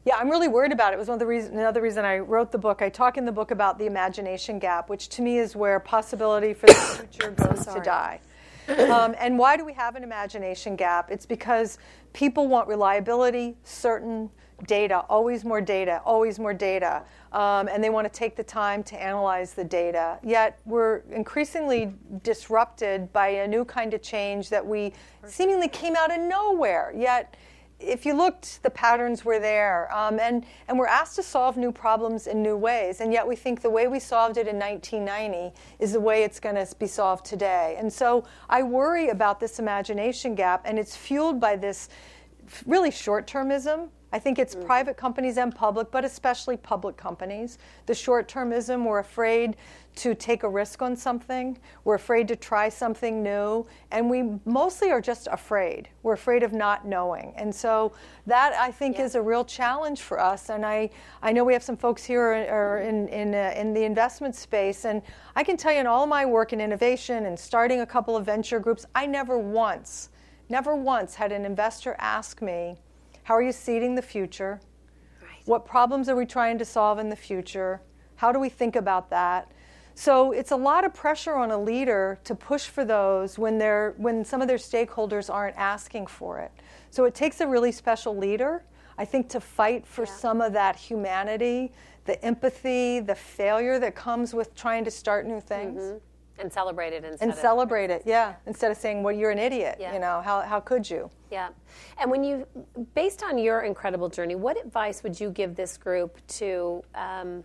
Yeah, 0.07 0.19
I'm 0.19 0.31
really 0.31 0.47
worried 0.47 0.71
about 0.71 0.93
it. 0.93 0.97
It 0.97 0.99
was 1.01 1.09
one 1.09 1.17
of 1.17 1.19
the 1.19 1.27
reason, 1.27 1.59
another 1.59 1.83
reason 1.83 2.05
I 2.05 2.19
wrote 2.19 2.53
the 2.53 2.59
book. 2.59 2.81
I 2.81 2.89
talk 2.89 3.19
in 3.19 3.25
the 3.25 3.33
book 3.33 3.51
about 3.51 3.77
the 3.77 3.87
imagination 3.87 4.61
gap, 4.61 4.89
which 4.89 5.09
to 5.11 5.23
me 5.23 5.39
is 5.39 5.57
where 5.57 5.81
possibility 5.81 6.55
for 6.55 6.67
the 6.67 6.75
future 7.11 7.33
goes 7.33 7.67
to 7.67 7.81
die. 7.81 8.21
Um, 8.69 9.17
and 9.19 9.37
why 9.37 9.57
do 9.57 9.65
we 9.65 9.73
have 9.73 9.97
an 9.97 10.05
imagination 10.05 10.77
gap? 10.77 11.11
It's 11.11 11.27
because 11.27 11.79
people 12.13 12.47
want 12.47 12.69
reliability, 12.69 13.57
certain 13.65 14.31
data, 14.69 15.01
always 15.09 15.45
more 15.45 15.61
data, 15.61 16.01
always 16.05 16.39
more 16.39 16.55
data, 16.55 17.03
um, 17.33 17.69
and 17.69 17.83
they 17.83 17.91
want 17.91 18.11
to 18.11 18.17
take 18.17 18.37
the 18.37 18.45
time 18.45 18.85
to 18.85 19.03
analyze 19.03 19.55
the 19.55 19.65
data. 19.65 20.21
Yet 20.23 20.61
we're 20.67 20.99
increasingly 21.11 21.93
disrupted 22.23 23.13
by 23.13 23.29
a 23.29 23.49
new 23.49 23.65
kind 23.65 23.93
of 23.93 24.03
change 24.03 24.51
that 24.51 24.65
we 24.65 24.93
seemingly 25.27 25.67
came 25.69 25.97
out 25.97 26.17
of 26.17 26.21
nowhere. 26.21 26.95
Yet 26.97 27.35
if 27.79 28.07
you 28.07 28.14
looked, 28.14 28.62
the 28.62 28.70
patterns 28.70 29.24
were 29.24 29.39
there. 29.39 29.93
Um, 29.95 30.18
and, 30.18 30.45
and 30.68 30.79
we're 30.79 30.87
asked 30.87 31.16
to 31.16 31.22
solve 31.22 31.57
new 31.57 31.70
problems 31.70 32.27
in 32.27 32.43
new 32.43 32.57
ways. 32.57 33.01
And 33.01 33.12
yet 33.12 33.27
we 33.27 33.37
think 33.37 33.61
the 33.61 33.70
way 33.70 33.87
we 33.87 33.99
solved 33.99 34.39
it 34.39 34.49
in 34.49 34.59
1990 34.59 35.55
is 35.79 35.93
the 35.93 36.01
way 36.01 36.24
it's 36.24 36.41
going 36.41 36.55
to 36.55 36.66
be 36.77 36.87
solved 36.87 37.27
today. 37.27 37.77
And 37.79 37.93
so 37.93 38.24
I 38.49 38.62
worry 38.62 39.09
about 39.09 39.41
this 39.41 39.59
imagination 39.59 40.35
gap, 40.35 40.62
and 40.64 40.79
it's 40.79 40.97
fueled 40.97 41.39
by 41.39 41.57
this 41.57 41.89
really 42.64 42.91
short 42.91 43.27
termism 43.27 43.89
I 44.13 44.19
think 44.19 44.39
it's 44.39 44.55
mm-hmm. 44.55 44.67
private 44.67 44.97
companies 44.97 45.37
and 45.37 45.55
public, 45.55 45.91
but 45.91 46.05
especially 46.05 46.57
public 46.57 46.97
companies. 46.97 47.59
The 47.87 47.95
short 47.95 48.29
termism, 48.29 48.85
we're 48.85 49.01
afraid 49.01 49.57
to 49.97 50.15
take 50.15 50.43
a 50.43 50.49
risk 50.49 50.83
on 50.83 50.95
something, 50.95 51.59
we're 51.85 51.95
afraid 51.95 52.29
to 52.29 52.37
try 52.37 52.69
something 52.69 53.23
new, 53.23 53.67
and 53.91 54.11
we 54.11 54.39
mostly 54.45 54.91
are 54.91 55.01
just 55.01 55.27
afraid. 55.33 55.89
We're 56.03 56.13
afraid 56.13 56.43
of 56.43 56.53
not 56.53 56.87
knowing. 56.87 57.33
And 57.37 57.53
so 57.53 57.93
that 58.27 58.53
I 58.53 58.71
think 58.71 58.99
yeah. 58.99 59.07
is 59.07 59.15
a 59.15 59.23
real 59.23 59.45
challenge 59.45 60.03
for 60.03 60.21
us. 60.21 60.51
And 60.51 60.67
I, 60.67 60.91
I 61.23 61.33
know 61.33 61.45
we 61.45 61.55
have 61.55 61.63
some 61.63 61.79
folks 61.79 62.05
here 62.05 62.23
are 62.23 62.81
in, 62.81 63.09
in, 63.09 63.35
uh, 63.35 63.55
in 63.57 63.73
the 63.73 63.85
investment 63.85 64.35
space, 64.35 64.85
and 64.85 65.03
I 65.35 65.43
can 65.43 65.57
tell 65.57 65.73
you 65.73 65.81
in 65.81 65.87
all 65.87 66.07
my 66.07 66.27
work 66.27 66.53
in 66.53 66.61
innovation 66.61 67.27
and 67.27 67.39
starting 67.39 67.81
a 67.81 67.87
couple 67.87 68.17
of 68.17 68.27
venture 68.27 68.61
groups, 68.61 68.85
I 68.95 69.07
never 69.07 69.39
once, 69.39 70.11
never 70.49 70.77
once 70.77 71.15
had 71.15 71.33
an 71.33 71.45
investor 71.45 71.97
ask 71.99 72.43
me, 72.43 72.77
how 73.27 73.35
are 73.35 73.43
you 73.43 73.51
seeding 73.51 73.97
the 73.97 74.03
future? 74.03 74.61
Right. 75.20 75.31
What 75.47 75.66
problems 75.66 76.09
are 76.09 76.14
we 76.14 76.27
trying 76.27 76.59
to 76.59 76.64
solve 76.64 77.01
in 77.01 77.09
the 77.09 77.16
future? 77.16 77.83
How 78.14 78.31
do 78.31 78.39
we 78.39 78.49
think 78.49 78.77
about 78.77 79.11
that? 79.11 79.51
So 79.97 80.31
it's 80.31 80.53
a 80.53 80.57
lot 80.57 80.85
of 80.85 80.95
pressure 80.95 81.35
on 81.35 81.51
a 81.51 81.61
leader 81.61 82.20
to 82.22 82.37
push 82.37 82.66
for 82.66 82.85
those 82.85 83.37
when 83.37 83.59
they're 83.59 83.95
when 83.97 84.24
some 84.24 84.43
of 84.43 84.47
their 84.47 84.59
stakeholders 84.59 85.29
aren't 85.29 85.57
asking 85.57 86.07
for 86.07 86.39
it. 86.39 86.53
So 86.91 87.05
it 87.05 87.16
takes 87.16 87.41
a 87.41 87.49
really 87.49 87.72
special 87.72 88.16
leader, 88.16 88.62
I 88.97 89.05
think, 89.05 89.29
to 89.31 89.41
fight 89.41 89.89
for 89.89 90.05
yeah. 90.05 90.12
some 90.12 90.41
of 90.41 90.53
that 90.53 90.77
humanity, 90.77 91.72
the 92.05 92.24
empathy, 92.24 93.01
the 93.01 93.16
failure 93.16 93.81
that 93.81 93.97
comes 93.97 94.35
with 94.35 94.55
trying 94.55 94.85
to 94.85 94.91
start 94.93 95.27
new 95.27 95.41
things. 95.41 95.83
Mm-hmm 95.83 96.16
and 96.39 96.53
celebrate 96.53 96.93
it 96.93 97.05
instead 97.05 97.22
and 97.22 97.32
of, 97.32 97.39
celebrate 97.39 97.91
it 97.91 98.03
yeah. 98.05 98.34
Instead 98.47 98.70
of 98.70 98.76
saying 98.76 99.03
well 99.03 99.14
you're 99.14 99.30
an 99.30 99.39
idiot 99.39 99.76
yeah. 99.80 99.93
you 99.93 99.99
know? 99.99 100.20
How, 100.22 100.43
how 100.43 100.61
could 100.61 100.89
you? 100.89 101.11
Yeah. 101.30 101.49
And 101.99 102.11
when 102.11 102.22
you 102.24 102.47
based 102.95 103.22
on 103.22 103.39
your 103.39 103.62
incredible 103.62 104.09
journey 104.09 104.34
what 104.34 104.57
advice 104.62 105.03
would 105.03 105.18
you 105.18 105.30
give 105.30 105.55
this 105.55 105.76
group 105.76 106.18
to 106.28 106.82
um, 106.95 107.45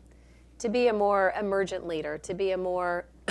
to 0.59 0.69
be 0.69 0.87
a 0.87 0.93
more 0.93 1.33
emergent 1.39 1.87
leader 1.87 2.17
to 2.19 2.33
be 2.33 2.51
a 2.51 2.57
more 2.57 3.05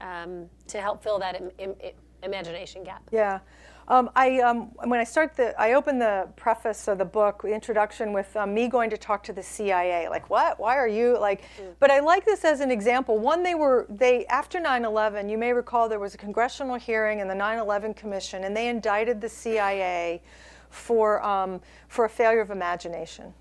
um, 0.00 0.46
to 0.66 0.80
help 0.80 1.02
fill 1.02 1.18
that 1.18 1.40
Im- 1.40 1.50
Im- 1.58 1.92
imagination 2.22 2.84
gap? 2.84 3.02
Yeah 3.10 3.40
um, 3.90 4.08
I 4.14 4.38
um, 4.38 4.70
when 4.84 5.00
I 5.00 5.04
start 5.04 5.34
the 5.34 5.60
I 5.60 5.72
open 5.72 5.98
the 5.98 6.28
preface 6.36 6.86
of 6.86 6.98
the 6.98 7.04
book, 7.04 7.42
the 7.42 7.52
introduction 7.52 8.12
with 8.12 8.34
um, 8.36 8.54
me 8.54 8.68
going 8.68 8.88
to 8.90 8.96
talk 8.96 9.24
to 9.24 9.32
the 9.32 9.42
CIA. 9.42 10.08
Like 10.08 10.30
what? 10.30 10.60
Why 10.60 10.76
are 10.76 10.86
you 10.86 11.18
like? 11.18 11.42
Mm. 11.42 11.74
But 11.80 11.90
I 11.90 11.98
like 11.98 12.24
this 12.24 12.44
as 12.44 12.60
an 12.60 12.70
example. 12.70 13.18
One, 13.18 13.42
they 13.42 13.56
were 13.56 13.86
they 13.90 14.26
after 14.26 14.60
9/11. 14.60 15.28
You 15.28 15.36
may 15.36 15.52
recall 15.52 15.88
there 15.88 15.98
was 15.98 16.14
a 16.14 16.18
congressional 16.18 16.76
hearing 16.76 17.18
in 17.18 17.26
the 17.26 17.34
9/11 17.34 17.96
Commission, 17.96 18.44
and 18.44 18.56
they 18.56 18.68
indicted 18.68 19.20
the 19.20 19.28
CIA 19.28 20.22
for 20.70 21.20
um, 21.24 21.60
for 21.88 22.04
a 22.04 22.08
failure 22.08 22.40
of 22.40 22.52
imagination. 22.52 23.34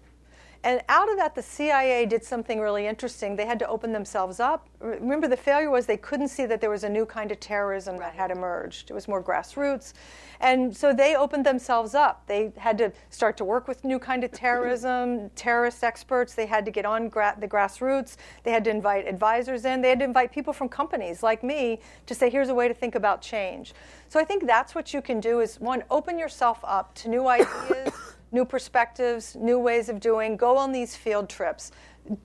And 0.62 0.82
out 0.90 1.10
of 1.10 1.16
that, 1.16 1.36
the 1.36 1.42
CIA 1.42 2.06
did 2.06 2.22
something 2.22 2.60
really 2.60 2.86
interesting. 2.86 3.38
They 3.38 3.46
had 3.46 3.60
to 3.60 3.68
open 3.68 3.94
themselves 3.94 4.42
up. 4.42 4.68
Remember, 4.82 5.26
the 5.26 5.38
failure 5.38 5.70
was 5.70 5.86
they 5.86 5.96
couldn't 5.96 6.28
see 6.28 6.46
that 6.48 6.60
there 6.60 6.70
was 6.70 6.84
a 6.84 6.90
new 6.90 7.06
kind 7.06 7.32
of 7.32 7.40
terrorism 7.40 7.96
that 7.98 8.14
had 8.14 8.30
emerged. 8.30 8.92
It 8.92 8.94
was 8.94 9.08
more 9.08 9.24
grassroots. 9.24 9.94
And 10.42 10.76
so 10.76 10.94
they 10.94 11.16
opened 11.16 11.46
themselves 11.46 11.96
up. 11.96 12.28
They 12.28 12.52
had 12.58 12.78
to 12.80 12.92
start 13.10 13.38
to 13.38 13.46
work 13.46 13.70
with 13.70 13.86
new 13.86 14.00
kind 14.00 14.26
of 14.26 14.34
terrorism, 14.34 15.30
terrorist 15.36 15.82
experts. 15.82 16.34
They 16.34 16.46
had 16.46 16.66
to 16.66 16.72
get 16.72 16.86
on 16.86 17.08
gra- 17.08 17.38
the 17.40 17.48
grassroots. 17.48 18.18
They 18.44 18.52
had 18.52 18.66
to 18.66 18.70
invite 18.70 19.08
advisors 19.08 19.64
in. 19.64 19.82
They 19.82 19.90
had 19.90 20.00
to 20.00 20.06
invite 20.06 20.34
people 20.34 20.52
from 20.52 20.68
companies 20.68 21.24
like 21.24 21.42
me 21.42 21.80
to 22.06 22.14
say, 22.14 22.30
here's 22.30 22.50
a 22.50 22.56
way 22.56 22.68
to 22.68 22.74
think 22.74 22.96
about 22.96 23.22
change. 23.22 23.74
So 24.10 24.20
I 24.20 24.26
think 24.26 24.46
that's 24.46 24.76
what 24.76 24.94
you 24.94 25.02
can 25.02 25.22
do 25.22 25.40
is 25.40 25.58
one, 25.60 25.84
open 25.90 26.20
yourself 26.20 26.60
up 26.64 26.94
to 26.96 27.10
new 27.10 27.28
ideas 27.30 27.94
new 28.32 28.46
perspectives, 28.46 29.36
new 29.36 29.60
ways 29.60 29.90
of 29.90 30.00
doing. 30.00 30.38
Go 30.38 30.58
on 30.58 30.72
these 30.72 30.96
field 30.96 31.30
trips. 31.30 31.72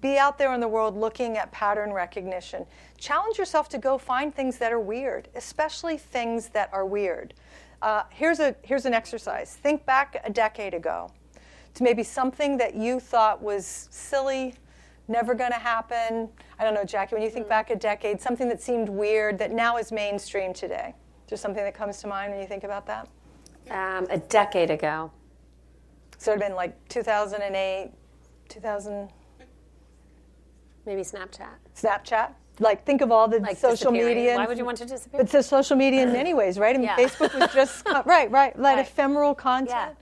Be 0.00 0.16
out 0.16 0.38
there 0.38 0.55
in 0.55 0.61
the 0.61 0.68
world 0.68 0.96
looking 0.96 1.36
at 1.36 1.50
pattern 1.52 1.92
recognition. 1.92 2.64
Challenge 2.98 3.36
yourself 3.38 3.68
to 3.70 3.78
go 3.78 3.98
find 3.98 4.34
things 4.34 4.59
that 4.59 4.72
are 4.72 4.80
weird, 4.80 5.28
especially 5.34 5.98
things 5.98 6.48
that 6.48 6.70
are 6.72 6.86
weird. 6.86 7.34
Uh, 7.82 8.05
here's, 8.11 8.40
a, 8.40 8.55
here's 8.62 8.86
an 8.86 8.94
exercise. 8.94 9.55
Think 9.55 9.84
back 9.84 10.20
a 10.24 10.30
decade 10.30 10.74
ago 10.74 11.11
to 11.74 11.82
maybe 11.82 12.02
something 12.02 12.57
that 12.57 12.74
you 12.74 13.00
thought 13.00 13.42
was 13.42 13.88
silly, 13.90 14.55
never 15.09 15.34
going 15.34 15.50
to 15.50 15.59
happen. 15.59 16.28
I 16.59 16.64
don't 16.64 16.72
know, 16.72 16.84
Jackie, 16.84 17.14
when 17.14 17.22
you 17.22 17.30
think 17.30 17.46
mm. 17.46 17.50
back 17.50 17.70
a 17.70 17.76
decade, 17.76 18.20
something 18.20 18.48
that 18.48 18.62
seemed 18.62 18.88
weird 18.88 19.38
that 19.38 19.52
now 19.52 19.76
is 19.76 19.92
mainstream 19.92 20.55
today. 20.55 20.94
Is 21.24 21.30
there 21.30 21.38
something 21.38 21.64
that 21.64 21.74
comes 21.74 21.98
to 22.00 22.07
mind 22.07 22.32
when 22.32 22.40
you 22.40 22.46
think 22.46 22.64
about 22.64 22.86
that? 22.86 23.09
Um, 23.70 24.07
a 24.11 24.18
decade 24.18 24.70
ago. 24.70 25.11
So 26.24 26.32
it 26.32 26.36
would 26.36 26.42
have 26.42 26.50
been 26.52 26.56
like 26.56 26.88
2008, 26.88 27.92
2000. 28.48 29.10
Maybe 30.86 31.02
Snapchat. 31.02 31.50
Snapchat. 31.76 32.32
Like 32.60 32.86
think 32.86 33.02
of 33.02 33.12
all 33.12 33.28
the 33.28 33.40
like 33.40 33.58
social 33.58 33.92
media. 33.92 34.36
Why 34.36 34.46
would 34.46 34.56
you 34.56 34.64
want 34.64 34.78
to 34.78 34.86
disappear? 34.86 35.20
It's 35.20 35.34
a 35.34 35.42
social 35.42 35.76
media 35.76 36.02
in 36.02 36.14
many 36.14 36.32
ways, 36.32 36.58
right? 36.58 36.74
I 36.74 36.78
mean, 36.78 36.86
yeah. 36.86 36.96
Facebook 36.96 37.38
was 37.38 37.52
just 37.52 37.86
right, 38.06 38.30
right, 38.30 38.58
like 38.58 38.76
right. 38.76 38.78
ephemeral 38.78 39.34
content. 39.34 39.96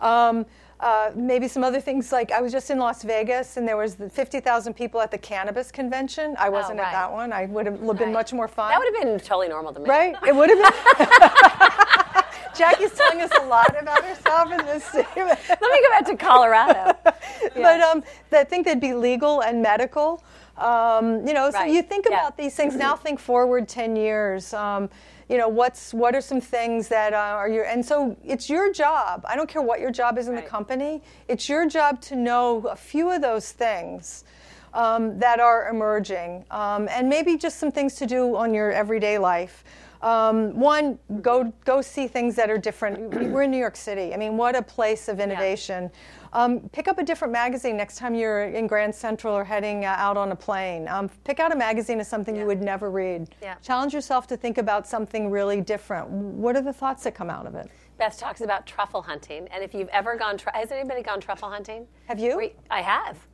Yeah. 0.00 0.28
Um, 0.28 0.46
uh, 0.78 1.10
maybe 1.16 1.48
some 1.48 1.64
other 1.64 1.80
things 1.80 2.12
like 2.12 2.30
I 2.30 2.40
was 2.40 2.52
just 2.52 2.70
in 2.70 2.78
Las 2.78 3.02
Vegas 3.02 3.56
and 3.56 3.66
there 3.66 3.76
was 3.76 3.96
the 3.96 4.08
50,000 4.08 4.74
people 4.74 5.00
at 5.00 5.10
the 5.10 5.18
cannabis 5.18 5.72
convention. 5.72 6.36
I 6.38 6.50
wasn't 6.50 6.78
oh, 6.78 6.82
right. 6.84 6.88
at 6.88 6.92
that 6.92 7.12
one. 7.12 7.32
I 7.32 7.46
would 7.46 7.66
have 7.66 7.80
been 7.80 7.88
right. 7.88 8.12
much 8.12 8.32
more 8.32 8.46
fun. 8.46 8.70
That 8.70 8.78
would 8.78 8.94
have 8.94 9.02
been 9.02 9.18
totally 9.18 9.48
normal 9.48 9.72
to 9.72 9.80
me. 9.80 9.90
Right? 9.90 10.14
It 10.24 10.36
would 10.36 10.50
have 10.50 10.98
been. 10.98 11.88
Jackie's 12.56 12.92
telling 12.92 13.20
us 13.20 13.30
a 13.40 13.44
lot 13.46 13.74
about 13.80 14.04
herself 14.04 14.52
in 14.52 14.64
this 14.66 14.84
statement. 14.84 15.38
Let 15.48 15.60
me 15.60 15.82
go 15.82 15.90
back 15.90 16.06
to 16.06 16.16
Colorado. 16.16 16.98
Yeah. 17.56 17.62
But 17.62 17.80
um, 17.80 18.04
I 18.32 18.44
think 18.44 18.64
they'd 18.64 18.80
be 18.80 18.94
legal 18.94 19.42
and 19.42 19.60
medical. 19.60 20.24
Um, 20.56 21.26
you 21.26 21.34
know, 21.34 21.50
so 21.50 21.64
you 21.64 21.82
think 21.82 22.06
yeah. 22.08 22.14
about 22.20 22.36
these 22.36 22.54
things 22.54 22.74
now. 22.74 22.96
Think 22.96 23.20
forward 23.20 23.68
ten 23.68 23.96
years. 23.96 24.54
Um, 24.54 24.88
you 25.28 25.36
know, 25.36 25.48
what's 25.48 25.92
what 25.92 26.14
are 26.14 26.20
some 26.20 26.40
things 26.40 26.88
that 26.88 27.12
uh, 27.12 27.16
are 27.16 27.48
your 27.48 27.64
and 27.64 27.84
so 27.84 28.16
it's 28.24 28.48
your 28.48 28.72
job. 28.72 29.24
I 29.28 29.36
don't 29.36 29.48
care 29.48 29.62
what 29.62 29.78
your 29.78 29.90
job 29.90 30.16
is 30.16 30.26
in 30.28 30.34
right. 30.34 30.44
the 30.44 30.50
company. 30.50 31.02
It's 31.28 31.48
your 31.48 31.68
job 31.68 32.00
to 32.02 32.16
know 32.16 32.66
a 32.66 32.76
few 32.76 33.10
of 33.10 33.20
those 33.20 33.52
things. 33.52 34.24
Um, 34.72 35.20
that 35.20 35.38
are 35.38 35.68
emerging, 35.68 36.44
um, 36.50 36.88
and 36.90 37.08
maybe 37.08 37.38
just 37.38 37.60
some 37.60 37.70
things 37.70 37.94
to 37.94 38.06
do 38.06 38.34
on 38.34 38.52
your 38.52 38.72
everyday 38.72 39.18
life. 39.18 39.62
Um, 40.04 40.60
one, 40.60 40.98
go 41.22 41.50
go 41.64 41.80
see 41.80 42.06
things 42.06 42.36
that 42.36 42.50
are 42.50 42.58
different. 42.58 43.14
We're 43.14 43.44
in 43.44 43.50
New 43.50 43.58
York 43.58 43.74
City. 43.74 44.12
I 44.12 44.18
mean, 44.18 44.36
what 44.36 44.54
a 44.54 44.60
place 44.60 45.08
of 45.08 45.18
innovation. 45.18 45.84
Yeah. 45.84 46.44
Um, 46.44 46.68
pick 46.72 46.88
up 46.88 46.98
a 46.98 47.02
different 47.02 47.32
magazine 47.32 47.74
next 47.78 47.96
time 47.96 48.14
you're 48.14 48.44
in 48.44 48.66
Grand 48.66 48.94
Central 48.94 49.34
or 49.34 49.44
heading 49.44 49.86
uh, 49.86 49.94
out 49.96 50.18
on 50.18 50.32
a 50.32 50.36
plane. 50.36 50.88
Um, 50.88 51.08
pick 51.24 51.40
out 51.40 51.52
a 51.52 51.56
magazine 51.56 52.00
of 52.00 52.06
something 52.06 52.34
yeah. 52.34 52.42
you 52.42 52.46
would 52.46 52.60
never 52.60 52.90
read. 52.90 53.34
Yeah. 53.40 53.54
Challenge 53.62 53.94
yourself 53.94 54.26
to 54.26 54.36
think 54.36 54.58
about 54.58 54.86
something 54.86 55.30
really 55.30 55.62
different. 55.62 56.10
What 56.10 56.54
are 56.54 56.62
the 56.62 56.72
thoughts 56.72 57.04
that 57.04 57.14
come 57.14 57.30
out 57.30 57.46
of 57.46 57.54
it? 57.54 57.70
Beth 57.96 58.18
talks 58.18 58.42
about 58.42 58.66
truffle 58.66 59.00
hunting, 59.00 59.48
and 59.52 59.64
if 59.64 59.72
you've 59.72 59.88
ever 59.88 60.16
gone, 60.16 60.36
tr- 60.36 60.50
has 60.52 60.70
anybody 60.70 61.02
gone 61.02 61.20
truffle 61.20 61.48
hunting? 61.48 61.86
Have 62.08 62.18
you? 62.18 62.50
I 62.70 62.82
have. 62.82 63.26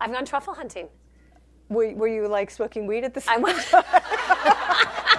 I've 0.00 0.10
gone 0.10 0.24
truffle 0.24 0.54
hunting. 0.54 0.88
Were, 1.68 1.94
were 1.94 2.08
you 2.08 2.26
like 2.26 2.50
smoking 2.50 2.88
weed 2.88 3.04
at 3.04 3.14
the 3.14 3.20
same 3.20 3.44
time? 3.44 3.84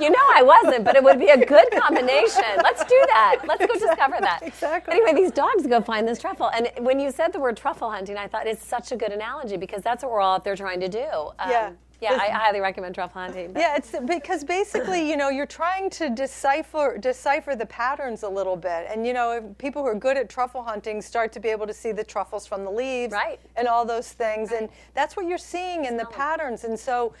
you 0.00 0.10
know 0.10 0.26
I 0.34 0.42
wasn't, 0.42 0.84
but 0.84 0.96
it 0.96 1.02
would 1.02 1.18
be 1.18 1.28
a 1.28 1.44
good 1.44 1.70
combination. 1.72 2.44
Let's 2.62 2.84
do 2.84 3.02
that. 3.08 3.38
Let's 3.46 3.64
go 3.66 3.72
exactly. 3.72 3.88
discover 3.88 4.16
that. 4.20 4.42
Exactly. 4.42 4.94
Anyway, 4.94 5.14
these 5.14 5.30
dogs 5.30 5.66
go 5.66 5.80
find 5.80 6.06
this 6.06 6.18
truffle. 6.18 6.50
And 6.50 6.70
when 6.78 6.98
you 6.98 7.10
said 7.10 7.32
the 7.32 7.40
word 7.40 7.56
truffle 7.56 7.90
hunting, 7.90 8.16
I 8.16 8.26
thought 8.26 8.46
it's 8.46 8.64
such 8.64 8.92
a 8.92 8.96
good 8.96 9.12
analogy 9.12 9.56
because 9.56 9.82
that's 9.82 10.02
what 10.02 10.12
we're 10.12 10.20
all 10.20 10.36
out 10.36 10.44
there 10.44 10.56
trying 10.56 10.80
to 10.80 10.88
do. 10.88 11.06
Um, 11.38 11.50
yeah. 11.50 11.72
Yeah, 12.00 12.18
I 12.20 12.28
highly 12.28 12.60
recommend 12.60 12.94
truffle 12.94 13.22
hunting. 13.22 13.54
Yeah, 13.56 13.76
it's 13.76 13.94
because 14.06 14.44
basically, 14.44 15.08
you 15.08 15.16
know, 15.16 15.30
you're 15.30 15.46
trying 15.46 15.88
to 15.90 16.10
decipher 16.10 16.98
decipher 16.98 17.56
the 17.56 17.64
patterns 17.66 18.22
a 18.22 18.28
little 18.28 18.56
bit, 18.56 18.86
and 18.90 19.06
you 19.06 19.14
know, 19.14 19.54
people 19.56 19.82
who 19.82 19.88
are 19.88 19.94
good 19.94 20.18
at 20.18 20.28
truffle 20.28 20.62
hunting 20.62 21.00
start 21.00 21.32
to 21.32 21.40
be 21.40 21.48
able 21.48 21.66
to 21.66 21.72
see 21.72 21.92
the 21.92 22.04
truffles 22.04 22.46
from 22.46 22.64
the 22.64 22.70
leaves, 22.70 23.14
right. 23.14 23.40
and 23.56 23.66
all 23.66 23.86
those 23.86 24.12
things, 24.12 24.50
right. 24.50 24.62
and 24.62 24.70
that's 24.92 25.16
what 25.16 25.26
you're 25.26 25.38
seeing 25.38 25.86
in 25.86 25.96
the 25.96 26.04
patterns, 26.06 26.64
and 26.64 26.78
so 26.78 27.14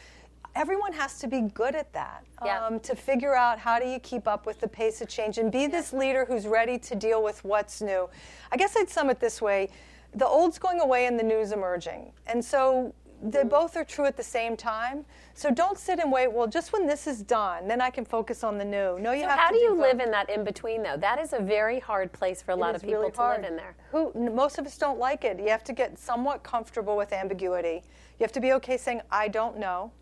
everyone 0.56 0.92
has 0.92 1.18
to 1.18 1.28
be 1.28 1.42
good 1.42 1.74
at 1.74 1.92
that 1.92 2.24
yeah. 2.44 2.64
um, 2.64 2.80
to 2.80 2.96
figure 2.96 3.36
out 3.36 3.58
how 3.58 3.78
do 3.78 3.86
you 3.86 3.98
keep 4.00 4.26
up 4.26 4.46
with 4.46 4.58
the 4.58 4.66
pace 4.66 5.00
of 5.00 5.08
change 5.08 5.38
and 5.38 5.52
be 5.52 5.62
yeah. 5.62 5.68
this 5.68 5.92
leader 5.92 6.24
who's 6.24 6.46
ready 6.46 6.78
to 6.78 6.94
deal 6.94 7.22
with 7.22 7.44
what's 7.44 7.80
new. 7.80 8.08
I 8.50 8.56
guess 8.56 8.76
I'd 8.76 8.88
sum 8.88 9.10
it 9.10 9.20
this 9.20 9.40
way 9.40 9.68
the 10.14 10.26
old's 10.26 10.58
going 10.58 10.80
away 10.80 11.06
and 11.06 11.18
the 11.18 11.22
new's 11.22 11.52
emerging. 11.52 12.10
And 12.26 12.42
so 12.42 12.94
they 13.22 13.44
both 13.44 13.76
are 13.76 13.84
true 13.84 14.06
at 14.06 14.16
the 14.16 14.22
same 14.22 14.56
time. 14.56 15.04
So 15.34 15.50
don't 15.50 15.78
sit 15.78 15.98
and 15.98 16.10
wait. 16.10 16.32
Well, 16.32 16.46
just 16.46 16.72
when 16.72 16.86
this 16.86 17.06
is 17.06 17.22
done, 17.22 17.68
then 17.68 17.80
I 17.80 17.90
can 17.90 18.04
focus 18.04 18.42
on 18.42 18.56
the 18.56 18.64
new. 18.64 18.98
No, 18.98 19.12
you 19.12 19.22
have 19.22 19.22
to 19.22 19.22
So 19.22 19.28
have 19.28 19.38
how 19.38 19.50
do 19.50 19.58
you 19.58 19.74
live 19.74 20.00
in 20.00 20.10
that 20.10 20.30
in 20.30 20.44
between 20.44 20.82
though? 20.82 20.96
That 20.96 21.18
is 21.18 21.32
a 21.32 21.38
very 21.38 21.78
hard 21.78 22.12
place 22.12 22.40
for 22.40 22.52
a 22.52 22.56
lot 22.56 22.74
of 22.74 22.82
people 22.82 23.00
really 23.00 23.10
to 23.10 23.16
hard. 23.16 23.42
live 23.42 23.50
in 23.50 23.56
there. 23.56 23.74
Who 23.90 24.12
n- 24.14 24.34
most 24.34 24.58
of 24.58 24.66
us 24.66 24.78
don't 24.78 24.98
like 24.98 25.24
it. 25.24 25.38
You 25.38 25.48
have 25.48 25.64
to 25.64 25.72
get 25.72 25.98
somewhat 25.98 26.42
comfortable 26.42 26.96
with 26.96 27.12
ambiguity. 27.12 27.82
You 28.18 28.24
have 28.24 28.32
to 28.32 28.40
be 28.40 28.52
okay 28.54 28.76
saying 28.78 29.02
I 29.10 29.28
don't 29.28 29.58
know. 29.58 29.92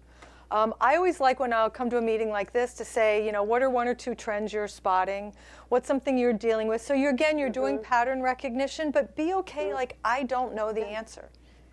Um, 0.51 0.75
I 0.81 0.97
always 0.97 1.21
like 1.21 1.41
when 1.41 1.53
I'll 1.53 1.71
come 1.71 1.91
to 1.91 1.99
a 1.99 2.03
meeting 2.03 2.31
like 2.31 2.53
this 2.53 2.75
to 2.75 2.85
say, 2.85 3.25
you 3.25 3.33
know, 3.33 3.43
what 3.43 3.63
are 3.63 3.71
one 3.71 3.89
or 3.89 3.95
two 3.95 4.15
trends 4.15 4.53
you're 4.53 4.69
spotting? 4.69 5.35
What's 5.69 5.89
something 5.89 6.17
you're 6.17 6.33
dealing 6.33 6.69
with? 6.69 6.81
So 6.83 6.95
you're 6.95 7.11
again, 7.11 7.39
you're 7.39 7.51
doing 7.51 7.77
Mm-hmm. 7.77 7.85
pattern 7.85 8.23
recognition, 8.23 8.91
but 8.91 9.17
be 9.17 9.35
okay. 9.35 9.75
Like 9.75 9.97
I 10.05 10.23
don't 10.25 10.55
know 10.55 10.73
the 10.73 10.85
answer. 10.87 11.29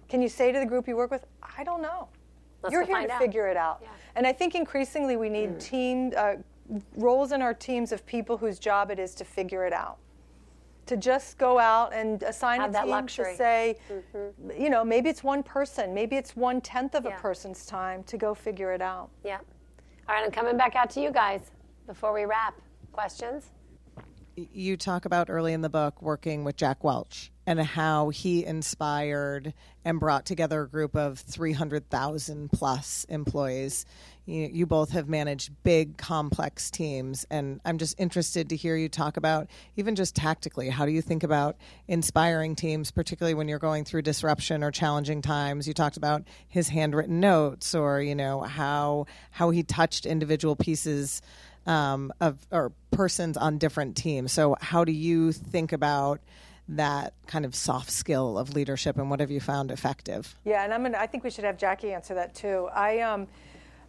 Can 0.09 0.21
you 0.21 0.29
say 0.29 0.51
to 0.51 0.59
the 0.59 0.65
group 0.65 0.87
you 0.87 0.95
work 0.95 1.11
with, 1.11 1.25
I 1.57 1.63
don't 1.63 1.81
know. 1.81 2.07
Let's 2.63 2.73
you're 2.73 2.83
here 2.83 3.07
to 3.07 3.13
out. 3.13 3.19
figure 3.19 3.47
it 3.47 3.57
out. 3.57 3.79
Yeah. 3.81 3.89
And 4.15 4.27
I 4.27 4.33
think 4.33 4.55
increasingly 4.55 5.15
we 5.17 5.29
need 5.29 5.59
team 5.59 6.11
uh, 6.17 6.33
roles 6.95 7.31
in 7.31 7.41
our 7.41 7.53
teams 7.53 7.91
of 7.91 8.05
people 8.05 8.37
whose 8.37 8.59
job 8.59 8.91
it 8.91 8.99
is 8.99 9.15
to 9.15 9.25
figure 9.25 9.65
it 9.65 9.73
out. 9.73 9.97
To 10.91 10.97
just 10.97 11.37
go 11.37 11.57
out 11.57 11.93
and 11.93 12.21
assign 12.21 12.59
Have 12.59 12.71
a 12.71 12.73
that 12.73 12.81
team 12.81 12.89
luxury. 12.91 13.27
Mm-hmm. 13.27 13.31
to 13.31 13.37
say, 13.37 14.61
you 14.61 14.69
know, 14.69 14.83
maybe 14.83 15.07
it's 15.07 15.23
one 15.23 15.41
person, 15.41 15.93
maybe 15.93 16.17
it's 16.17 16.35
one 16.35 16.59
tenth 16.59 16.95
of 16.95 17.05
Yeah. 17.05 17.15
a 17.15 17.19
person's 17.21 17.65
time 17.65 18.03
to 18.03 18.17
go 18.17 18.33
figure 18.33 18.73
it 18.73 18.81
out. 18.81 19.09
Yeah. 19.23 19.37
All 20.09 20.15
right, 20.15 20.25
I'm 20.25 20.31
coming 20.31 20.57
back 20.57 20.75
out 20.75 20.89
to 20.89 20.99
you 21.01 21.09
guys 21.11 21.49
before 21.87 22.11
we 22.11 22.25
wrap. 22.25 22.55
Questions? 22.91 23.51
you 24.37 24.75
talk 24.77 25.03
about 25.05 25.29
early 25.29 25.51
in 25.53 25.61
the 25.61 25.69
book 25.69 26.01
working 26.01 26.43
with 26.45 26.55
Jack 26.55 26.83
Welch 26.85 27.31
and 27.45 27.59
how 27.59 28.09
he 28.09 28.45
inspired 28.45 29.53
and 29.83 29.99
brought 29.99 30.25
together 30.25 30.63
a 30.63 30.67
group 30.69 30.95
of 30.95 31.19
300,000 31.19 32.49
plus 32.51 33.05
employees. 33.09 33.85
You, 34.25 34.49
you 34.51 34.65
both 34.65 34.91
have 34.91 35.09
managed 35.09 35.51
big, 35.63 35.97
complex 35.97 36.69
teams, 36.69 37.25
and 37.29 37.59
I'm 37.65 37.77
just 37.77 37.99
interested 37.99 38.49
to 38.49 38.55
hear 38.55 38.75
you 38.75 38.87
talk 38.87 39.17
about, 39.17 39.47
even 39.75 39.95
just 39.95 40.15
tactically, 40.15 40.69
how 40.69 40.85
do 40.85 40.91
you 40.91 41.01
think 41.01 41.23
about 41.23 41.57
inspiring 41.87 42.55
teams, 42.55 42.91
particularly 42.91 43.33
when 43.33 43.47
you're 43.47 43.59
going 43.59 43.83
through 43.83 44.03
disruption 44.03 44.63
or 44.63 44.71
challenging 44.71 45.21
times? 45.21 45.67
You 45.67 45.73
talked 45.73 45.97
about 45.97 46.23
his 46.47 46.69
handwritten 46.69 47.19
notes, 47.19 47.73
or 47.73 48.01
you 48.01 48.15
know 48.15 48.41
how 48.41 49.07
how 49.31 49.49
he 49.49 49.63
touched 49.63 50.05
individual 50.05 50.55
pieces 50.55 51.21
um, 51.65 52.11
of 52.19 52.45
or 52.51 52.71
persons 52.91 53.37
on 53.37 53.57
different 53.57 53.95
teams. 53.95 54.31
So, 54.31 54.55
how 54.61 54.83
do 54.83 54.91
you 54.91 55.31
think 55.31 55.71
about 55.73 56.21
that 56.67 57.13
kind 57.27 57.43
of 57.43 57.53
soft 57.55 57.91
skill 57.91 58.37
of 58.37 58.53
leadership, 58.53 58.97
and 58.97 59.09
what 59.09 59.19
have 59.19 59.31
you 59.31 59.39
found 59.39 59.71
effective? 59.71 60.35
Yeah, 60.43 60.63
and 60.63 60.73
I'm 60.73 60.83
gonna, 60.83 60.97
I 60.97 61.07
think 61.07 61.23
we 61.23 61.29
should 61.29 61.43
have 61.43 61.57
Jackie 61.57 61.93
answer 61.93 62.13
that 62.15 62.33
too. 62.35 62.69
I 62.73 62.99
um, 62.99 63.27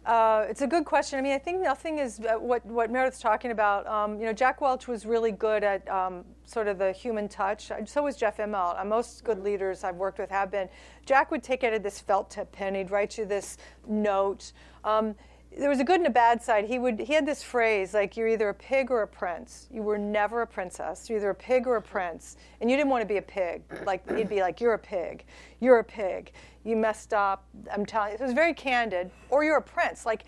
uh, 0.05 0.45
it's 0.49 0.61
a 0.61 0.67
good 0.67 0.83
question. 0.83 1.17
I 1.17 1.21
mean, 1.21 1.33
I 1.33 1.37
think 1.37 1.61
nothing 1.61 1.99
is 1.99 2.19
uh, 2.19 2.33
what 2.37 2.65
what 2.65 2.91
Meredith's 2.91 3.19
talking 3.19 3.51
about. 3.51 3.87
Um, 3.87 4.19
you 4.19 4.25
know, 4.25 4.33
Jack 4.33 4.59
Welch 4.59 4.87
was 4.87 5.05
really 5.05 5.31
good 5.31 5.63
at 5.63 5.87
um, 5.89 6.25
sort 6.45 6.67
of 6.67 6.77
the 6.77 6.91
human 6.91 7.29
touch. 7.29 7.71
So 7.85 8.03
was 8.03 8.17
Jeff 8.17 8.37
Immelt. 8.37 8.79
Uh, 8.79 8.83
most 8.83 9.23
good 9.23 9.41
leaders 9.43 9.83
I've 9.83 9.95
worked 9.95 10.19
with 10.19 10.29
have 10.29 10.51
been. 10.51 10.67
Jack 11.05 11.31
would 11.31 11.41
take 11.41 11.63
out 11.63 11.73
of 11.73 11.83
this 11.83 11.99
felt 11.99 12.29
tip 12.29 12.51
pen. 12.51 12.75
He'd 12.75 12.91
write 12.91 13.17
you 13.17 13.25
this 13.25 13.57
note. 13.87 14.51
Um, 14.83 15.15
there 15.57 15.69
was 15.69 15.79
a 15.79 15.83
good 15.83 15.99
and 15.99 16.07
a 16.07 16.11
bad 16.11 16.41
side. 16.41 16.65
He 16.65 16.79
would 16.79 16.99
he 16.99 17.13
had 17.13 17.25
this 17.25 17.43
phrase 17.43 17.93
like 17.93 18.17
you're 18.17 18.27
either 18.27 18.49
a 18.49 18.53
pig 18.53 18.91
or 18.91 19.01
a 19.01 19.07
prince. 19.07 19.67
You 19.71 19.81
were 19.81 19.97
never 19.97 20.41
a 20.41 20.47
princess. 20.47 21.09
You're 21.09 21.19
either 21.19 21.29
a 21.29 21.35
pig 21.35 21.67
or 21.67 21.75
a 21.75 21.81
prince, 21.81 22.37
and 22.61 22.69
you 22.69 22.77
didn't 22.77 22.89
want 22.89 23.01
to 23.01 23.07
be 23.07 23.17
a 23.17 23.21
pig. 23.21 23.61
Like 23.85 24.09
he'd 24.15 24.29
be 24.29 24.41
like 24.41 24.59
you're 24.61 24.73
a 24.73 24.79
pig, 24.79 25.25
you're 25.59 25.79
a 25.79 25.83
pig. 25.83 26.31
You 26.63 26.75
messed 26.75 27.13
up. 27.13 27.45
I'm 27.71 27.85
telling 27.85 28.11
you. 28.11 28.15
It 28.15 28.21
was 28.21 28.33
very 28.33 28.53
candid. 28.53 29.11
Or 29.29 29.43
you're 29.43 29.57
a 29.57 29.61
prince. 29.61 30.05
Like, 30.05 30.23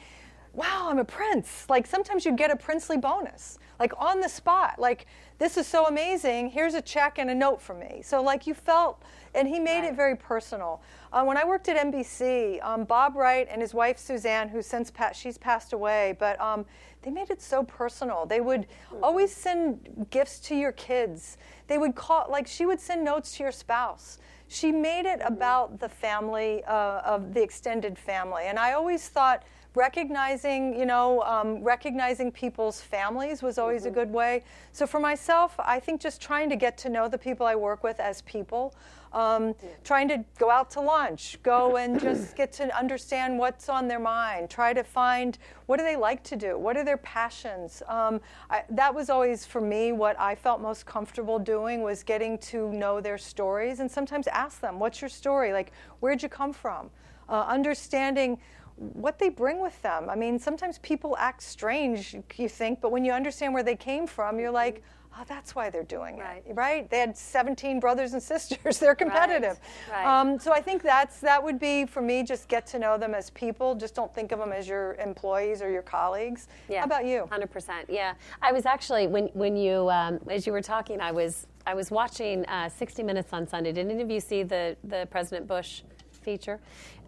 wow, 0.53 0.88
I'm 0.89 0.97
a 0.97 1.05
prince. 1.05 1.65
Like 1.69 1.88
sometimes 1.88 2.26
you 2.26 2.34
get 2.34 2.51
a 2.51 2.55
princely 2.55 2.97
bonus. 2.97 3.57
Like 3.80 3.93
on 3.97 4.19
the 4.19 4.30
spot. 4.30 4.78
Like 4.78 5.07
this 5.38 5.57
is 5.57 5.67
so 5.67 5.86
amazing. 5.86 6.49
Here's 6.49 6.73
a 6.73 6.82
check 6.82 7.17
and 7.17 7.30
a 7.30 7.36
note 7.36 7.61
for 7.61 7.73
me. 7.73 8.01
So 8.03 8.21
like 8.21 8.47
you 8.47 8.53
felt, 8.53 9.01
and 9.36 9.48
he 9.48 9.60
made 9.60 9.86
it 9.86 9.96
very 9.96 10.16
personal. 10.16 10.82
Uh, 11.12 11.24
when 11.24 11.38
I 11.38 11.46
worked 11.46 11.68
at 11.70 11.78
NBC, 11.78 12.64
um, 12.64 12.86
Bob 12.86 13.16
Wright 13.16 13.48
and 13.50 13.62
his 13.62 13.74
wife 13.74 13.98
Suzanne, 13.98 14.50
who's 14.50 14.66
since 14.66 14.90
passed, 14.90 15.20
she's 15.20 15.38
passed 15.38 15.74
away, 15.74 16.16
but 16.20 16.40
um, 16.42 16.66
they 17.02 17.12
made 17.12 17.30
it 17.30 17.42
so 17.42 17.64
personal. 17.64 18.26
They 18.26 18.42
would 18.42 18.68
always 19.04 19.36
send 19.36 20.08
gifts 20.10 20.40
to 20.42 20.56
your 20.56 20.72
kids. 20.72 21.38
They 21.68 21.78
would 21.78 21.96
call, 21.96 22.26
like 22.30 22.48
she 22.48 22.66
would 22.66 22.80
send 22.80 23.04
notes 23.04 23.38
to 23.38 23.44
your 23.44 23.52
spouse. 23.52 24.18
She 24.48 24.72
made 24.72 25.06
it 25.06 25.22
about 25.24 25.80
the 25.80 25.90
family 25.90 26.64
uh, 26.66 27.02
of 27.02 27.34
the 27.34 27.42
extended 27.42 27.98
family, 27.98 28.44
and 28.46 28.60
I 28.60 28.74
always 28.74 29.08
thought 29.10 29.44
recognizing, 29.76 30.78
you 30.78 30.86
know, 30.86 31.22
um, 31.24 31.62
recognizing 31.62 32.32
people's 32.32 32.82
families 32.82 33.44
was 33.44 33.58
always 33.58 33.86
a 33.86 33.92
good 33.92 34.12
way. 34.12 34.44
So 34.72 34.88
for 34.88 35.00
myself, 35.00 35.56
I 35.60 35.80
think 35.80 36.02
just 36.02 36.22
trying 36.22 36.50
to 36.50 36.56
get 36.56 36.78
to 36.80 36.90
know 36.90 37.08
the 37.08 37.18
people 37.18 37.46
I 37.46 37.56
work 37.56 37.84
with 37.84 38.00
as 38.00 38.22
people, 38.22 38.74
um, 39.16 39.55
trying 39.86 40.09
to 40.09 40.24
go 40.38 40.51
out 40.51 40.70
to 40.72 40.82
lunch, 40.82 41.39
go 41.41 41.78
and 41.78 41.99
just 41.99 42.36
get 42.36 42.51
to 42.51 42.78
understand 42.78 43.39
what's 43.39 43.70
on 43.70 43.88
their 43.88 43.99
mind, 43.99 44.49
try 44.49 44.74
to 44.74 44.84
find 44.84 45.38
what 45.68 45.78
do 45.78 45.86
they 45.86 45.95
like 45.95 46.22
to 46.26 46.36
do, 46.36 46.59
what 46.59 46.76
are 46.76 46.84
their 46.84 46.97
passions. 46.97 47.82
Um, 47.88 48.20
I, 48.49 48.63
that 48.70 48.93
was 48.93 49.09
always 49.09 49.45
for 49.45 49.61
me 49.61 49.93
what 49.93 50.20
I 50.20 50.36
felt 50.36 50.61
most 50.61 50.86
comfortable 50.86 51.39
doing 51.39 51.82
was 51.82 52.03
getting 52.03 52.38
to 52.39 52.72
know 52.74 52.99
their 52.99 53.18
stories 53.18 53.80
and 53.80 53.89
sometimes 53.89 54.28
ask 54.28 54.59
them, 54.59 54.80
what's 54.80 55.01
your 55.01 55.09
story? 55.09 55.53
Like, 55.53 55.72
where'd 56.01 56.22
you 56.22 56.30
come 56.30 56.51
from? 56.51 56.89
Uh, 57.30 57.45
understanding 57.47 58.38
what 58.76 59.18
they 59.18 59.30
bring 59.30 59.61
with 59.61 59.82
them. 59.82 60.09
I 60.09 60.16
mean, 60.16 60.38
sometimes 60.38 60.80
people 60.80 61.16
act 61.18 61.41
strange, 61.41 62.18
you 62.36 62.49
think, 62.49 62.82
but 62.82 62.91
when 62.91 63.05
you 63.05 63.13
understand 63.13 63.53
where 63.53 63.63
they 63.63 63.78
came 63.78 64.05
from, 64.05 64.38
you're 64.39 64.51
like, 64.51 64.84
oh, 65.18 65.24
that's 65.28 65.55
why 65.55 65.70
they're 65.70 65.84
doing 65.84 66.18
Right. 66.18 66.43
it, 66.45 66.53
right? 66.53 66.89
They 66.89 66.99
had 66.99 67.18
17 67.18 67.80
brothers 67.80 68.13
and 68.13 68.22
sisters. 68.22 68.80
they're 68.80 68.95
competitive. 68.95 69.59
right. 69.91 70.05
Um, 70.05 70.39
so 70.39 70.51
I 70.51 70.61
think 70.61 70.82
that's 70.84 71.20
that 71.22 71.41
would 71.43 71.59
be 71.59 71.86
for 71.86 72.01
me. 72.01 72.24
Just 72.24 72.47
get 72.47 72.66
to 72.68 72.80
know 72.80 72.97
them 72.97 73.13
as 73.13 73.30
people. 73.32 73.76
Just 73.76 73.95
don't 73.95 74.13
think 74.13 74.32
of 74.32 74.39
them 74.39 74.51
as 74.51 74.68
your 74.68 74.95
employees 74.95 75.61
or 75.61 75.70
your 75.70 75.82
colleagues. 75.82 76.47
Yeah. 76.70 76.80
How 76.80 76.86
about 76.86 77.05
you? 77.05 77.28
Hundred 77.30 77.51
percent. 77.51 77.89
Yeah, 77.89 78.13
I 78.41 78.51
was 78.51 78.66
actually 78.66 79.07
when 79.07 79.28
when 79.34 79.55
you 79.55 79.89
um, 79.89 80.20
as 80.30 80.45
you 80.45 80.53
were 80.53 80.61
talking, 80.61 80.99
I 81.01 81.11
was 81.11 81.47
I 81.68 81.74
was 81.74 81.89
watching 81.89 82.45
uh, 82.45 82.70
60 82.70 83.01
Minutes 83.03 83.34
on 83.34 83.47
Sunday. 83.47 83.72
Did 83.72 83.89
any 83.89 84.01
of 84.03 84.09
you 84.11 84.20
see 84.20 84.43
the 84.43 84.76
the 84.84 85.07
President 85.11 85.47
Bush 85.47 85.82
feature? 86.26 86.59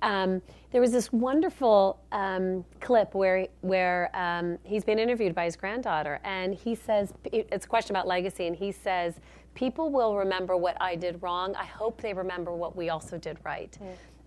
Um, 0.01 0.41
there 0.72 0.80
was 0.80 0.91
this 0.91 1.11
wonderful 1.11 1.99
um, 2.11 2.63
clip 2.80 3.13
where 3.13 3.47
where 3.61 4.09
um, 4.13 4.57
he's 4.63 4.84
being 4.84 4.99
interviewed 4.99 5.34
by 5.34 5.45
his 5.45 5.55
granddaughter, 5.55 6.20
and 6.24 6.53
he 6.53 6.76
says 6.76 7.13
it's 7.32 7.65
a 7.65 7.70
question 7.70 7.95
about 7.95 8.07
legacy, 8.07 8.47
and 8.47 8.55
he 8.55 8.72
says. 8.72 9.15
People 9.55 9.89
will 9.89 10.15
remember 10.15 10.55
what 10.55 10.78
I 10.80 10.95
did 10.95 11.24
wrong. 11.24 11.55
I 11.55 11.65
hope 11.65 11.99
they 11.99 12.13
remember 12.13 12.53
what 12.53 12.76
we 12.76 12.89
also 12.89 13.18
did 13.18 13.39
right. 13.43 13.76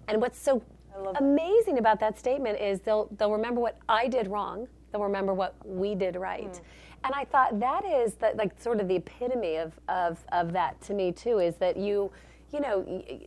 And 0.08 0.20
what's 0.20 0.40
so 0.40 0.60
amazing 1.20 1.78
about 1.78 2.00
that 2.00 2.18
statement 2.18 2.60
is 2.60 2.80
they'll 2.80 3.08
they'll 3.16 3.30
remember 3.30 3.60
what 3.60 3.78
I 3.88 4.08
did 4.08 4.26
wrong. 4.26 4.66
They'll 4.90 5.04
remember 5.04 5.32
what 5.32 5.54
we 5.64 5.94
did 5.94 6.16
right. 6.16 6.60
And 7.04 7.14
I 7.14 7.24
thought 7.24 7.60
that 7.60 7.84
is 7.84 8.14
that 8.14 8.36
like 8.36 8.60
sort 8.60 8.80
of 8.80 8.88
the 8.88 8.96
epitome 8.96 9.56
of, 9.56 9.72
of, 9.88 10.18
of 10.32 10.52
that 10.52 10.80
to 10.82 10.94
me 10.94 11.12
too 11.12 11.38
is 11.38 11.56
that 11.56 11.76
you 11.76 12.10
you 12.52 12.60
know 12.60 12.84
y- 12.86 13.26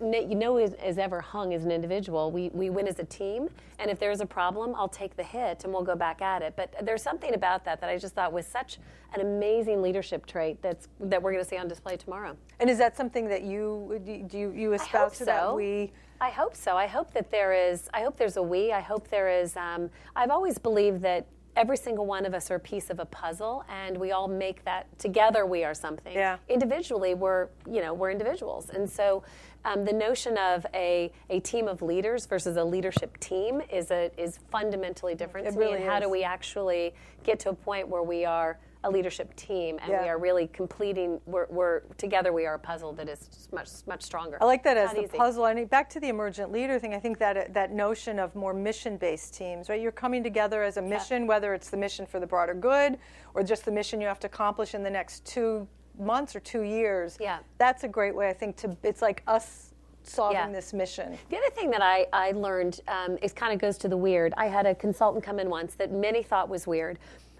ne- 0.00 0.26
you 0.28 0.34
know 0.34 0.58
is, 0.58 0.74
is 0.84 0.98
ever 0.98 1.20
hung 1.20 1.54
as 1.54 1.64
an 1.64 1.70
individual 1.70 2.30
we, 2.30 2.48
we 2.50 2.70
win 2.70 2.88
as 2.88 2.98
a 2.98 3.04
team 3.04 3.48
and 3.78 3.90
if 3.90 3.98
there's 3.98 4.20
a 4.20 4.26
problem 4.26 4.74
I'll 4.76 4.88
take 4.88 5.16
the 5.16 5.22
hit 5.22 5.64
and 5.64 5.72
we'll 5.72 5.82
go 5.82 5.94
back 5.96 6.22
at 6.22 6.42
it 6.42 6.54
but 6.56 6.74
there's 6.82 7.02
something 7.02 7.34
about 7.34 7.64
that 7.64 7.80
that 7.80 7.90
I 7.90 7.98
just 7.98 8.14
thought 8.14 8.32
was 8.32 8.46
such 8.46 8.78
an 9.14 9.20
amazing 9.20 9.82
leadership 9.82 10.26
trait 10.26 10.60
that's 10.62 10.88
that 11.00 11.22
we're 11.22 11.32
going 11.32 11.44
to 11.44 11.48
see 11.48 11.56
on 11.58 11.68
display 11.68 11.96
tomorrow 11.96 12.36
And 12.60 12.68
is 12.68 12.78
that 12.78 12.96
something 12.96 13.28
that 13.28 13.42
you 13.42 14.00
do? 14.04 14.36
You, 14.36 14.52
you 14.52 14.72
espouse 14.72 15.18
to 15.18 15.24
that 15.26 15.40
so. 15.42 15.54
we? 15.54 15.92
I 16.20 16.30
hope 16.30 16.56
so. 16.56 16.76
I 16.76 16.86
hope 16.86 17.12
that 17.12 17.30
there 17.30 17.52
is. 17.52 17.90
I 17.92 18.00
hope 18.02 18.16
there's 18.16 18.38
a 18.38 18.42
we. 18.42 18.72
I 18.72 18.80
hope 18.80 19.08
there 19.08 19.28
is. 19.28 19.54
Um, 19.56 19.90
I've 20.16 20.30
always 20.30 20.56
believed 20.56 21.02
that 21.02 21.26
every 21.56 21.76
single 21.76 22.06
one 22.06 22.26
of 22.26 22.34
us 22.34 22.50
are 22.50 22.56
a 22.56 22.60
piece 22.60 22.90
of 22.90 23.00
a 23.00 23.06
puzzle, 23.06 23.64
and 23.68 23.96
we 23.96 24.12
all 24.12 24.28
make 24.28 24.64
that 24.64 24.86
together. 24.98 25.46
We 25.46 25.64
are 25.64 25.74
something. 25.74 26.12
Yeah. 26.12 26.36
Individually, 26.48 27.14
we're 27.14 27.48
you 27.68 27.82
know 27.82 27.94
we're 27.94 28.10
individuals, 28.10 28.70
and 28.70 28.88
so 28.88 29.24
um, 29.64 29.84
the 29.84 29.92
notion 29.92 30.38
of 30.38 30.64
a 30.74 31.10
a 31.30 31.40
team 31.40 31.66
of 31.66 31.82
leaders 31.82 32.26
versus 32.26 32.56
a 32.56 32.64
leadership 32.64 33.18
team 33.18 33.62
is 33.70 33.90
a 33.90 34.10
is 34.16 34.38
fundamentally 34.50 35.14
different 35.14 35.46
It 35.46 35.52
to 35.52 35.58
me. 35.58 35.64
really 35.64 35.78
And 35.78 35.88
how 35.90 35.98
do 35.98 36.08
we 36.08 36.22
actually 36.22 36.94
get 37.24 37.40
to 37.40 37.50
a 37.50 37.54
point 37.54 37.88
where 37.88 38.02
we 38.02 38.24
are 38.24 38.58
a 38.84 38.90
leadership 38.90 39.34
team 39.36 39.78
and 39.82 39.90
we 39.90 40.08
are 40.08 40.18
really 40.18 40.46
completing? 40.48 41.20
We're, 41.26 41.46
we're 41.48 41.80
together. 41.98 42.32
We 42.32 42.46
are 42.46 42.54
a 42.54 42.58
puzzle 42.58 42.92
that 42.94 43.08
is 43.08 43.48
much 43.52 43.68
much 43.86 44.02
stronger. 44.02 44.38
I 44.40 44.44
like 44.44 44.62
that 44.64 44.76
as 44.76 44.92
the 44.92 45.04
easy. 45.04 45.16
puzzle. 45.16 45.46
And 45.46 45.68
back 45.68 45.88
to 45.90 46.00
the 46.00 46.08
emergent 46.08 46.52
leader 46.52 46.78
thing, 46.78 46.94
I 46.94 46.98
think 46.98 47.18
that 47.18 47.52
that 47.54 47.72
notion 47.72 48.18
of 48.18 48.34
more 48.34 48.54
mission-based 48.54 49.34
teams, 49.34 49.68
right? 49.68 49.80
You're 49.80 49.92
coming 49.92 50.22
together 50.22 50.62
as 50.62 50.76
a 50.76 50.82
mission, 50.82 51.26
whether 51.26 51.54
it's 51.54 51.70
the 51.70 51.76
mission 51.76 52.06
for 52.06 52.20
the 52.20 52.26
broader 52.26 52.54
good 52.54 52.98
or 53.34 53.42
just 53.42 53.64
the 53.64 53.72
mission 53.72 54.00
you 54.00 54.06
have 54.06 54.20
to 54.20 54.26
accomplish 54.26 54.74
in 54.74 54.82
the 54.82 54.90
next 54.90 55.24
two 55.24 55.66
months 55.98 56.36
or 56.36 56.40
two 56.40 56.62
years. 56.62 57.16
Yeah. 57.20 57.38
that's 57.58 57.84
a 57.84 57.88
great 57.88 58.14
way. 58.14 58.28
I 58.28 58.32
think 58.32 58.56
to 58.56 58.76
it's 58.82 59.02
like 59.02 59.22
us 59.26 59.72
solving 60.02 60.36
Yeah. 60.36 60.50
this 60.50 60.72
mission. 60.72 61.18
The 61.30 61.36
other 61.36 61.50
thing 61.50 61.70
that 61.70 61.82
I, 61.82 62.06
I 62.12 62.30
learned 62.32 62.80
um, 62.88 63.18
is 63.22 63.32
kind 63.32 63.52
of 63.52 63.58
goes 63.58 63.76
to 63.78 63.88
the 63.88 63.96
weird. 63.96 64.32
I 64.36 64.46
had 64.46 64.66
a 64.66 64.74
consultant 64.74 65.24
come 65.24 65.38
in 65.38 65.50
once 65.50 65.74
that 65.74 65.90
many 65.90 66.22
thought 66.22 66.48
was 66.48 66.66
weird, 66.66 66.98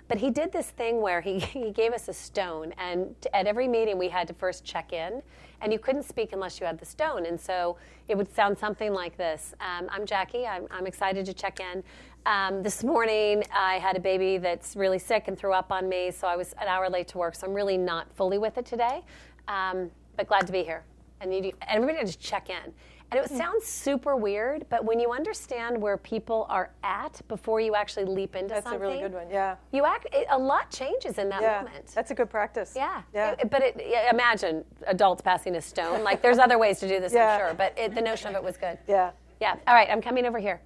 but 0.08 0.18
he 0.18 0.30
did 0.30 0.52
this 0.52 0.70
thing 0.70 1.00
where 1.00 1.20
he, 1.20 1.38
he 1.40 1.70
gave 1.70 1.92
us 1.92 2.08
a 2.08 2.12
stone, 2.12 2.72
and 2.78 3.14
at 3.32 3.46
every 3.46 3.68
meeting 3.68 3.98
we 3.98 4.08
had 4.08 4.28
to 4.28 4.34
first 4.34 4.64
check 4.64 4.92
in, 4.92 5.22
and 5.60 5.72
you 5.72 5.78
couldn't 5.78 6.04
speak 6.04 6.32
unless 6.32 6.60
you 6.60 6.66
had 6.66 6.78
the 6.78 6.84
stone. 6.84 7.26
And 7.26 7.40
so 7.40 7.76
it 8.08 8.16
would 8.16 8.32
sound 8.34 8.58
something 8.58 8.92
like 8.92 9.16
this 9.16 9.54
um, 9.60 9.88
I'm 9.90 10.06
Jackie, 10.06 10.46
I'm, 10.46 10.66
I'm 10.70 10.86
excited 10.86 11.26
to 11.26 11.34
check 11.34 11.60
in. 11.60 11.82
Um, 12.26 12.62
this 12.62 12.82
morning 12.82 13.44
I 13.56 13.78
had 13.78 13.96
a 13.96 14.00
baby 14.00 14.38
that's 14.38 14.74
really 14.74 14.98
sick 14.98 15.28
and 15.28 15.38
threw 15.38 15.52
up 15.52 15.70
on 15.70 15.88
me, 15.88 16.10
so 16.10 16.26
I 16.26 16.36
was 16.36 16.54
an 16.60 16.66
hour 16.68 16.88
late 16.90 17.08
to 17.08 17.18
work, 17.18 17.34
so 17.34 17.46
I'm 17.46 17.54
really 17.54 17.78
not 17.78 18.12
fully 18.14 18.38
with 18.38 18.58
it 18.58 18.66
today, 18.66 19.02
um, 19.48 19.90
but 20.16 20.26
glad 20.26 20.46
to 20.46 20.52
be 20.52 20.62
here. 20.62 20.82
And, 21.20 21.32
you, 21.32 21.40
and 21.40 21.54
everybody 21.70 21.98
had 21.98 22.08
to 22.08 22.18
check 22.18 22.50
in. 22.50 22.74
And 23.12 23.20
it 23.24 23.30
sounds 23.30 23.64
super 23.64 24.16
weird, 24.16 24.66
but 24.68 24.84
when 24.84 24.98
you 24.98 25.12
understand 25.12 25.80
where 25.80 25.96
people 25.96 26.44
are 26.48 26.70
at 26.82 27.20
before 27.28 27.60
you 27.60 27.76
actually 27.76 28.04
leap 28.04 28.34
into 28.34 28.54
something. 28.56 28.64
That's 28.72 28.76
a 28.76 28.78
really 28.84 28.98
good 29.00 29.12
one. 29.12 29.30
Yeah. 29.30 29.56
you 29.72 29.84
act. 29.86 30.08
It, 30.12 30.26
a 30.28 30.36
lot 30.38 30.70
changes 30.72 31.18
in 31.18 31.28
that 31.28 31.40
Yeah. 31.40 31.62
moment. 31.62 31.86
That's 31.94 32.10
a 32.10 32.14
good 32.14 32.28
practice. 32.28 32.72
yeah. 32.74 33.02
Yeah. 33.14 33.36
It- 33.38 33.48
but 33.48 33.62
it, 33.62 33.80
yeah, 33.88 34.10
imagine 34.10 34.64
adults 34.88 35.22
passing 35.22 35.54
a 35.54 35.60
stone. 35.60 36.02
Like 36.02 36.20
there's 36.20 36.38
other 36.38 36.58
ways 36.58 36.80
to 36.80 36.88
do 36.88 36.98
this, 36.98 37.12
Yeah. 37.12 37.34
I'm 37.34 37.40
sure. 37.40 37.54
But 37.54 37.78
it, 37.78 37.94
the 37.94 38.02
notion 38.02 38.28
of 38.30 38.34
it 38.34 38.42
was 38.42 38.56
good. 38.56 38.76
yeah. 38.88 39.12
Yeah. 39.40 39.54
All 39.68 39.74
right. 39.74 39.88
I'm 39.88 40.02
coming 40.02 40.26
over 40.26 40.38
here. 40.38 40.60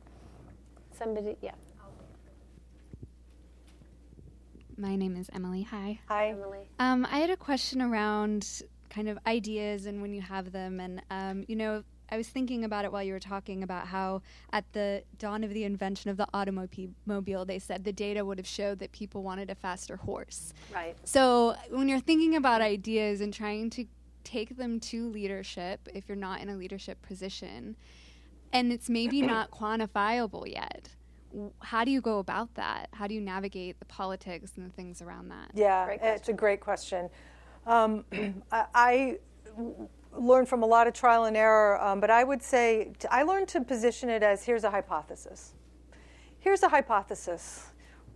Somebody. 0.93 1.36
Yeah. 1.43 1.53
My 4.78 4.97
name 4.97 5.14
is 5.16 5.28
Emily. 5.34 5.62
Hi. 5.64 6.01
Hi. 6.09 6.28
Emily. 6.30 6.70
Um, 6.78 7.07
I 7.11 7.18
had 7.18 7.28
a 7.30 7.36
question 7.36 7.82
around 7.82 8.62
kind 8.88 9.09
of 9.09 9.18
ideas 9.26 9.86
and 9.86 10.01
when 10.01 10.14
you 10.14 10.22
have 10.22 10.53
them. 10.53 10.80
And, 10.80 11.03
um, 11.11 11.45
you 11.49 11.57
know, 11.57 11.82
I 12.11 12.16
was 12.16 12.28
thinking 12.28 12.64
about 12.64 12.84
it 12.84 12.92
while 12.92 13.02
you 13.02 13.12
were 13.12 13.20
talking 13.20 13.62
about 13.62 13.86
how 13.86 14.22
at 14.52 14.72
the 14.72 15.04
dawn 15.18 15.44
of 15.44 15.54
the 15.54 15.64
invention 15.64 16.11
of 16.11 16.16
the 16.16 16.26
automobile, 16.34 17.44
they 17.44 17.58
said 17.58 17.84
the 17.84 17.92
data 17.92 18.24
would 18.24 18.38
have 18.38 18.46
showed 18.46 18.80
that 18.80 18.92
people 18.92 19.22
wanted 19.22 19.48
a 19.50 19.54
faster 19.54 19.96
horse. 19.96 20.52
Right. 20.74 20.96
So 21.04 21.54
when 21.70 21.88
you're 21.88 22.00
thinking 22.00 22.34
about 22.34 22.62
ideas 22.62 23.20
and 23.20 23.32
trying 23.32 23.70
to 23.70 23.86
take 24.24 24.56
them 24.56 24.80
to 24.80 25.08
leadership, 25.08 25.88
if 25.94 26.08
you're 26.08 26.16
not 26.16 26.40
in 26.40 26.48
a 26.48 26.56
leadership 26.56 27.00
position, 27.02 27.76
and 28.52 28.72
it's 28.72 28.90
maybe 28.90 29.22
not 29.34 29.50
quantifiable 29.50 30.50
yet, 30.50 30.88
how 31.62 31.84
do 31.84 31.92
you 31.92 32.00
go 32.00 32.18
about 32.18 32.54
that? 32.54 32.88
How 32.92 33.06
do 33.06 33.14
you 33.14 33.20
navigate 33.20 33.78
the 33.78 33.86
politics 33.86 34.52
and 34.56 34.68
the 34.68 34.74
things 34.74 35.00
around 35.00 35.28
that? 35.28 35.52
Yeah, 35.54 35.86
Great 35.86 36.00
it's 36.02 36.28
a 36.28 36.32
great 36.32 36.61
question. 36.61 37.08
Um, 37.66 38.04
I, 38.50 38.64
I 38.74 39.18
learned 40.12 40.48
from 40.48 40.62
a 40.62 40.66
lot 40.66 40.86
of 40.86 40.94
trial 40.94 41.24
and 41.24 41.36
error, 41.36 41.80
um, 41.82 42.00
but 42.00 42.11
I 42.11 42.24
would 42.24 42.42
say 42.42 42.92
t- 42.98 43.08
I 43.11 43.22
learned 43.22 43.48
to 43.48 43.61
position 43.61 44.11
it 44.11 44.22
as 44.22 44.44
here's 44.44 44.64
a 44.64 44.70
hypothesis. 44.70 45.54
Here's 46.38 46.62
a 46.62 46.68
hypothesis, 46.68 47.66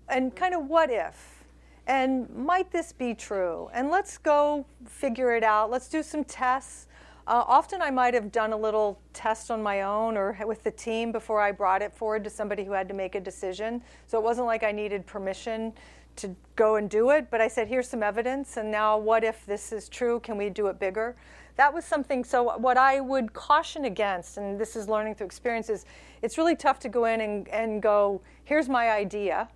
and 0.08 0.34
kind 0.34 0.54
of 0.54 0.66
what 0.66 0.90
if, 0.90 1.44
and 1.86 2.28
might 2.30 2.70
this 2.70 2.92
be 2.92 3.14
true? 3.14 3.68
And 3.74 3.90
let's 3.90 4.16
go 4.18 4.66
figure 4.86 5.34
it 5.36 5.44
out. 5.44 5.70
Let's 5.70 5.88
do 5.88 6.02
some 6.02 6.24
tests. 6.24 6.86
Uh, 7.26 7.42
often 7.46 7.80
I 7.80 7.90
might 7.90 8.12
have 8.14 8.30
done 8.32 8.52
a 8.52 8.56
little 8.56 9.00
test 9.12 9.50
on 9.50 9.62
my 9.62 9.82
own 9.82 10.16
or 10.16 10.38
with 10.46 10.62
the 10.62 10.70
team 10.70 11.10
before 11.12 11.40
I 11.40 11.52
brought 11.52 11.80
it 11.80 11.92
forward 11.94 12.22
to 12.24 12.30
somebody 12.30 12.64
who 12.64 12.72
had 12.72 12.86
to 12.88 12.94
make 12.94 13.14
a 13.14 13.20
decision. 13.20 13.82
So 14.06 14.18
it 14.18 14.24
wasn't 14.24 14.46
like 14.46 14.62
I 14.62 14.72
needed 14.72 15.06
permission 15.06 15.72
to 16.16 16.34
go 16.54 16.76
and 16.76 16.88
do 16.88 17.10
it, 17.10 17.30
but 17.30 17.40
I 17.40 17.48
said, 17.48 17.66
here's 17.66 17.88
some 17.88 18.02
evidence, 18.02 18.56
and 18.56 18.70
now 18.70 18.96
what 18.96 19.24
if 19.24 19.44
this 19.46 19.72
is 19.72 19.88
true? 19.88 20.20
Can 20.20 20.36
we 20.36 20.48
do 20.48 20.68
it 20.68 20.78
bigger? 20.78 21.16
That 21.56 21.72
was 21.72 21.84
something, 21.84 22.24
so 22.24 22.56
what 22.58 22.76
I 22.76 23.00
would 23.00 23.32
caution 23.32 23.84
against, 23.84 24.38
and 24.38 24.58
this 24.58 24.74
is 24.74 24.88
learning 24.88 25.14
through 25.14 25.26
experience, 25.26 25.70
is 25.70 25.84
it's 26.20 26.36
really 26.36 26.56
tough 26.56 26.80
to 26.80 26.88
go 26.88 27.04
in 27.04 27.20
and, 27.20 27.48
and 27.48 27.80
go, 27.80 28.20
here's 28.44 28.68
my 28.68 28.90
idea, 28.90 29.48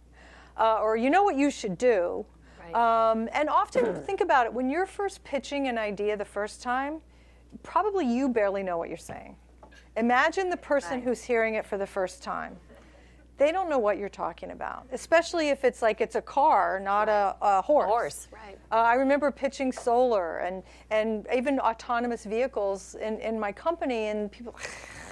uh, 0.56 0.78
or 0.80 0.96
you 0.96 1.10
know 1.10 1.24
what 1.24 1.36
you 1.36 1.50
should 1.50 1.76
do. 1.76 2.24
Right. 2.72 3.10
Um, 3.10 3.28
and 3.32 3.48
often 3.48 3.94
think 4.02 4.20
about 4.20 4.46
it 4.46 4.52
when 4.52 4.70
you're 4.70 4.86
first 4.86 5.24
pitching 5.24 5.66
an 5.66 5.76
idea 5.76 6.16
the 6.16 6.24
first 6.24 6.62
time, 6.62 7.00
probably 7.62 8.06
you 8.06 8.28
barely 8.28 8.62
know 8.62 8.78
what 8.78 8.88
you're 8.88 8.96
saying. 8.96 9.34
Imagine 9.96 10.50
the 10.50 10.56
person 10.56 10.94
Right. 10.98 11.02
who's 11.02 11.22
hearing 11.24 11.54
it 11.54 11.66
for 11.66 11.76
the 11.78 11.86
first 11.86 12.22
time. 12.22 12.56
They 13.38 13.52
don't 13.52 13.70
know 13.70 13.78
what 13.78 13.98
you're 13.98 14.08
talking 14.08 14.50
about, 14.50 14.86
especially 14.90 15.48
if 15.48 15.64
it's 15.64 15.80
like 15.80 16.00
it's 16.00 16.16
a 16.16 16.22
car, 16.22 16.80
not 16.80 17.08
a, 17.08 17.36
a 17.40 17.62
horse. 17.62 17.86
Horse, 17.86 18.28
right. 18.32 18.58
Uh, 18.72 18.74
I 18.74 18.94
remember 18.94 19.30
pitching 19.30 19.70
solar 19.70 20.38
and, 20.38 20.64
and 20.90 21.24
even 21.34 21.60
autonomous 21.60 22.24
vehicles 22.24 22.96
in, 22.96 23.20
in 23.20 23.38
my 23.38 23.52
company, 23.52 24.08
and 24.08 24.30
people, 24.30 24.56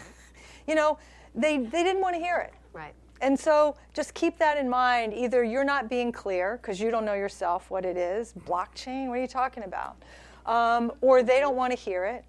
you 0.67 0.75
know, 0.75 0.99
they, 1.37 1.59
they 1.59 1.85
didn't 1.85 2.03
want 2.03 2.17
to 2.17 2.21
hear 2.21 2.39
it. 2.39 2.53
Right. 2.73 2.95
And 3.21 3.39
so 3.39 3.77
just 3.95 4.13
keep 4.13 4.39
that 4.39 4.59
in 4.59 4.69
mind. 4.69 5.15
Either 5.15 5.45
you're 5.45 5.65
not 5.65 5.89
being 5.89 6.11
clear 6.11 6.59
because 6.61 6.81
you 6.81 6.91
don't 6.91 7.05
know 7.05 7.15
yourself 7.15 7.71
what 7.71 7.85
it 7.85 7.97
is. 7.97 8.35
Blockchain, 8.47 9.09
what 9.09 9.19
are 9.19 9.23
you 9.23 9.29
talking 9.29 9.63
about? 9.63 9.97
Um, 10.47 10.93
or 11.01 11.23
they 11.23 11.39
don't 11.39 11.57
want 11.57 11.73
to 11.73 11.79
hear 11.79 12.05
it. 12.05 12.25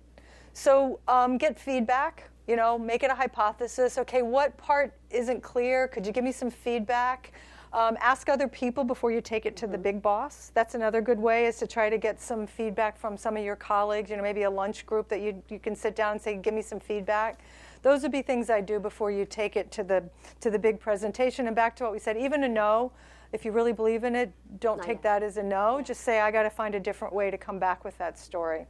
So 0.54 1.00
um, 1.08 1.38
get 1.38 1.60
feedback. 1.60 2.30
You 2.48 2.56
know, 2.56 2.80
make 2.80 3.04
it 3.04 3.12
a 3.12 3.16
hypothesis. 3.16 3.98
Okay, 3.98 4.22
what 4.22 4.56
part 4.58 4.94
isn't 5.10 5.44
clear? 5.44 5.88
Could 5.88 6.06
you 6.06 6.14
give 6.14 6.24
me 6.24 6.32
some 6.32 6.50
feedback? 6.50 7.34
Um, 7.74 7.98
ask 8.00 8.30
other 8.30 8.48
people 8.48 8.86
before 8.86 9.12
you 9.12 9.20
take 9.20 9.46
it 9.46 9.58
to 9.58 9.68
the 9.68 9.78
big 9.78 10.02
boss. 10.02 10.52
That's 10.54 10.74
another 10.74 11.02
good 11.02 11.20
way 11.20 11.46
is 11.46 11.58
to 11.58 11.68
try 11.68 11.90
to 11.90 11.98
get 11.98 12.22
some 12.22 12.48
feedback 12.48 12.98
from 12.98 13.18
some 13.18 13.36
of 13.36 13.44
your 13.44 13.58
colleagues. 13.58 14.10
You 14.10 14.16
know, 14.16 14.24
maybe 14.24 14.44
a 14.44 14.50
lunch 14.50 14.86
group 14.86 15.10
that 15.10 15.20
you 15.20 15.44
you 15.50 15.60
can 15.60 15.76
sit 15.76 15.96
down 15.96 16.14
and 16.14 16.22
say, 16.22 16.38
"Give 16.38 16.54
me 16.54 16.62
some 16.62 16.80
feedback." 16.80 17.40
Those 17.82 18.02
would 18.04 18.12
be 18.12 18.22
things 18.22 18.50
I 18.50 18.62
do 18.62 18.80
before 18.80 19.12
you 19.12 19.26
take 19.26 19.58
it 19.58 19.70
to 19.72 19.84
the 19.84 20.06
to 20.40 20.50
the 20.50 20.58
big 20.58 20.80
presentation. 20.80 21.48
And 21.48 21.56
back 21.56 21.76
to 21.76 21.84
what 21.84 21.92
we 21.92 22.00
said, 22.00 22.16
even 22.16 22.44
a 22.46 22.48
no, 22.50 22.94
if 23.34 23.44
you 23.44 23.52
really 23.52 23.74
believe 23.74 24.06
in 24.06 24.16
it, 24.16 24.32
don't 24.62 24.82
take 24.82 25.02
that 25.02 25.22
as 25.22 25.36
a 25.36 25.44
no. 25.44 25.82
Just 25.82 26.02
say, 26.02 26.22
"I 26.22 26.32
got 26.32 26.44
to 26.44 26.50
find 26.50 26.74
a 26.74 26.80
different 26.80 27.14
way 27.14 27.30
to 27.30 27.38
come 27.38 27.60
back 27.60 27.84
with 27.84 27.98
that 27.98 28.18
story." 28.18 28.66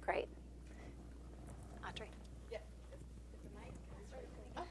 Great. 0.00 0.28
Audrey. 1.86 2.08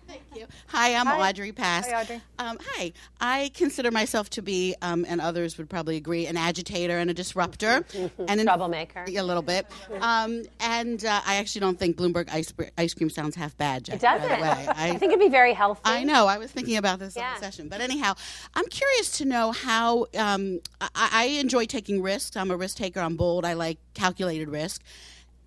Thank 0.08 0.22
you. 0.38 0.48
Hi, 0.68 0.94
I'm 0.96 1.06
Hi. 1.08 1.30
Audrey 1.30 1.52
Pass. 1.52 1.90
Hi, 1.90 2.02
Audrey. 2.02 2.22
Um, 2.40 2.58
hi. 2.62 2.94
I 3.20 3.52
consider 3.54 3.92
myself 3.92 4.30
to 4.32 4.42
be, 4.42 4.76
um, 4.82 5.06
and 5.08 5.20
others 5.22 5.58
would 5.58 5.70
probably 5.70 5.98
agree, 5.98 6.28
an 6.28 6.38
agitator 6.38 6.98
and 6.98 7.10
a 7.10 7.14
disruptor, 7.14 7.86
and 8.28 8.40
in- 8.40 8.46
Troublemaker. 8.46 9.06
a 9.08 9.22
little 9.22 9.42
bit. 9.42 9.66
Um, 10.02 10.44
and 10.60 11.04
uh, 11.04 11.22
I 11.26 11.36
actually 11.38 11.62
don't 11.62 11.80
think 11.80 11.98
Bloomberg 11.98 12.30
ice, 12.32 12.54
ice 12.78 12.94
cream 12.94 13.10
sounds 13.10 13.36
half 13.36 13.58
bad. 13.58 13.86
Jackie, 13.86 13.98
It 13.98 14.02
doesn't. 14.02 14.30
By 14.30 14.36
the 14.36 14.42
way. 14.42 14.68
I 14.76 14.98
think 14.98 15.12
it'd 15.14 15.20
be 15.20 15.30
very 15.30 15.54
healthy. 15.54 15.82
I 15.86 16.04
know. 16.04 16.28
I 16.28 16.38
was 16.38 16.52
thinking 16.52 16.78
about 16.78 17.00
this 17.00 17.16
Yeah. 17.16 17.36
session, 17.38 17.70
but 17.70 17.82
anyhow, 17.82 18.14
I'm 18.56 18.68
curious 18.68 19.18
to 19.18 19.26
know 19.26 19.52
how. 19.52 20.06
Um, 20.18 20.60
I, 20.82 20.90
I 21.12 21.26
enjoy 21.40 21.66
taking 21.66 22.02
risks. 22.02 22.36
I'm 22.38 22.52
a 22.52 22.58
risk 22.58 22.78
taker. 22.78 23.00
I'm 23.00 23.16
bold. 23.16 23.46
I 23.46 23.54
like 23.54 23.78
calculated 23.94 24.50
risk. 24.50 24.82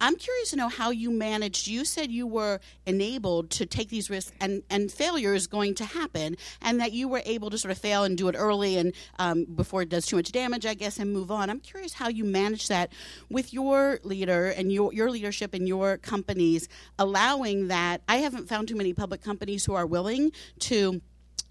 I'm 0.01 0.17
curious 0.17 0.51
to 0.51 0.57
know 0.57 0.69
how 0.69 0.91
you 0.91 1.11
managed. 1.11 1.69
You 1.69 1.85
said 1.85 2.11
you 2.11 2.27
were 2.27 2.61
enabled 2.87 3.51
to 3.51 3.67
take 3.67 3.89
these 3.89 4.09
risks, 4.09 4.33
and 4.41 4.63
and 4.71 4.91
failure 4.91 5.35
is 5.35 5.47
going 5.47 5.75
to 5.77 5.85
happen, 5.85 6.37
and 6.63 6.81
that 6.81 6.93
you 6.93 7.09
were 7.09 7.23
able 7.25 7.51
to 7.51 7.59
sort 7.59 7.73
of 7.73 7.79
fail 7.79 8.05
and 8.05 8.17
do 8.17 8.29
it 8.29 8.35
early 8.39 8.77
and 8.77 8.93
um, 9.19 9.45
before 9.45 9.83
it 9.83 9.89
does 9.89 10.07
too 10.07 10.17
much 10.17 10.33
damage, 10.33 10.65
I 10.65 10.75
guess, 10.75 10.99
and 10.99 11.13
move 11.13 11.31
on. 11.31 11.51
I'm 11.51 11.61
curious 11.61 11.93
how 11.93 12.09
you 12.09 12.25
manage 12.25 12.69
that 12.69 12.93
with 13.29 13.53
your 13.53 14.01
leader 14.03 14.47
and 14.47 14.73
your 14.73 14.93
your 14.93 15.11
leadership 15.11 15.55
and 15.55 15.69
your 15.69 15.99
companies, 15.99 16.69
allowing 16.99 17.69
that. 17.69 18.03
I 18.09 18.17
haven't 18.17 18.49
found 18.49 18.69
too 18.69 18.77
many 18.77 18.95
public 18.95 19.23
companies 19.23 19.65
who 19.65 19.75
are 19.75 19.87
willing 19.87 20.33
to 20.61 21.01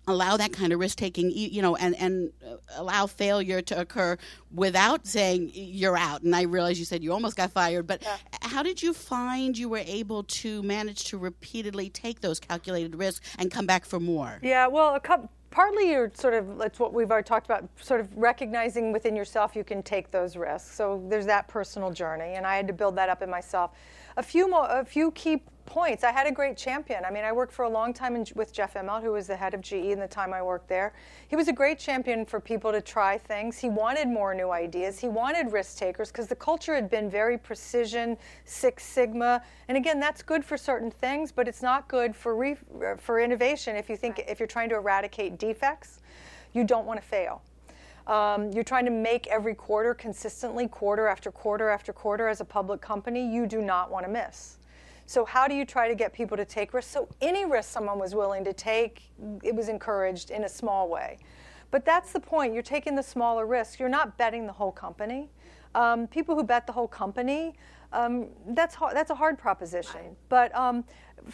allow 0.10 0.38
that 0.38 0.51
kind 0.51 0.74
of 0.74 0.80
risk 0.80 0.97
taking 0.97 1.32
you 1.32 1.62
know 1.62 1.76
and 1.76 1.95
and 1.95 2.32
uh, 2.45 2.55
allow 2.76 3.05
failure 3.05 3.62
to 3.62 3.80
occur 3.80 4.18
without 4.53 5.05
saying 5.05 5.51
you're 5.53 5.97
out 5.97 6.22
and 6.24 6.36
i 6.36 6.43
realize 6.43 6.80
you 6.80 6.86
said 6.86 7.03
you 7.03 7.12
almost 7.14 7.36
got 7.36 7.51
fired 7.51 7.86
but 7.86 8.03
how 8.41 8.64
did 8.64 8.82
you 8.82 8.93
find 8.93 9.57
you 9.57 9.70
were 9.70 9.84
able 9.86 10.24
to 10.24 10.62
manage 10.64 11.05
to 11.05 11.18
repeatedly 11.18 11.89
take 11.89 12.22
those 12.22 12.39
calculated 12.39 12.95
risks 12.95 13.36
and 13.38 13.51
come 13.51 13.66
back 13.66 13.86
for 13.86 13.99
more 13.99 14.39
Yeah, 14.41 14.68
well, 14.68 14.95
a 14.95 14.99
couple, 14.99 15.30
partly 15.51 15.91
you're 15.91 16.12
sort 16.14 16.34
of 16.34 16.57
that's 16.57 16.80
what 16.80 16.93
we've 16.93 17.12
already 17.12 17.26
talked 17.26 17.45
about. 17.45 17.68
Sort 17.82 17.99
of 17.99 18.16
recognizing 18.16 18.91
within 18.91 19.16
yourself 19.16 19.55
you 19.55 19.64
can 19.64 19.84
take 19.84 20.12
those 20.12 20.36
risks. 20.36 20.74
So 20.74 21.03
there's 21.10 21.26
that 21.26 21.47
personal 21.47 21.91
journey, 21.91 22.36
and 22.36 22.45
I 22.45 22.55
had 22.55 22.68
to 22.68 22.74
build 22.74 22.95
that 22.95 23.10
up 23.10 23.22
in 23.22 23.30
myself. 23.30 23.72
A 24.20 24.22
few 24.22 24.49
more, 24.49 24.67
a 24.70 24.84
few 24.84 25.11
key 25.11 25.41
points. 25.65 26.03
I 26.03 26.11
had 26.11 26.28
a 26.28 26.32
great 26.34 26.57
champion. 26.57 27.05
I 27.05 27.09
mean, 27.09 27.24
I 27.24 27.32
worked 27.32 27.53
for 27.53 27.63
a 27.63 27.70
long 27.70 27.93
time 27.93 28.17
in, 28.17 28.26
with 28.36 28.51
Jeff 28.51 28.74
Immelt, 28.74 29.01
who 29.01 29.13
was 29.13 29.28
the 29.28 29.36
head 29.38 29.53
of 29.53 29.61
GE 29.61 29.72
in 29.72 29.97
the 29.97 30.09
time 30.09 30.34
I 30.34 30.41
worked 30.41 30.67
there. 30.67 30.91
He 31.30 31.38
was 31.38 31.47
a 31.47 31.53
great 31.53 31.80
champion 31.80 32.26
for 32.26 32.41
people 32.41 32.74
to 32.74 32.82
try 32.82 33.17
things. 33.17 33.57
He 33.57 33.70
wanted 33.70 34.09
more 34.09 34.36
new 34.36 34.51
ideas. 34.51 34.99
He 34.99 35.07
wanted 35.07 35.53
risk 35.53 35.78
takers 35.78 36.11
because 36.11 36.28
the 36.28 36.36
culture 36.36 36.76
had 36.76 36.89
been 36.89 37.09
very 37.09 37.38
precision, 37.38 38.17
Six 38.43 38.84
Sigma, 38.84 39.41
and 39.70 39.78
again, 39.78 40.01
that's 40.01 40.22
good 40.22 40.43
for 40.43 40.57
certain 40.57 40.91
things, 40.91 41.32
but 41.32 41.47
it's 41.47 41.61
not 41.61 41.88
good 41.88 42.13
for 42.13 42.36
re, 42.36 42.57
for 42.97 43.22
innovation. 43.22 43.78
If 43.78 43.89
you 43.89 43.95
think 43.95 44.22
if 44.28 44.38
you're 44.38 44.47
trying 44.47 44.67
to 44.67 44.76
eradicate 44.76 45.39
defects, 45.39 46.01
you 46.51 46.65
don't 46.65 46.86
want 46.86 46.99
to 46.99 47.07
fail. 47.07 47.41
Um, 48.10 48.51
you're 48.51 48.64
trying 48.64 48.86
to 48.86 48.91
make 48.91 49.28
every 49.28 49.53
quarter 49.53 49.93
consistently, 49.93 50.68
quarter 50.68 51.07
after 51.07 51.32
quarter 51.32 51.70
after 51.70 51.93
quarter, 51.93 52.28
as 52.28 52.41
a 52.41 52.45
public 52.45 52.82
company. 52.82 53.32
You 53.32 53.45
do 53.45 53.62
not 53.62 53.91
want 53.91 54.03
to 54.03 54.12
miss. 54.12 54.57
So, 55.05 55.24
how 55.26 55.47
do 55.47 55.53
you 55.53 55.64
try 55.64 55.88
to 55.88 55.93
get 55.93 56.12
people 56.12 56.36
to 56.36 56.43
take 56.43 56.74
risks? 56.74 56.91
So, 56.91 57.07
any 57.22 57.45
risk 57.45 57.70
someone 57.70 57.99
was 57.99 58.16
willing 58.16 58.43
to 58.45 58.53
take, 58.53 59.03
it 59.43 59.53
was 59.53 59.70
encouraged 59.70 60.32
in 60.32 60.43
a 60.43 60.49
small 60.49 60.89
way. 60.89 61.20
But 61.70 61.86
that's 61.86 62.12
the 62.12 62.20
point. 62.20 62.55
You're 62.55 62.64
taking 62.64 62.95
the 62.95 63.03
smaller 63.03 63.45
risk. 63.45 63.80
You're 63.80 63.89
not 63.89 64.18
betting 64.18 64.47
the 64.47 64.53
whole 64.53 64.72
company. 64.72 65.30
Um, 65.76 66.07
people 66.07 66.34
who 66.34 66.43
bet 66.43 66.66
the 66.66 66.74
whole 66.74 66.88
company, 66.88 67.53
um, 67.93 68.28
that's 68.47 68.76
that's 68.93 69.12
a 69.12 69.16
hard 69.16 69.38
proposition. 69.38 70.16
But 70.30 70.55
um, 70.55 70.84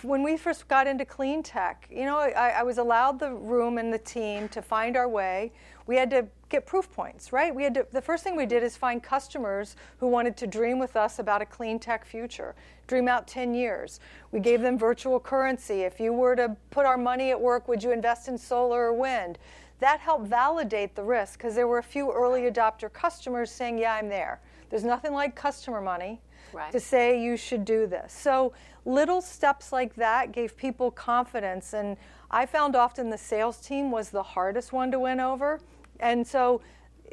when 0.01 0.23
we 0.23 0.35
first 0.35 0.67
got 0.67 0.87
into 0.87 1.05
clean 1.05 1.41
tech, 1.41 1.87
you 1.89 2.03
know, 2.03 2.17
I, 2.17 2.49
I, 2.49 2.63
was 2.63 2.77
allowed 2.77 3.19
the 3.19 3.33
room 3.33 3.77
and 3.77 3.93
the 3.93 3.99
team 3.99 4.49
to 4.49 4.61
find 4.61 4.97
our 4.97 5.07
way. 5.07 5.53
We 5.85 5.95
had 5.95 6.09
to 6.11 6.27
get 6.49 6.65
proof 6.65 6.91
points, 6.91 7.33
right? 7.33 7.53
We 7.53 7.63
had 7.63 7.73
to, 7.73 7.87
the 7.91 8.01
first 8.01 8.23
thing 8.23 8.35
we 8.35 8.45
did 8.45 8.63
is 8.63 8.77
find 8.77 9.01
customers 9.01 9.75
who 9.99 10.07
wanted 10.07 10.37
to 10.37 10.47
dream 10.47 10.79
with 10.79 10.95
us 10.95 11.19
about 11.19 11.41
a 11.41 11.45
clean 11.45 11.79
tech 11.79 12.05
future, 12.05 12.55
dream 12.87 13.07
out 13.07 13.27
10 13.27 13.53
years. 13.53 13.99
We 14.31 14.39
gave 14.39 14.61
them 14.61 14.77
virtual 14.77 15.19
currency. 15.19 15.81
If 15.81 15.99
you 15.99 16.13
were 16.13 16.35
to 16.35 16.55
put 16.69 16.85
our 16.85 16.97
money 16.97 17.31
at 17.31 17.39
work, 17.39 17.67
would 17.67 17.83
you 17.83 17.91
invest 17.91 18.27
in 18.27 18.37
solar 18.37 18.85
or 18.85 18.93
wind? 18.93 19.39
That 19.79 19.99
helped 19.99 20.27
validate 20.27 20.95
the 20.95 21.03
risk 21.03 21.37
because 21.37 21.55
there 21.55 21.67
were 21.67 21.79
a 21.79 21.83
few 21.83 22.11
early 22.11 22.43
adopter 22.43 22.91
customers 22.91 23.51
saying, 23.51 23.77
Yeah, 23.77 23.95
I'm 23.95 24.07
there. 24.07 24.39
There's 24.69 24.83
nothing 24.83 25.13
like 25.13 25.35
customer 25.35 25.81
money 25.81 26.21
right. 26.53 26.71
to 26.71 26.79
say 26.79 27.21
you 27.21 27.37
should 27.37 27.65
do 27.65 27.85
this. 27.87 28.13
So 28.13 28.53
little 28.85 29.21
steps 29.21 29.71
like 29.71 29.95
that 29.95 30.31
gave 30.31 30.55
people 30.55 30.91
confidence. 30.91 31.73
And 31.73 31.97
I 32.31 32.45
found 32.45 32.75
often 32.75 33.09
the 33.09 33.17
sales 33.17 33.57
team 33.57 33.91
was 33.91 34.09
the 34.09 34.23
hardest 34.23 34.71
one 34.71 34.91
to 34.91 34.99
win 34.99 35.19
over. 35.19 35.59
And 35.99 36.25
so 36.25 36.61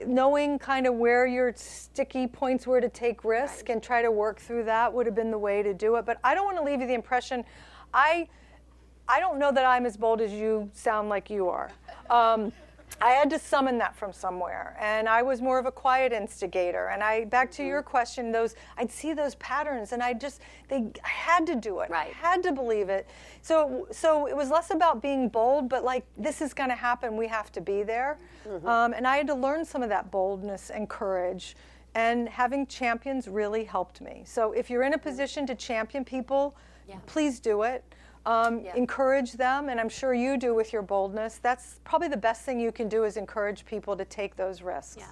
knowing 0.07 0.59
kind 0.59 0.87
of 0.87 0.95
where 0.95 1.27
your 1.27 1.53
sticky 1.55 2.27
points 2.27 2.67
were 2.67 2.81
to 2.81 2.89
take 2.89 3.25
risk 3.25 3.69
and 3.69 3.83
try 3.83 4.03
to 4.03 4.11
work 4.11 4.41
through 4.41 4.65
that 4.65 4.93
would 4.93 5.07
have 5.07 5.15
been 5.15 5.31
the 5.31 5.39
way 5.39 5.63
to 5.63 5.75
do 5.75 5.97
it. 5.97 6.05
But 6.05 6.19
I 6.25 6.35
don't 6.35 6.45
want 6.45 6.57
to 6.59 6.65
leave 6.65 6.81
you 6.81 6.87
the 6.87 6.95
impression 6.95 7.45
I 7.93 8.29
I 9.09 9.21
don't 9.21 9.39
know 9.39 9.53
that 9.53 9.65
I'm 9.65 9.85
as 9.85 9.97
bold 9.97 10.21
as 10.21 10.33
you 10.33 10.71
sound 10.73 11.09
like 11.09 11.29
you 11.29 11.49
are. 11.49 11.71
Um, 12.09 12.53
I 13.01 13.11
had 13.11 13.31
to 13.31 13.39
summon 13.39 13.79
that 13.79 13.97
from 13.97 14.13
somewhere, 14.13 14.77
and 14.81 15.09
I 15.09 15.23
was 15.23 15.41
more 15.41 15.59
of 15.59 15.67
a 15.67 15.73
quiet 15.73 16.13
instigator. 16.13 16.89
And 16.89 17.03
I, 17.03 17.25
back 17.25 17.51
to 17.53 17.65
your 17.65 17.83
question, 17.83 18.33
those 18.33 18.55
I'd 18.77 18.91
see 18.91 19.13
those 19.13 19.35
patterns, 19.37 19.93
and 19.93 20.03
I 20.03 20.13
just 20.13 20.41
they 20.69 20.91
I 21.05 21.09
had 21.09 21.47
to 21.47 21.55
do 21.55 21.81
it. 21.81 21.91
Right. 21.91 22.13
I 22.23 22.27
had 22.27 22.43
to 22.45 22.53
believe 22.53 22.89
it. 22.89 23.09
So 23.41 23.87
so 23.91 24.27
it 24.27 24.37
was 24.37 24.51
less 24.51 24.71
about 24.71 25.03
being 25.03 25.29
bold, 25.29 25.69
but 25.69 25.85
like 25.85 26.05
this 26.17 26.41
is 26.41 26.55
going 26.55 26.71
to 26.71 26.77
happen. 26.77 27.17
We 27.17 27.29
have 27.29 27.51
to 27.53 27.61
be 27.61 27.83
there. 27.83 28.19
Mm-hmm. 28.47 28.67
Um, 28.67 28.93
and 28.93 29.07
I 29.07 29.17
had 29.17 29.27
to 29.29 29.35
learn 29.35 29.65
some 29.65 29.83
of 29.83 29.89
that 29.89 30.11
boldness 30.11 30.71
and 30.71 30.89
courage. 30.89 31.57
And 31.95 32.27
having 32.27 32.67
champions 32.67 33.29
really 33.29 33.65
helped 33.65 34.01
me. 34.01 34.23
So 34.25 34.53
if 34.53 34.71
you're 34.71 34.83
in 34.83 34.95
a 34.95 34.99
position 34.99 35.47
to 35.49 35.55
champion 35.55 36.07
people, 36.07 36.57
yeah. 36.89 36.97
please 37.05 37.39
do 37.39 37.65
it. 37.65 37.85
Um, 38.25 38.61
yeah. 38.61 38.77
Encourage 38.77 39.33
them, 39.33 39.69
and 39.69 39.81
I'm 39.81 39.89
sure 39.89 40.15
you 40.15 40.37
do 40.37 40.55
with 40.55 40.73
your 40.73 40.83
boldness. 40.83 41.39
That's 41.43 41.81
probably 41.85 42.09
the 42.09 42.17
best 42.17 42.43
thing 42.43 42.61
you 42.61 42.73
can 42.73 42.89
do 42.89 43.05
is 43.05 43.17
encourage 43.17 43.65
people 43.65 43.97
to 43.97 44.05
take 44.05 44.37
those 44.37 44.63
risks. 44.63 44.97
Yeah. 44.99 45.11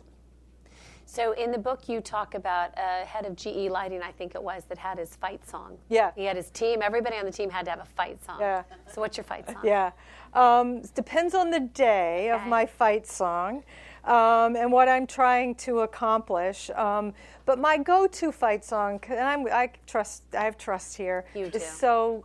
So 1.07 1.33
in 1.33 1.51
the 1.51 1.59
book, 1.59 1.89
you 1.89 2.01
talk 2.01 2.37
about 2.37 2.71
a 2.77 3.05
head 3.05 3.27
of 3.27 3.35
GE 3.35 3.69
Lighting, 3.69 4.01
I 4.01 4.13
think 4.13 4.37
it 4.37 4.43
was, 4.43 4.63
that 4.67 4.79
had 4.79 4.97
his 4.97 5.17
fight 5.17 5.45
song. 5.45 5.77
Yeah. 5.89 6.13
He 6.15 6.25
had 6.25 6.37
his 6.37 6.51
team. 6.51 6.83
Everybody 6.83 7.17
on 7.17 7.25
the 7.25 7.33
team 7.33 7.51
had 7.51 7.65
to 7.65 7.71
have 7.73 7.81
a 7.81 7.85
fight 7.85 8.25
song. 8.25 8.37
Yeah. 8.39 8.63
So 8.93 9.01
what's 9.01 9.17
your 9.17 9.25
fight 9.25 9.51
song? 9.51 9.61
Yeah. 9.65 9.91
Um, 10.35 10.83
depends 10.95 11.35
on 11.35 11.51
the 11.51 11.59
day 11.59 12.31
okay. 12.31 12.41
of 12.41 12.47
my 12.47 12.65
fight 12.65 13.09
song. 13.09 13.65
Um, 14.05 14.55
and 14.55 14.71
what 14.71 14.89
I'm 14.89 15.05
trying 15.05 15.57
to 15.57 15.81
accomplish. 15.81 16.71
Um, 16.71 17.13
but 17.45 17.59
my 17.59 17.77
go-to 17.77 18.31
fight 18.31 18.65
song, 18.65 19.01
and 19.09 19.19
I'm, 19.19 19.47
I 19.49 19.73
trust, 19.89 20.23
I 20.33 20.45
have 20.45 20.57
trust 20.57 20.97
here, 20.97 21.25
you 21.35 21.47
here, 21.47 21.57
is 21.57 21.67
so 21.67 22.25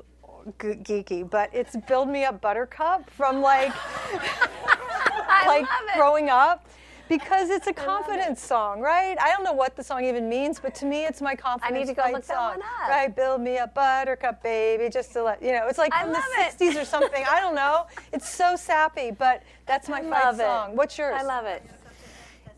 geeky, 0.59 1.29
but 1.29 1.49
it's 1.53 1.75
"Build 1.87 2.09
Me 2.09 2.25
Up, 2.25 2.41
Buttercup" 2.41 3.09
from 3.09 3.41
like 3.41 3.73
like 5.47 5.65
growing 5.95 6.29
up 6.29 6.67
because 7.07 7.49
it's 7.49 7.67
a 7.67 7.73
confidence 7.73 8.41
song, 8.41 8.79
right? 8.79 9.15
I 9.19 9.31
don't 9.31 9.43
know 9.43 9.53
what 9.53 9.75
the 9.75 9.83
song 9.83 10.03
even 10.05 10.27
means, 10.27 10.59
but 10.59 10.73
to 10.75 10.85
me, 10.85 11.05
it's 11.05 11.21
my 11.21 11.35
confidence. 11.35 11.75
I 11.75 11.79
need 11.79 11.87
to 11.87 11.93
go 11.93 12.03
look 12.11 12.23
song, 12.23 12.35
that 12.35 12.57
one 12.57 12.61
up. 12.61 12.89
Right, 12.89 13.15
build 13.15 13.41
me 13.41 13.57
a 13.57 13.67
buttercup, 13.67 14.41
baby, 14.41 14.89
just 14.89 15.13
to 15.13 15.23
let 15.23 15.41
you 15.41 15.51
know. 15.51 15.67
It's 15.67 15.77
like 15.77 15.93
I 15.93 16.03
from 16.03 16.13
the 16.13 16.19
it. 16.19 16.57
'60s 16.57 16.81
or 16.81 16.85
something. 16.85 17.23
I 17.29 17.39
don't 17.39 17.55
know. 17.55 17.87
It's 18.11 18.29
so 18.29 18.55
sappy, 18.55 19.11
but 19.11 19.43
that's 19.65 19.89
my 19.89 19.99
I 19.99 20.09
fight 20.09 20.37
song. 20.37 20.75
What's 20.75 20.97
yours? 20.97 21.15
I 21.17 21.23
love 21.23 21.45
it. 21.45 21.63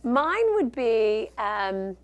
Mine 0.04 0.54
would 0.56 0.74
be. 0.74 1.30
Um, 1.38 1.98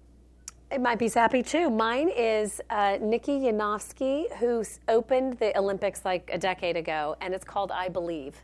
it 0.73 0.81
might 0.81 0.97
be 0.97 1.07
sappy 1.07 1.43
too. 1.43 1.69
Mine 1.69 2.09
is 2.09 2.59
uh, 2.69 2.97
Nikki 2.99 3.39
Yanofsky, 3.39 4.33
who 4.37 4.63
opened 4.87 5.37
the 5.39 5.57
Olympics 5.57 6.03
like 6.03 6.29
a 6.33 6.37
decade 6.37 6.75
ago, 6.75 7.15
and 7.21 7.33
it's 7.33 7.45
called 7.45 7.71
"I 7.71 7.89
Believe." 7.89 8.35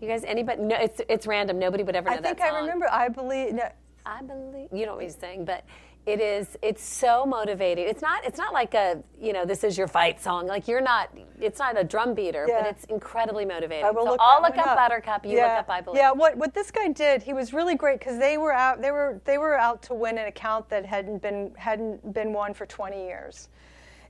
You 0.00 0.08
guys, 0.08 0.22
anybody? 0.24 0.62
No, 0.62 0.76
it's 0.76 1.00
it's 1.08 1.26
random. 1.26 1.58
Nobody 1.58 1.82
would 1.82 1.96
ever 1.96 2.10
know 2.10 2.16
I 2.16 2.20
think 2.20 2.38
that 2.38 2.48
song. 2.48 2.56
I 2.56 2.60
remember. 2.60 2.86
I 2.90 3.08
believe. 3.08 3.54
No. 3.54 3.68
I 4.06 4.22
believe. 4.22 4.68
You 4.72 4.86
know 4.86 4.94
what 4.94 5.04
he's 5.04 5.16
saying, 5.16 5.44
but 5.44 5.64
it 6.06 6.20
is 6.20 6.56
it's 6.62 6.82
so 6.82 7.26
motivating. 7.26 7.86
It's 7.86 8.02
not 8.02 8.24
it's 8.24 8.38
not 8.38 8.52
like 8.52 8.74
a 8.74 9.02
you 9.20 9.32
know 9.32 9.44
this 9.44 9.64
is 9.64 9.76
your 9.76 9.86
fight 9.86 10.20
song. 10.20 10.46
Like 10.46 10.66
you're 10.66 10.80
not 10.80 11.10
it's 11.40 11.58
not 11.58 11.78
a 11.78 11.84
drum 11.84 12.14
beater 12.14 12.46
yeah. 12.48 12.62
but 12.62 12.70
it's 12.70 12.84
incredibly 12.84 13.44
motivating. 13.44 13.84
I 13.84 13.90
will 13.90 14.04
so 14.04 14.12
look 14.12 14.20
i'll 14.20 14.42
look 14.42 14.56
up, 14.56 14.66
up. 14.66 14.76
Buttercup 14.76 15.26
you 15.26 15.36
yeah. 15.36 15.48
look 15.48 15.58
up 15.60 15.70
i 15.70 15.80
believe. 15.80 15.98
Yeah 15.98 16.12
what 16.12 16.36
what 16.36 16.54
this 16.54 16.70
guy 16.70 16.88
did 16.88 17.22
he 17.22 17.32
was 17.32 17.52
really 17.52 17.74
great 17.74 17.98
because 17.98 18.18
they 18.18 18.38
were 18.38 18.52
out 18.52 18.80
they 18.80 18.90
were 18.90 19.20
they 19.24 19.38
were 19.38 19.58
out 19.58 19.82
to 19.82 19.94
win 19.94 20.18
an 20.18 20.26
account 20.26 20.68
that 20.70 20.84
hadn't 20.86 21.20
been 21.22 21.52
hadn't 21.56 22.14
been 22.14 22.32
won 22.32 22.54
for 22.54 22.66
20 22.66 23.04
years 23.04 23.48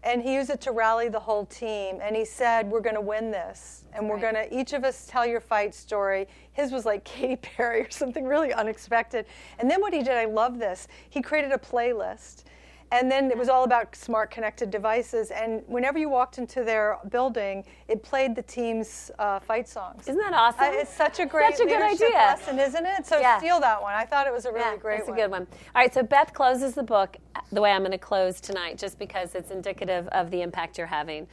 and 0.02 0.22
he 0.22 0.34
used 0.34 0.50
it 0.50 0.60
to 0.62 0.72
rally 0.72 1.08
the 1.08 1.20
whole 1.20 1.44
team. 1.46 1.98
And 2.02 2.16
he 2.16 2.24
said 2.24 2.70
we're 2.70 2.80
going 2.80 2.94
to 2.94 3.00
win 3.00 3.30
this 3.30 3.84
and 3.92 4.08
we're 4.08 4.16
right. 4.16 4.32
going 4.32 4.48
to 4.48 4.58
each 4.58 4.72
of 4.72 4.84
us 4.84 5.06
tell 5.06 5.26
your 5.26 5.40
fight 5.40 5.74
story. 5.74 6.26
His 6.52 6.72
was 6.72 6.86
like 6.86 7.04
katy 7.04 7.36
perry 7.36 7.82
or 7.82 7.90
something 7.90 8.24
really 8.24 8.52
unexpected. 8.52 9.26
And 9.58 9.70
then 9.70 9.80
what 9.80 9.92
he 9.92 10.02
did 10.02 10.16
i 10.16 10.24
love 10.24 10.58
this 10.58 10.88
he 11.08 11.20
created 11.20 11.52
a 11.52 11.58
playlist 11.58 12.44
and 12.92 13.10
then 13.10 13.30
it 13.30 13.38
was 13.38 13.48
all 13.48 13.64
about 13.64 13.94
smart 13.94 14.30
connected 14.30 14.70
devices. 14.70 15.30
And 15.30 15.62
whenever 15.66 15.98
you 15.98 16.08
walked 16.08 16.38
into 16.38 16.64
their 16.64 16.98
building, 17.10 17.64
it 17.88 18.02
played 18.02 18.34
the 18.34 18.42
team's 18.42 19.10
uh, 19.18 19.38
fight 19.38 19.68
songs. 19.68 20.08
Isn't 20.08 20.18
that 20.18 20.32
awesome? 20.32 20.74
Uh, 20.74 20.80
it's 20.80 20.92
such 20.92 21.20
a 21.20 21.26
great 21.26 21.56
such 21.56 21.66
a 21.66 21.68
good 21.68 21.82
idea. 21.82 22.08
lesson, 22.10 22.58
isn't 22.58 22.86
it? 22.86 23.06
So 23.06 23.18
yeah. 23.20 23.38
steal 23.38 23.60
that 23.60 23.80
one. 23.80 23.94
I 23.94 24.04
thought 24.04 24.26
it 24.26 24.32
was 24.32 24.44
a 24.44 24.52
really 24.52 24.64
yeah, 24.64 24.76
great 24.76 25.06
one. 25.06 25.18
a 25.18 25.20
good 25.22 25.30
one. 25.30 25.46
All 25.74 25.82
right, 25.82 25.94
so 25.94 26.02
Beth 26.02 26.32
closes 26.32 26.74
the 26.74 26.82
book 26.82 27.16
the 27.52 27.60
way 27.60 27.70
I'm 27.70 27.82
going 27.82 27.92
to 27.92 27.98
close 27.98 28.40
tonight, 28.40 28.76
just 28.76 28.98
because 28.98 29.34
it's 29.34 29.50
indicative 29.50 30.08
of 30.08 30.30
the 30.30 30.42
impact 30.42 30.76
you're 30.76 30.86
having. 30.86 31.28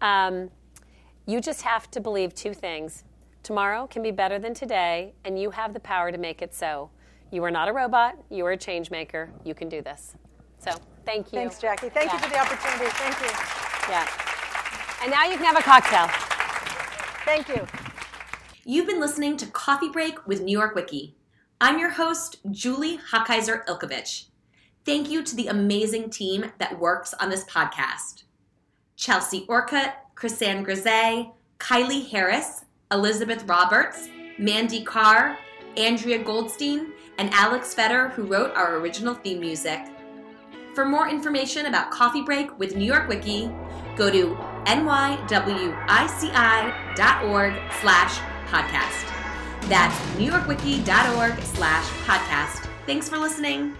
Um, 0.00 0.48
you 1.26 1.40
just 1.40 1.62
have 1.62 1.90
to 1.92 2.00
believe 2.00 2.34
two 2.34 2.54
things. 2.54 3.04
Tomorrow 3.42 3.86
can 3.86 4.02
be 4.02 4.10
better 4.10 4.38
than 4.38 4.54
today, 4.54 5.14
and 5.24 5.40
you 5.40 5.50
have 5.50 5.74
the 5.74 5.80
power 5.80 6.12
to 6.12 6.18
make 6.18 6.42
it 6.42 6.54
so. 6.54 6.90
You 7.30 7.42
are 7.44 7.50
not 7.50 7.68
a 7.68 7.72
robot. 7.72 8.16
You 8.28 8.44
are 8.46 8.52
a 8.52 8.56
change 8.56 8.90
maker. 8.90 9.30
You 9.44 9.54
can 9.54 9.68
do 9.68 9.82
this. 9.82 10.16
So 10.58 10.72
thank 11.04 11.32
you. 11.32 11.38
Thanks, 11.38 11.58
Jackie. 11.58 11.88
Thank 11.88 12.06
yeah. 12.06 12.14
you 12.14 12.18
for 12.18 12.30
the 12.30 12.38
opportunity. 12.38 12.90
Thank 12.90 13.20
you. 13.20 13.30
Yeah. 13.88 14.08
And 15.02 15.10
now 15.10 15.24
you 15.24 15.36
can 15.36 15.44
have 15.44 15.58
a 15.58 15.62
cocktail. 15.62 16.08
Thank 17.24 17.48
you. 17.48 17.66
You've 18.64 18.86
been 18.86 19.00
listening 19.00 19.36
to 19.38 19.46
Coffee 19.46 19.88
Break 19.88 20.26
with 20.26 20.42
New 20.42 20.56
York 20.56 20.74
Wiki. 20.74 21.16
I'm 21.60 21.78
your 21.78 21.90
host, 21.90 22.36
Julie 22.50 22.98
Hochheiser 23.12 23.64
Ilkovich. 23.66 24.26
Thank 24.84 25.10
you 25.10 25.22
to 25.22 25.36
the 25.36 25.48
amazing 25.48 26.10
team 26.10 26.52
that 26.58 26.78
works 26.78 27.14
on 27.14 27.30
this 27.30 27.44
podcast 27.44 28.24
Chelsea 28.96 29.46
Orcutt, 29.48 29.94
Chrisanne 30.14 30.64
Grise, 30.64 31.30
Kylie 31.58 32.08
Harris, 32.10 32.64
Elizabeth 32.92 33.44
Roberts, 33.44 34.08
Mandy 34.38 34.82
Carr, 34.82 35.38
Andrea 35.76 36.22
Goldstein, 36.22 36.92
and 37.18 37.30
Alex 37.32 37.74
Fetter, 37.74 38.08
who 38.10 38.24
wrote 38.24 38.54
our 38.54 38.76
original 38.76 39.14
theme 39.14 39.40
music. 39.40 39.80
For 40.74 40.84
more 40.84 41.08
information 41.08 41.66
about 41.66 41.90
Coffee 41.90 42.22
Break 42.22 42.56
with 42.58 42.76
New 42.76 42.84
York 42.84 43.08
Wiki, 43.08 43.50
go 43.96 44.10
to 44.10 44.36
nywici.org 44.66 45.14
slash 47.80 48.18
podcast. 48.46 49.06
That's 49.68 49.98
newyorkwiki.org 50.16 51.42
slash 51.42 51.86
podcast. 52.06 52.68
Thanks 52.86 53.08
for 53.08 53.18
listening. 53.18 53.76